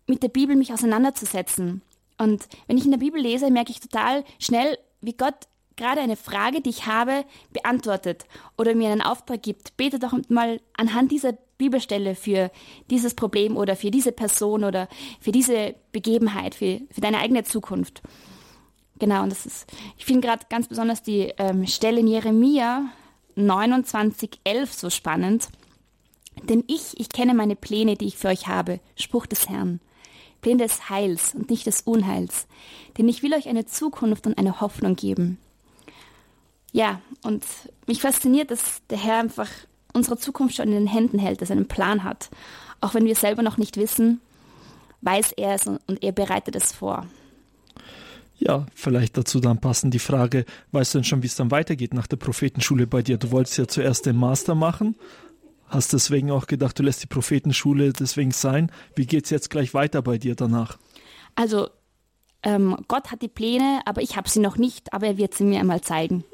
mit 0.07 0.23
der 0.23 0.29
Bibel 0.29 0.55
mich 0.55 0.73
auseinanderzusetzen. 0.73 1.81
Und 2.17 2.47
wenn 2.67 2.77
ich 2.77 2.85
in 2.85 2.91
der 2.91 2.99
Bibel 2.99 3.21
lese, 3.21 3.49
merke 3.49 3.71
ich 3.71 3.79
total 3.79 4.23
schnell, 4.39 4.77
wie 5.01 5.13
Gott 5.13 5.47
gerade 5.75 6.01
eine 6.01 6.15
Frage, 6.15 6.61
die 6.61 6.69
ich 6.69 6.85
habe, 6.85 7.25
beantwortet 7.51 8.25
oder 8.57 8.75
mir 8.75 8.89
einen 8.89 9.01
Auftrag 9.01 9.41
gibt, 9.41 9.77
bete 9.77 9.97
doch 9.97 10.13
mal 10.29 10.61
anhand 10.77 11.11
dieser 11.11 11.33
Bibelstelle 11.57 12.15
für 12.15 12.51
dieses 12.89 13.15
Problem 13.15 13.57
oder 13.57 13.75
für 13.75 13.91
diese 13.91 14.11
Person 14.11 14.63
oder 14.63 14.87
für 15.19 15.31
diese 15.31 15.75
Begebenheit, 15.91 16.55
für, 16.55 16.81
für 16.91 17.01
deine 17.01 17.19
eigene 17.19 17.43
Zukunft. 17.43 18.01
Genau, 18.99 19.23
und 19.23 19.31
das 19.31 19.45
ist, 19.47 19.65
ich 19.97 20.05
finde 20.05 20.27
gerade 20.27 20.45
ganz 20.49 20.67
besonders 20.67 21.01
die 21.01 21.33
ähm, 21.37 21.65
Stelle 21.65 22.01
in 22.01 22.07
Jeremia 22.07 22.85
29,11 23.35 24.67
so 24.67 24.89
spannend. 24.89 25.49
Denn 26.43 26.63
ich, 26.67 26.99
ich 26.99 27.09
kenne 27.09 27.33
meine 27.33 27.55
Pläne, 27.55 27.95
die 27.95 28.05
ich 28.05 28.17
für 28.17 28.27
euch 28.27 28.47
habe, 28.47 28.79
Spruch 28.95 29.25
des 29.25 29.49
Herrn. 29.49 29.79
Pläne 30.41 30.63
des 30.63 30.89
Heils 30.89 31.35
und 31.35 31.49
nicht 31.49 31.65
des 31.65 31.81
Unheils. 31.81 32.47
Denn 32.97 33.07
ich 33.07 33.23
will 33.23 33.33
euch 33.33 33.47
eine 33.47 33.65
Zukunft 33.65 34.27
und 34.27 34.37
eine 34.37 34.61
Hoffnung 34.61 34.95
geben. 34.95 35.37
Ja, 36.71 37.01
und 37.23 37.43
mich 37.87 38.01
fasziniert, 38.01 38.51
dass 38.51 38.81
der 38.89 38.97
Herr 38.97 39.19
einfach 39.19 39.49
unsere 39.93 40.17
Zukunft 40.17 40.55
schon 40.55 40.67
in 40.67 40.73
den 40.73 40.87
Händen 40.87 41.19
hält, 41.19 41.41
dass 41.41 41.49
er 41.49 41.57
einen 41.57 41.67
Plan 41.67 42.03
hat. 42.03 42.29
Auch 42.79 42.93
wenn 42.93 43.05
wir 43.05 43.15
selber 43.15 43.41
noch 43.43 43.57
nicht 43.57 43.77
wissen, 43.77 44.21
weiß 45.01 45.33
er 45.33 45.55
es 45.55 45.67
und 45.67 45.81
er 46.01 46.11
bereitet 46.11 46.55
es 46.55 46.71
vor. 46.71 47.05
Ja, 48.37 48.65
vielleicht 48.73 49.17
dazu 49.17 49.39
dann 49.39 49.59
passend 49.59 49.93
die 49.93 49.99
Frage, 49.99 50.45
weißt 50.71 50.93
du 50.93 50.97
denn 50.97 51.03
schon, 51.03 51.21
wie 51.21 51.27
es 51.27 51.35
dann 51.35 51.51
weitergeht 51.51 51.93
nach 51.93 52.07
der 52.07 52.17
Prophetenschule 52.17 52.87
bei 52.87 53.03
dir? 53.03 53.17
Du 53.17 53.29
wolltest 53.29 53.57
ja 53.57 53.67
zuerst 53.67 54.07
den 54.07 54.15
Master 54.15 54.55
machen, 54.55 54.95
hast 55.71 55.93
deswegen 55.93 56.29
auch 56.31 56.47
gedacht, 56.47 56.77
du 56.77 56.83
lässt 56.83 57.01
die 57.01 57.07
Prophetenschule 57.07 57.93
deswegen 57.93 58.31
sein. 58.31 58.71
Wie 58.95 59.05
geht 59.05 59.25
es 59.25 59.29
jetzt 59.31 59.49
gleich 59.49 59.73
weiter 59.73 60.01
bei 60.01 60.17
dir 60.17 60.35
danach? 60.35 60.77
Also, 61.35 61.69
ähm, 62.43 62.77
Gott 62.87 63.11
hat 63.11 63.21
die 63.21 63.27
Pläne, 63.27 63.81
aber 63.85 64.01
ich 64.01 64.15
habe 64.17 64.29
sie 64.29 64.39
noch 64.39 64.57
nicht, 64.57 64.93
aber 64.93 65.07
er 65.07 65.17
wird 65.17 65.33
sie 65.33 65.43
mir 65.43 65.59
einmal 65.59 65.81
zeigen. 65.81 66.23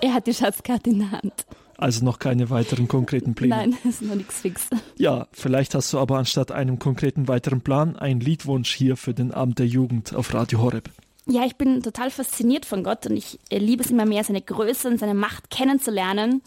Er 0.00 0.14
hat 0.14 0.28
die 0.28 0.34
Schatzkarte 0.34 0.90
in 0.90 1.00
der 1.00 1.10
Hand. 1.10 1.44
Also 1.76 2.04
noch 2.04 2.20
keine 2.20 2.50
weiteren 2.50 2.86
konkreten 2.86 3.34
Pläne. 3.34 3.56
Nein, 3.56 3.76
ist 3.84 4.00
noch 4.00 4.14
nichts 4.14 4.40
fix. 4.40 4.68
Ja, 4.96 5.26
vielleicht 5.32 5.74
hast 5.74 5.92
du 5.92 5.98
aber 5.98 6.18
anstatt 6.18 6.52
einem 6.52 6.78
konkreten 6.78 7.26
weiteren 7.26 7.62
Plan 7.62 7.96
einen 7.96 8.20
Liedwunsch 8.20 8.72
hier 8.72 8.96
für 8.96 9.12
den 9.12 9.32
Abend 9.32 9.58
der 9.58 9.66
Jugend 9.66 10.14
auf 10.14 10.34
Radio 10.34 10.60
Horeb. 10.60 10.90
Ja, 11.26 11.44
ich 11.44 11.56
bin 11.56 11.82
total 11.82 12.10
fasziniert 12.10 12.64
von 12.64 12.82
Gott 12.82 13.06
und 13.06 13.16
ich 13.16 13.38
liebe 13.50 13.82
es 13.82 13.90
immer 13.90 14.06
mehr, 14.06 14.24
seine 14.24 14.40
Größe 14.40 14.88
und 14.88 14.98
seine 14.98 15.14
Macht 15.14 15.50
kennenzulernen. 15.50 16.42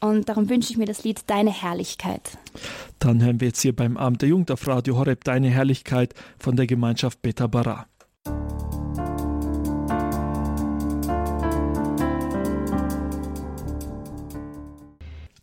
Und 0.00 0.28
darum 0.28 0.48
wünsche 0.48 0.70
ich 0.70 0.78
mir 0.78 0.86
das 0.86 1.02
Lied 1.04 1.22
Deine 1.26 1.50
Herrlichkeit. 1.50 2.38
Dann 2.98 3.22
hören 3.22 3.40
wir 3.40 3.48
jetzt 3.48 3.60
hier 3.60 3.74
beim 3.74 3.96
Abend 3.96 4.22
der 4.22 4.28
Jugend 4.28 4.50
auf 4.50 4.66
Radio 4.66 4.96
Horeb 4.96 5.24
Deine 5.24 5.48
Herrlichkeit 5.48 6.14
von 6.38 6.56
der 6.56 6.66
Gemeinschaft 6.66 7.20
Beta 7.20 7.46
Bara. 7.46 7.86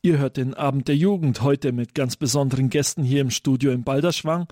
Ihr 0.01 0.20
hört 0.20 0.38
den 0.38 0.53
Abend 0.53 0.88
der 0.88 0.95
Jugend 0.95 1.41
heute 1.41 1.72
mit 1.72 1.95
ganz 1.95 2.16
besonderen 2.16 2.70
Gästen 2.70 3.03
hier 3.03 3.22
im 3.22 3.32
Studio 3.32 3.72
in 3.72 3.84
Balderschwang. 3.84 4.45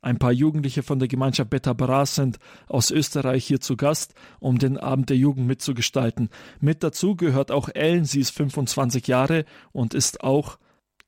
Ein 0.00 0.18
paar 0.18 0.32
Jugendliche 0.32 0.84
von 0.84 1.00
der 1.00 1.08
Gemeinschaft 1.08 1.50
Beta 1.50 1.72
Bra 1.72 2.06
sind 2.06 2.38
aus 2.68 2.90
Österreich 2.92 3.44
hier 3.44 3.60
zu 3.60 3.76
Gast, 3.76 4.14
um 4.38 4.58
den 4.58 4.78
Abend 4.78 5.10
der 5.10 5.16
Jugend 5.16 5.46
mitzugestalten. 5.46 6.28
Mit 6.60 6.84
dazu 6.84 7.16
gehört 7.16 7.50
auch 7.50 7.68
Ellen, 7.74 8.04
sie 8.04 8.20
ist 8.20 8.30
25 8.30 9.08
Jahre 9.08 9.44
und 9.72 9.94
ist 9.94 10.22
auch 10.22 10.58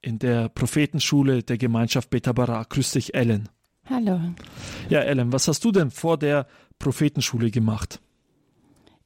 in 0.03 0.19
der 0.19 0.49
Prophetenschule 0.49 1.43
der 1.45 1.57
Gemeinschaft 1.57 2.11
Beta 2.11 2.33
Bra. 2.33 2.65
Grüß 2.69 2.93
dich, 2.93 3.15
Ellen. 3.15 3.49
Hallo. 3.89 4.21
Ja, 4.89 5.01
Ellen, 5.01 5.33
was 5.33 5.47
hast 5.47 5.65
du 5.65 5.71
denn 5.71 5.91
vor 5.91 6.19
der 6.19 6.47
Prophetenschule 6.79 7.51
gemacht? 7.51 8.01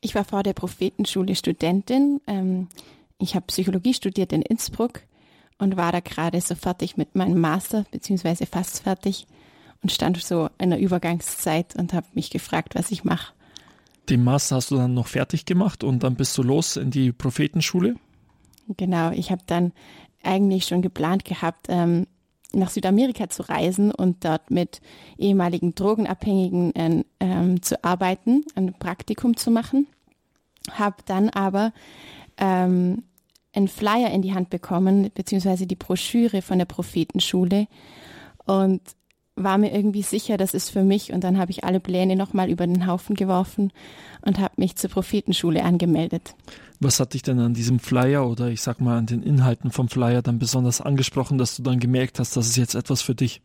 Ich 0.01 0.15
war 0.15 0.25
vor 0.25 0.43
der 0.43 0.53
Prophetenschule 0.55 1.35
Studentin. 1.35 2.21
Ähm, 2.27 2.69
ich 3.19 3.35
habe 3.35 3.47
Psychologie 3.47 3.95
studiert 3.95 4.33
in 4.33 4.43
Innsbruck 4.43 5.01
und 5.59 5.77
war 5.77 5.93
da 5.93 6.01
gerade 6.01 6.41
so 6.41 6.55
fertig 6.55 6.97
mit 6.97 7.15
meinem 7.15 7.41
Master, 7.41 7.85
beziehungsweise 7.91 8.47
fast 8.47 8.83
fertig 8.83 9.27
und 9.85 9.93
stand 9.93 10.21
so 10.23 10.49
in 10.57 10.71
der 10.71 10.81
Übergangszeit 10.81 11.77
und 11.77 11.93
habe 11.93 12.07
mich 12.15 12.31
gefragt, 12.31 12.75
was 12.75 12.91
ich 12.91 13.05
mache. 13.05 13.35
Den 14.09 14.25
Master 14.25 14.57
hast 14.57 14.71
du 14.71 14.77
dann 14.77 14.95
noch 14.95 15.09
fertig 15.09 15.45
gemacht 15.45 15.85
und 15.85 16.03
dann 16.03 16.15
bist 16.15 16.37
du 16.39 16.43
los 16.43 16.79
in 16.79 16.91
die 16.91 17.13
Prophetenschule? 17.13 17.95
Genau, 18.79 19.11
ich 19.11 19.31
habe 19.31 19.43
dann 19.47 19.73
eigentlich 20.23 20.65
schon 20.65 20.81
geplant 20.81 21.27
gehabt, 21.27 21.67
ähm, 21.69 22.07
nach 22.55 22.71
Südamerika 22.71 23.29
zu 23.29 23.47
reisen 23.47 23.91
und 23.91 24.25
dort 24.25 24.51
mit 24.51 24.81
ehemaligen 25.19 25.75
Drogenabhängigen 25.75 26.75
äh, 26.75 27.05
ähm, 27.21 27.61
zu 27.61 27.85
arbeiten, 27.85 28.43
ein 28.55 28.73
Praktikum 28.73 29.37
zu 29.37 29.51
machen. 29.51 29.87
Habe 30.71 30.97
dann 31.05 31.29
aber 31.29 31.75
ähm, 32.39 33.03
einen 33.53 33.69
Flyer 33.69 34.11
in 34.13 34.23
die 34.23 34.33
Hand 34.33 34.49
bekommen, 34.49 35.11
beziehungsweise 35.15 35.67
die 35.67 35.77
Broschüre 35.77 36.41
von 36.41 36.57
der 36.57 36.65
Prophetenschule 36.65 37.67
und 38.47 38.81
war 39.37 39.59
mir 39.59 39.73
irgendwie 39.73 40.03
sicher, 40.03 40.37
das 40.37 40.55
ist 40.55 40.71
für 40.71 40.85
mich. 40.85 41.13
Und 41.13 41.25
dann 41.25 41.39
habe 41.39 41.51
ich 41.51 41.65
alle 41.65 41.81
Pläne 41.81 42.17
nochmal 42.17 42.51
über 42.51 42.67
den 42.67 42.87
Haufen 42.87 43.17
geworfen 43.17 43.73
und 44.23 44.39
habe 44.39 44.55
mich 44.57 44.77
zur 44.77 44.91
Prophetenschule 44.91 45.65
angemeldet. 45.65 46.35
Was 46.81 47.01
hat 47.01 47.15
dich 47.15 47.23
denn 47.23 47.39
an 47.41 47.55
diesem 47.55 47.79
Flyer 47.79 48.29
oder 48.29 48.49
ich 48.49 48.61
sag 48.61 48.81
mal 48.81 48.99
an 48.99 49.07
den 49.07 49.23
Inhalten 49.23 49.71
vom 49.71 49.89
Flyer 49.89 50.23
dann 50.23 50.39
besonders 50.39 50.81
angesprochen, 50.81 51.39
dass 51.39 51.57
du 51.57 51.63
dann 51.63 51.81
gemerkt 51.81 52.19
hast, 52.19 52.37
das 52.37 52.47
ist 52.47 52.57
jetzt 52.57 52.75
etwas 52.75 53.03
für 53.03 53.15
dich? 53.15 53.43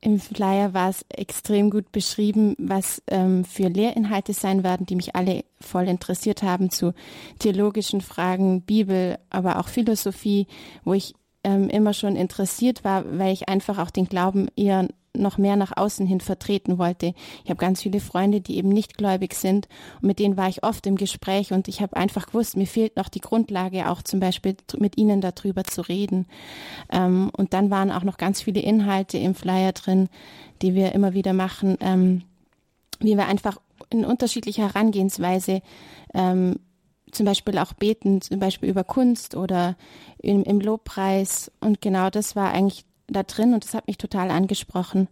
Im 0.00 0.20
Flyer 0.20 0.74
war 0.74 0.90
es 0.90 1.04
extrem 1.08 1.70
gut 1.70 1.90
beschrieben, 1.90 2.54
was 2.58 3.02
ähm, 3.08 3.44
für 3.44 3.66
Lehrinhalte 3.66 4.32
sein 4.32 4.62
werden, 4.62 4.86
die 4.86 4.94
mich 4.94 5.16
alle 5.16 5.44
voll 5.60 5.88
interessiert 5.88 6.44
haben 6.44 6.70
zu 6.70 6.94
theologischen 7.40 8.00
Fragen, 8.00 8.62
Bibel, 8.62 9.18
aber 9.28 9.58
auch 9.58 9.66
Philosophie, 9.66 10.46
wo 10.84 10.94
ich 10.94 11.14
ähm, 11.44 11.68
immer 11.68 11.92
schon 11.92 12.16
interessiert 12.16 12.84
war, 12.84 13.04
weil 13.18 13.32
ich 13.32 13.48
einfach 13.48 13.78
auch 13.78 13.90
den 13.90 14.06
Glauben 14.06 14.48
eher 14.56 14.88
noch 15.14 15.38
mehr 15.38 15.56
nach 15.56 15.76
außen 15.76 16.06
hin 16.06 16.20
vertreten 16.20 16.78
wollte. 16.78 17.14
Ich 17.44 17.50
habe 17.50 17.58
ganz 17.58 17.82
viele 17.82 18.00
Freunde, 18.00 18.40
die 18.40 18.56
eben 18.56 18.68
nicht 18.68 18.96
gläubig 18.96 19.34
sind 19.34 19.68
und 20.00 20.06
mit 20.06 20.18
denen 20.18 20.36
war 20.36 20.48
ich 20.48 20.62
oft 20.62 20.86
im 20.86 20.96
Gespräch 20.96 21.52
und 21.52 21.68
ich 21.68 21.80
habe 21.80 21.96
einfach 21.96 22.26
gewusst, 22.26 22.56
mir 22.56 22.66
fehlt 22.66 22.96
noch 22.96 23.08
die 23.08 23.20
Grundlage, 23.20 23.88
auch 23.88 24.02
zum 24.02 24.20
Beispiel 24.20 24.56
mit 24.78 24.96
ihnen 24.96 25.20
darüber 25.20 25.64
zu 25.64 25.82
reden. 25.82 26.26
Ähm, 26.90 27.30
und 27.36 27.52
dann 27.52 27.70
waren 27.70 27.90
auch 27.90 28.04
noch 28.04 28.16
ganz 28.16 28.42
viele 28.42 28.60
Inhalte 28.60 29.18
im 29.18 29.34
Flyer 29.34 29.72
drin, 29.72 30.08
die 30.62 30.74
wir 30.74 30.92
immer 30.92 31.14
wieder 31.14 31.32
machen, 31.32 31.76
ähm, 31.80 32.22
wie 33.00 33.16
wir 33.16 33.26
einfach 33.26 33.58
in 33.90 34.04
unterschiedlicher 34.04 34.68
Herangehensweise 34.68 35.62
ähm, 36.14 36.56
zum 37.12 37.26
Beispiel 37.26 37.58
auch 37.58 37.72
beten, 37.72 38.20
zum 38.20 38.38
Beispiel 38.38 38.68
über 38.68 38.84
Kunst 38.84 39.34
oder 39.34 39.76
im, 40.18 40.42
im 40.44 40.60
Lobpreis. 40.60 41.50
Und 41.60 41.80
genau 41.80 42.10
das 42.10 42.36
war 42.36 42.52
eigentlich 42.52 42.84
da 43.06 43.22
drin 43.22 43.54
und 43.54 43.64
das 43.64 43.74
hat 43.74 43.86
mich 43.86 43.98
total 43.98 44.30
angesprochen. 44.30 45.08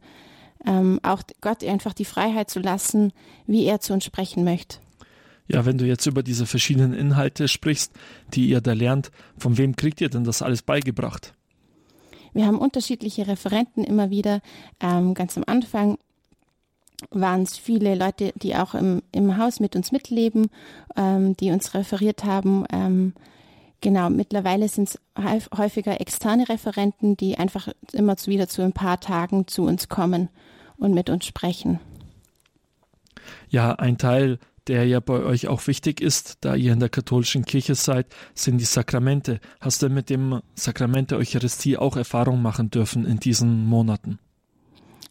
Ähm, 0.67 1.01
auch 1.03 1.23
Gott 1.41 1.65
einfach 1.65 1.93
die 1.93 2.05
Freiheit 2.05 2.51
zu 2.51 2.61
lassen, 2.61 3.13
wie 3.47 3.65
er 3.65 3.81
zu 3.81 3.93
uns 3.93 4.05
sprechen 4.05 4.45
möchte. 4.45 4.79
Ja, 5.49 5.65
wenn 5.65 5.79
du 5.79 5.87
jetzt 5.87 6.07
über 6.07 6.23
diese 6.23 6.45
verschiedenen 6.45 6.93
Inhalte 6.93 7.47
sprichst, 7.47 7.93
die 8.35 8.49
ihr 8.49 8.61
da 8.61 8.73
lernt, 8.73 9.11
von 9.39 9.59
wem 9.59 9.77
kriegt 9.77 10.01
ihr 10.01 10.09
denn 10.09 10.25
das 10.25 10.43
alles 10.43 10.63
beigebracht? 10.63 11.35
Wir 12.33 12.47
haben 12.47 12.59
unterschiedliche 12.59 13.29
Referenten 13.29 13.85
immer 13.85 14.11
wieder. 14.11 14.41
Ähm, 14.81 15.15
ganz 15.15 15.37
am 15.39 15.45
Anfang 15.47 15.99
waren 17.11 17.43
es 17.43 17.57
viele 17.57 17.95
Leute, 17.95 18.33
die 18.37 18.57
auch 18.57 18.75
im, 18.75 19.03
im 19.13 19.37
Haus 19.37 19.61
mit 19.61 19.77
uns 19.77 19.93
mitleben, 19.93 20.49
ähm, 20.97 21.37
die 21.37 21.51
uns 21.51 21.75
referiert 21.75 22.25
haben. 22.25 22.65
Ähm, 22.73 23.15
genau, 23.81 24.11
mittlerweile 24.11 24.69
sind 24.69 24.89
es 24.89 25.01
häufiger 25.57 26.01
externe 26.01 26.49
Referenten, 26.49 27.17
die 27.17 27.39
einfach 27.39 27.69
immer 27.93 28.17
wieder 28.27 28.49
zu 28.49 28.63
ein 28.63 28.73
paar 28.73 29.01
Tagen 29.01 29.47
zu 29.47 29.65
uns 29.65 29.89
kommen 29.89 30.29
und 30.77 30.95
mit 30.95 31.11
uns 31.11 31.27
sprechen. 31.27 31.81
Ja, 33.49 33.73
ein 33.73 33.99
Teil, 33.99 34.39
der 34.67 34.87
ja 34.87 35.01
bei 35.01 35.23
euch 35.23 35.49
auch 35.49 35.67
wichtig 35.67 36.01
ist, 36.01 36.39
da 36.41 36.55
ihr 36.55 36.73
in 36.73 36.81
der 36.81 36.89
katholischen 36.89 37.45
Kirche 37.45 37.75
seid, 37.75 38.07
sind 38.35 38.59
die 38.59 38.65
Sakramente. 38.65 39.41
Hast 39.61 39.83
du 39.83 39.89
mit 39.89 40.11
dem 40.11 40.41
Sakrament 40.55 41.11
der 41.11 41.19
Eucharistie 41.19 41.77
auch 41.77 41.97
Erfahrung 41.97 42.43
machen 42.43 42.71
dürfen 42.71 43.05
in 43.05 43.19
diesen 43.19 43.65
Monaten? 43.67 44.19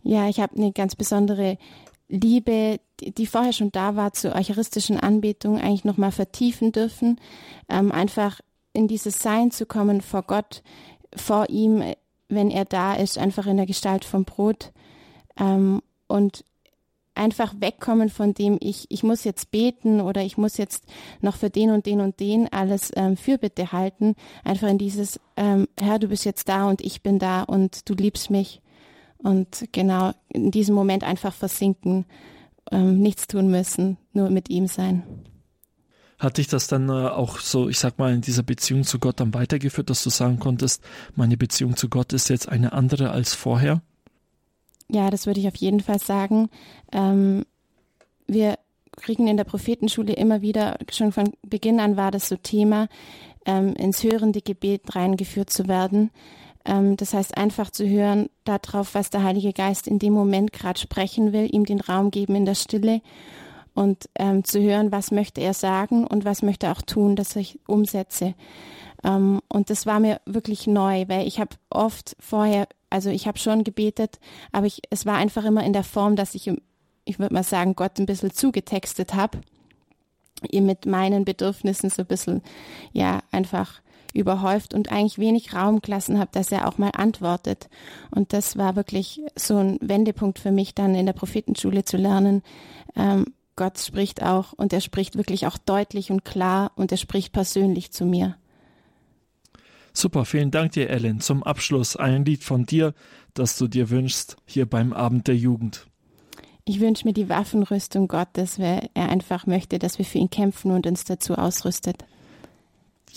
Ja, 0.07 0.29
ich 0.29 0.39
habe 0.39 0.55
eine 0.55 0.71
ganz 0.71 0.95
besondere 0.95 1.57
Liebe, 2.07 2.79
die 3.01 3.25
vorher 3.25 3.53
schon 3.53 3.71
da 3.71 3.95
war, 3.95 4.13
zur 4.13 4.35
eucharistischen 4.35 4.99
Anbetung 4.99 5.59
eigentlich 5.59 5.83
nochmal 5.83 6.11
vertiefen 6.11 6.71
dürfen. 6.71 7.19
Ähm, 7.69 7.91
einfach 7.91 8.39
in 8.71 8.87
dieses 8.87 9.17
Sein 9.17 9.49
zu 9.49 9.65
kommen 9.65 10.01
vor 10.01 10.21
Gott, 10.21 10.61
vor 11.15 11.49
ihm, 11.49 11.83
wenn 12.29 12.51
er 12.51 12.65
da 12.65 12.93
ist, 12.93 13.17
einfach 13.17 13.47
in 13.47 13.57
der 13.57 13.65
Gestalt 13.65 14.05
vom 14.05 14.25
Brot. 14.25 14.73
Ähm, 15.39 15.81
und 16.07 16.45
einfach 17.15 17.55
wegkommen 17.59 18.09
von 18.09 18.35
dem, 18.35 18.59
ich, 18.61 18.85
ich 18.89 19.01
muss 19.01 19.23
jetzt 19.23 19.49
beten 19.49 20.01
oder 20.01 20.21
ich 20.21 20.37
muss 20.37 20.57
jetzt 20.57 20.83
noch 21.19 21.35
für 21.35 21.49
den 21.49 21.71
und 21.71 21.87
den 21.87 21.99
und 21.99 22.19
den 22.19 22.53
alles 22.53 22.91
ähm, 22.95 23.17
Fürbitte 23.17 23.71
halten. 23.71 24.13
Einfach 24.43 24.67
in 24.67 24.77
dieses, 24.77 25.19
ähm, 25.35 25.67
Herr, 25.79 25.97
du 25.97 26.09
bist 26.09 26.25
jetzt 26.25 26.47
da 26.47 26.69
und 26.69 26.81
ich 26.81 27.01
bin 27.01 27.17
da 27.17 27.41
und 27.41 27.89
du 27.89 27.95
liebst 27.95 28.29
mich 28.29 28.61
und 29.17 29.67
genau 29.71 30.11
in 30.29 30.51
diesem 30.51 30.75
Moment 30.75 31.03
einfach 31.03 31.33
versinken, 31.33 32.05
ähm, 32.71 32.99
nichts 32.99 33.27
tun 33.27 33.49
müssen, 33.49 33.97
nur 34.13 34.29
mit 34.29 34.49
ihm 34.49 34.67
sein. 34.67 35.03
Hat 36.17 36.37
dich 36.37 36.47
das 36.47 36.67
dann 36.67 36.89
äh, 36.89 36.91
auch 36.91 37.39
so, 37.39 37.67
ich 37.67 37.77
sag 37.77 37.99
mal, 37.99 38.13
in 38.13 38.21
dieser 38.21 38.43
Beziehung 38.43 38.83
zu 38.83 38.99
Gott 38.99 39.19
dann 39.19 39.33
weitergeführt, 39.33 39.89
dass 39.89 40.03
du 40.03 40.09
sagen 40.09 40.39
konntest, 40.39 40.81
meine 41.15 41.37
Beziehung 41.37 41.75
zu 41.75 41.89
Gott 41.89 42.13
ist 42.13 42.29
jetzt 42.29 42.47
eine 42.47 42.73
andere 42.73 43.11
als 43.11 43.33
vorher? 43.33 43.81
Ja, 44.89 45.09
das 45.09 45.25
würde 45.25 45.39
ich 45.39 45.47
auf 45.47 45.55
jeden 45.55 45.81
Fall 45.81 45.99
sagen. 45.99 46.49
Ähm, 46.91 47.45
wir 48.27 48.57
kriegen 48.95 49.27
in 49.27 49.37
der 49.37 49.43
Prophetenschule 49.43 50.13
immer 50.13 50.41
wieder, 50.41 50.77
schon 50.89 51.11
von 51.11 51.33
Beginn 51.43 51.79
an 51.79 51.97
war 51.97 52.11
das 52.11 52.29
so 52.29 52.37
Thema, 52.37 52.87
ähm, 53.45 53.73
ins 53.75 54.03
hörende 54.03 54.41
Gebet 54.41 54.95
reingeführt 54.95 55.49
zu 55.49 55.67
werden. 55.67 56.11
Ähm, 56.65 56.97
das 56.97 57.13
heißt, 57.13 57.37
einfach 57.37 57.69
zu 57.69 57.87
hören 57.87 58.29
darauf, 58.43 58.95
was 58.95 59.09
der 59.09 59.23
Heilige 59.23 59.53
Geist 59.53 59.87
in 59.87 59.99
dem 59.99 60.13
Moment 60.13 60.51
gerade 60.51 60.79
sprechen 60.79 61.31
will, 61.31 61.47
ihm 61.51 61.65
den 61.65 61.79
Raum 61.79 62.11
geben 62.11 62.35
in 62.35 62.45
der 62.45 62.55
Stille 62.55 63.01
und 63.73 64.09
ähm, 64.15 64.43
zu 64.43 64.61
hören, 64.61 64.91
was 64.91 65.11
möchte 65.11 65.41
er 65.41 65.53
sagen 65.53 66.05
und 66.07 66.25
was 66.25 66.41
möchte 66.41 66.67
er 66.67 66.71
auch 66.71 66.81
tun, 66.81 67.15
dass 67.15 67.35
ich 67.35 67.59
umsetze. 67.67 68.33
Ähm, 69.03 69.41
und 69.49 69.69
das 69.69 69.85
war 69.85 69.99
mir 69.99 70.19
wirklich 70.25 70.65
neu, 70.65 71.05
weil 71.07 71.27
ich 71.27 71.39
habe 71.39 71.55
oft 71.69 72.15
vorher, 72.19 72.67
also 72.89 73.09
ich 73.09 73.27
habe 73.27 73.37
schon 73.37 73.63
gebetet, 73.63 74.19
aber 74.51 74.65
ich, 74.65 74.81
es 74.89 75.05
war 75.05 75.17
einfach 75.17 75.45
immer 75.45 75.63
in 75.63 75.73
der 75.73 75.83
Form, 75.83 76.15
dass 76.15 76.35
ich, 76.35 76.51
ich 77.03 77.19
würde 77.19 77.33
mal 77.33 77.43
sagen, 77.43 77.75
Gott 77.75 77.99
ein 77.99 78.05
bisschen 78.05 78.31
zugetextet 78.31 79.13
habe, 79.13 79.39
mit 80.51 80.85
meinen 80.85 81.25
Bedürfnissen 81.25 81.89
so 81.89 82.01
ein 82.01 82.07
bisschen, 82.07 82.41
ja, 82.91 83.19
einfach 83.31 83.81
überhäuft 84.15 84.73
und 84.73 84.91
eigentlich 84.91 85.19
wenig 85.19 85.53
Raum 85.53 85.81
gelassen 85.81 86.17
habe, 86.19 86.31
dass 86.31 86.51
er 86.51 86.67
auch 86.67 86.77
mal 86.77 86.91
antwortet. 86.95 87.69
Und 88.11 88.33
das 88.33 88.57
war 88.57 88.75
wirklich 88.75 89.21
so 89.35 89.57
ein 89.57 89.77
Wendepunkt 89.81 90.39
für 90.39 90.51
mich, 90.51 90.73
dann 90.73 90.95
in 90.95 91.05
der 91.05 91.13
Prophetenschule 91.13 91.85
zu 91.85 91.97
lernen. 91.97 92.41
Ähm, 92.95 93.33
Gott 93.55 93.77
spricht 93.77 94.23
auch 94.23 94.53
und 94.53 94.73
er 94.73 94.81
spricht 94.81 95.17
wirklich 95.17 95.47
auch 95.47 95.57
deutlich 95.57 96.11
und 96.11 96.25
klar 96.25 96.71
und 96.75 96.91
er 96.91 96.97
spricht 96.97 97.33
persönlich 97.33 97.91
zu 97.91 98.05
mir. 98.05 98.35
Super, 99.93 100.25
vielen 100.25 100.51
Dank 100.51 100.73
dir, 100.73 100.89
Ellen. 100.89 101.21
Zum 101.21 101.41
Abschluss 101.43 101.95
ein 101.95 102.25
Lied 102.25 102.43
von 102.43 102.65
dir, 102.65 102.93
das 103.33 103.57
du 103.57 103.67
dir 103.67 103.89
wünschst, 103.89 104.35
hier 104.45 104.65
beim 104.65 104.91
Abend 104.91 105.27
der 105.27 105.37
Jugend. 105.37 105.87
Ich 106.65 106.79
wünsche 106.79 107.07
mir 107.07 107.13
die 107.13 107.29
Waffenrüstung 107.29 108.07
Gottes, 108.07 108.59
weil 108.59 108.89
er 108.93 109.09
einfach 109.09 109.45
möchte, 109.45 109.79
dass 109.79 109.97
wir 109.97 110.05
für 110.05 110.17
ihn 110.17 110.29
kämpfen 110.29 110.71
und 110.71 110.85
uns 110.87 111.05
dazu 111.05 111.35
ausrüstet. 111.35 112.03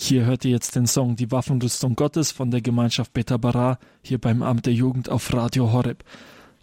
Hier 0.01 0.23
hört 0.25 0.45
ihr 0.45 0.51
jetzt 0.51 0.77
den 0.77 0.87
Song 0.87 1.17
Die 1.17 1.29
Waffenrüstung 1.29 1.93
Gottes 1.97 2.31
von 2.31 2.51
der 2.51 2.61
Gemeinschaft 2.61 3.11
Beta 3.11 3.35
Bara 3.35 3.77
hier 4.01 4.17
beim 4.17 4.41
Amt 4.41 4.65
der 4.65 4.73
Jugend 4.73 5.09
auf 5.09 5.33
Radio 5.33 5.73
Horeb. 5.73 6.05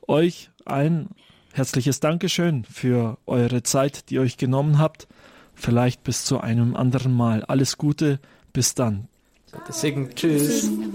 Euch 0.09 0.51
ein 0.65 1.11
herzliches 1.53 2.01
Dankeschön 2.01 2.65
für 2.65 3.19
eure 3.27 3.63
Zeit, 3.63 4.09
die 4.09 4.15
ihr 4.15 4.23
euch 4.23 4.39
genommen 4.39 4.79
habt. 4.79 5.07
Vielleicht 5.55 6.03
bis 6.03 6.25
zu 6.25 6.41
einem 6.41 6.75
anderen 6.75 7.13
Mal. 7.13 7.45
Alles 7.45 7.77
Gute, 7.77 8.21
bis 8.55 8.75
dann. 8.75 9.07
Segen, 9.69 10.15
tschüss. 10.15 10.63
Segen, 10.63 10.95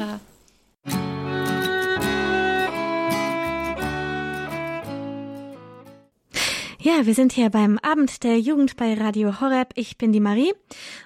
Ja, 6.84 7.06
wir 7.06 7.14
sind 7.14 7.32
hier 7.32 7.52
beim 7.52 7.78
Abend 7.84 8.24
der 8.24 8.40
Jugend 8.40 8.76
bei 8.76 8.96
Radio 8.96 9.40
Horeb. 9.40 9.70
Ich 9.76 10.00
bin 10.00 10.12
die 10.12 10.20
Marie. 10.20 10.52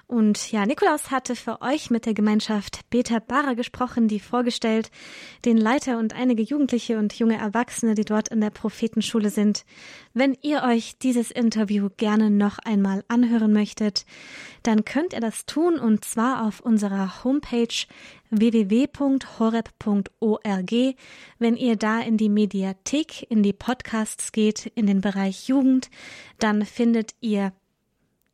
Und 0.07 0.53
ja, 0.53 0.65
Nikolaus 0.65 1.11
hatte 1.11 1.35
für 1.35 1.61
euch 1.61 1.89
mit 1.89 2.05
der 2.05 2.13
Gemeinschaft 2.13 2.89
Beta 2.89 3.19
Bara 3.19 3.55
gesprochen, 3.55 4.07
die 4.07 4.21
vorgestellt, 4.21 4.89
den 5.43 5.57
Leiter 5.57 5.97
und 5.97 6.13
einige 6.13 6.43
Jugendliche 6.43 6.97
und 6.97 7.19
junge 7.19 7.37
Erwachsene, 7.37 7.93
die 7.93 8.05
dort 8.05 8.29
in 8.29 8.39
der 8.39 8.51
Prophetenschule 8.51 9.29
sind. 9.29 9.65
Wenn 10.13 10.37
ihr 10.41 10.63
euch 10.63 10.97
dieses 10.97 11.29
Interview 11.29 11.89
gerne 11.97 12.29
noch 12.29 12.57
einmal 12.59 13.03
anhören 13.09 13.51
möchtet, 13.51 14.05
dann 14.63 14.85
könnt 14.85 15.11
ihr 15.11 15.19
das 15.19 15.45
tun 15.45 15.77
und 15.77 16.05
zwar 16.05 16.47
auf 16.47 16.61
unserer 16.61 17.25
Homepage 17.25 17.85
www.horeb.org. 18.39 20.95
Wenn 21.39 21.57
ihr 21.57 21.75
da 21.75 21.99
in 21.99 22.17
die 22.17 22.29
Mediathek, 22.29 23.29
in 23.29 23.43
die 23.43 23.53
Podcasts 23.53 24.31
geht, 24.31 24.71
in 24.75 24.87
den 24.87 25.01
Bereich 25.01 25.47
Jugend, 25.47 25.89
dann 26.39 26.65
findet 26.65 27.13
ihr 27.21 27.53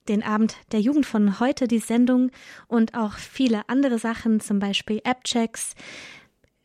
den 0.08 0.24
Abend 0.24 0.56
der 0.72 0.82
Jugend 0.82 1.06
von 1.06 1.40
heute, 1.40 1.68
die 1.68 1.80
Sendung 1.80 2.32
und 2.68 2.96
auch 2.96 3.14
viele 3.14 3.70
andere 3.70 4.00
Sachen, 4.00 4.40
zum 4.40 4.60
Beispiel 4.60 5.02
App-Checks, 5.04 5.76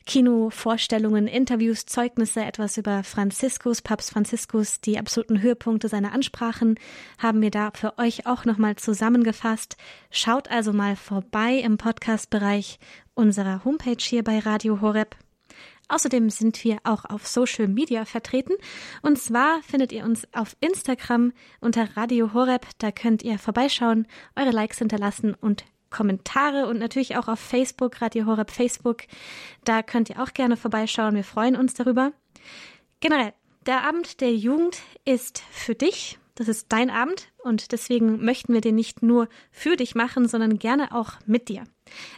Kinovorstellungen, 0.06 1.26
Interviews, 1.26 1.84
Zeugnisse, 1.84 2.44
etwas 2.44 2.76
über 2.76 3.02
Franziskus, 3.02 3.82
Papst 3.82 4.12
Franziskus, 4.12 4.80
die 4.80 4.98
absoluten 4.98 5.42
Höhepunkte 5.42 5.88
seiner 5.88 6.12
Ansprachen 6.12 6.78
haben 7.18 7.42
wir 7.42 7.50
da 7.50 7.72
für 7.74 7.98
euch 7.98 8.24
auch 8.24 8.44
nochmal 8.44 8.76
zusammengefasst. 8.76 9.76
Schaut 10.10 10.48
also 10.48 10.72
mal 10.72 10.94
vorbei 10.94 11.54
im 11.54 11.76
Podcast-Bereich 11.76 12.78
unserer 13.14 13.64
Homepage 13.64 13.96
hier 13.98 14.22
bei 14.22 14.38
Radio 14.38 14.80
Horeb. 14.80 15.16
Außerdem 15.88 16.30
sind 16.30 16.62
wir 16.64 16.78
auch 16.84 17.04
auf 17.04 17.26
Social 17.26 17.68
Media 17.68 18.04
vertreten. 18.04 18.54
Und 19.02 19.18
zwar 19.18 19.62
findet 19.62 19.92
ihr 19.92 20.04
uns 20.04 20.26
auf 20.32 20.56
Instagram 20.60 21.32
unter 21.60 21.96
Radio 21.96 22.32
Horeb. 22.32 22.66
Da 22.78 22.90
könnt 22.90 23.22
ihr 23.22 23.38
vorbeischauen, 23.38 24.06
eure 24.34 24.50
Likes 24.50 24.78
hinterlassen 24.78 25.34
und 25.34 25.64
Kommentare 25.96 26.66
und 26.66 26.78
natürlich 26.78 27.16
auch 27.16 27.28
auf 27.28 27.40
Facebook, 27.40 28.02
Radio 28.02 28.26
Horeb 28.26 28.50
Facebook. 28.50 29.04
Da 29.64 29.82
könnt 29.82 30.10
ihr 30.10 30.22
auch 30.22 30.34
gerne 30.34 30.56
vorbeischauen. 30.56 31.14
Wir 31.14 31.24
freuen 31.24 31.56
uns 31.56 31.74
darüber. 31.74 32.12
Generell, 33.00 33.32
der 33.66 33.84
Abend 33.84 34.20
der 34.20 34.34
Jugend 34.34 34.78
ist 35.04 35.42
für 35.50 35.74
dich 35.74 36.18
Das 36.36 36.48
ist 36.48 36.66
dein 36.68 36.90
Abend 36.90 37.28
und 37.46 37.72
deswegen 37.72 38.24
möchten 38.24 38.52
wir 38.52 38.60
den 38.60 38.74
nicht 38.74 39.02
nur 39.02 39.28
für 39.50 39.76
dich 39.76 39.94
machen, 39.94 40.28
sondern 40.28 40.58
gerne 40.58 40.92
auch 40.94 41.12
mit 41.26 41.48
dir. 41.48 41.64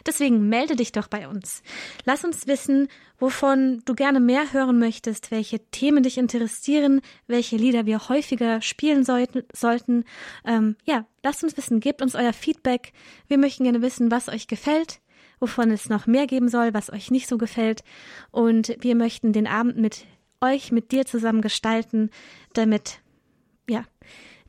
Deswegen 0.05 0.49
melde 0.49 0.75
dich 0.75 0.91
doch 0.91 1.07
bei 1.07 1.27
uns. 1.27 1.61
Lass 2.05 2.25
uns 2.25 2.47
wissen, 2.47 2.87
wovon 3.19 3.81
du 3.85 3.93
gerne 3.93 4.19
mehr 4.19 4.51
hören 4.53 4.79
möchtest, 4.79 5.31
welche 5.31 5.59
Themen 5.71 6.03
dich 6.03 6.17
interessieren, 6.17 7.01
welche 7.27 7.57
Lieder 7.57 7.85
wir 7.85 8.09
häufiger 8.09 8.61
spielen 8.61 9.03
sollten. 9.03 9.43
sollten. 9.53 10.05
Ähm, 10.45 10.75
ja, 10.85 11.05
lasst 11.23 11.43
uns 11.43 11.55
wissen, 11.55 11.79
gebt 11.79 12.01
uns 12.01 12.15
euer 12.15 12.33
Feedback. 12.33 12.93
Wir 13.27 13.37
möchten 13.37 13.63
gerne 13.63 13.81
wissen, 13.81 14.11
was 14.11 14.29
euch 14.29 14.47
gefällt, 14.47 14.99
wovon 15.39 15.71
es 15.71 15.89
noch 15.89 16.07
mehr 16.07 16.27
geben 16.27 16.49
soll, 16.49 16.73
was 16.73 16.91
euch 16.91 17.11
nicht 17.11 17.27
so 17.27 17.37
gefällt. 17.37 17.83
Und 18.31 18.75
wir 18.79 18.95
möchten 18.95 19.33
den 19.33 19.47
Abend 19.47 19.77
mit 19.77 20.05
euch, 20.41 20.71
mit 20.71 20.91
dir 20.91 21.05
zusammen 21.05 21.41
gestalten, 21.41 22.09
damit, 22.53 23.01
ja, 23.69 23.85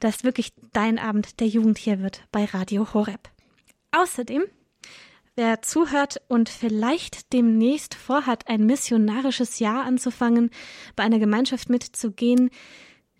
das 0.00 0.24
wirklich 0.24 0.52
dein 0.72 0.98
Abend 0.98 1.40
der 1.40 1.46
Jugend 1.46 1.78
hier 1.78 2.00
wird 2.00 2.26
bei 2.32 2.44
Radio 2.44 2.92
Horeb. 2.92 3.30
Außerdem 3.92 4.44
Wer 5.36 5.62
zuhört 5.62 6.20
und 6.28 6.48
vielleicht 6.48 7.32
demnächst 7.32 7.94
vorhat, 7.94 8.48
ein 8.48 8.66
missionarisches 8.66 9.58
Jahr 9.58 9.84
anzufangen, 9.84 10.50
bei 10.96 11.04
einer 11.04 11.18
Gemeinschaft 11.18 11.70
mitzugehen, 11.70 12.50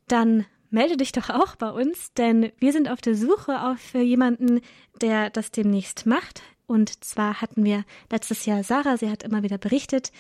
dann 0.07 0.45
melde 0.71 0.97
dich 0.97 1.13
doch 1.13 1.31
auch 1.31 1.57
bei 1.57 1.71
uns, 1.71 2.13
denn 2.13 2.53
wir 2.59 2.73
sind 2.73 2.91
auf 2.91 3.01
der 3.01 3.15
Suche 3.15 3.63
auf 3.63 3.95
jemanden, 3.95 4.61
der 5.01 5.31
das 5.31 5.51
demnächst 5.51 6.05
macht. 6.05 6.43
Und 6.71 7.03
zwar 7.03 7.41
hatten 7.41 7.65
wir 7.65 7.85
letztes 8.13 8.47
Jahr 8.47 8.63
Sarah, 8.63 8.97
sie 8.97 9.11
hat 9.11 9.25
immer 9.25 9.43
wieder 9.43 9.59
berichtet. 9.59 10.13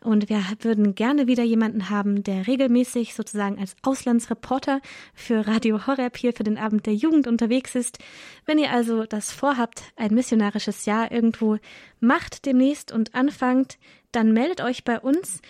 Und 0.00 0.30
wir 0.30 0.42
würden 0.62 0.94
gerne 0.94 1.26
wieder 1.26 1.42
jemanden 1.42 1.90
haben, 1.90 2.24
der 2.24 2.46
regelmäßig 2.46 3.14
sozusagen 3.14 3.58
als 3.58 3.76
Auslandsreporter 3.82 4.80
für 5.12 5.46
Radio 5.46 5.86
Horeb 5.86 6.16
hier 6.16 6.32
für 6.32 6.44
den 6.44 6.56
Abend 6.56 6.86
der 6.86 6.94
Jugend 6.94 7.26
unterwegs 7.26 7.74
ist. 7.74 7.98
Wenn 8.46 8.58
ihr 8.58 8.70
also 8.70 9.04
das 9.04 9.32
vorhabt, 9.32 9.82
ein 9.96 10.14
missionarisches 10.14 10.86
Jahr 10.86 11.12
irgendwo 11.12 11.58
macht 12.00 12.46
demnächst 12.46 12.90
und 12.90 13.14
anfangt, 13.14 13.76
dann 14.10 14.32
meldet 14.32 14.62
euch 14.62 14.84
bei 14.84 14.98
uns 14.98 15.42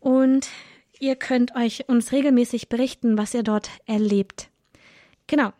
und 0.00 0.48
ihr 1.00 1.16
könnt 1.16 1.56
euch 1.56 1.88
uns 1.88 2.12
regelmäßig 2.12 2.68
berichten, 2.68 3.16
was 3.16 3.32
ihr 3.32 3.42
dort 3.42 3.70
erlebt. 3.86 4.50
Genau. 5.28 5.54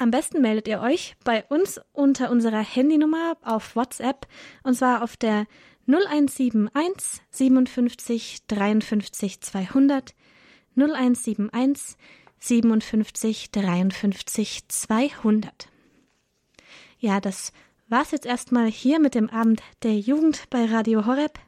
Am 0.00 0.10
besten 0.10 0.40
meldet 0.40 0.66
ihr 0.66 0.80
euch 0.80 1.14
bei 1.24 1.44
uns 1.50 1.78
unter 1.92 2.30
unserer 2.30 2.62
Handynummer 2.62 3.36
auf 3.42 3.76
WhatsApp 3.76 4.26
und 4.62 4.72
zwar 4.72 5.02
auf 5.02 5.18
der 5.18 5.46
0171 5.86 7.20
57 7.28 8.46
53 8.46 9.42
200 9.42 10.14
0171 10.74 11.98
57 12.38 13.50
53 13.50 14.68
200. 14.68 15.68
Ja, 16.98 17.20
das 17.20 17.52
war's 17.88 18.12
jetzt 18.12 18.24
erstmal 18.24 18.70
hier 18.70 19.00
mit 19.00 19.14
dem 19.14 19.28
Abend 19.28 19.62
der 19.82 19.98
Jugend 19.98 20.48
bei 20.48 20.64
Radio 20.64 21.04
Horeb. 21.04 21.38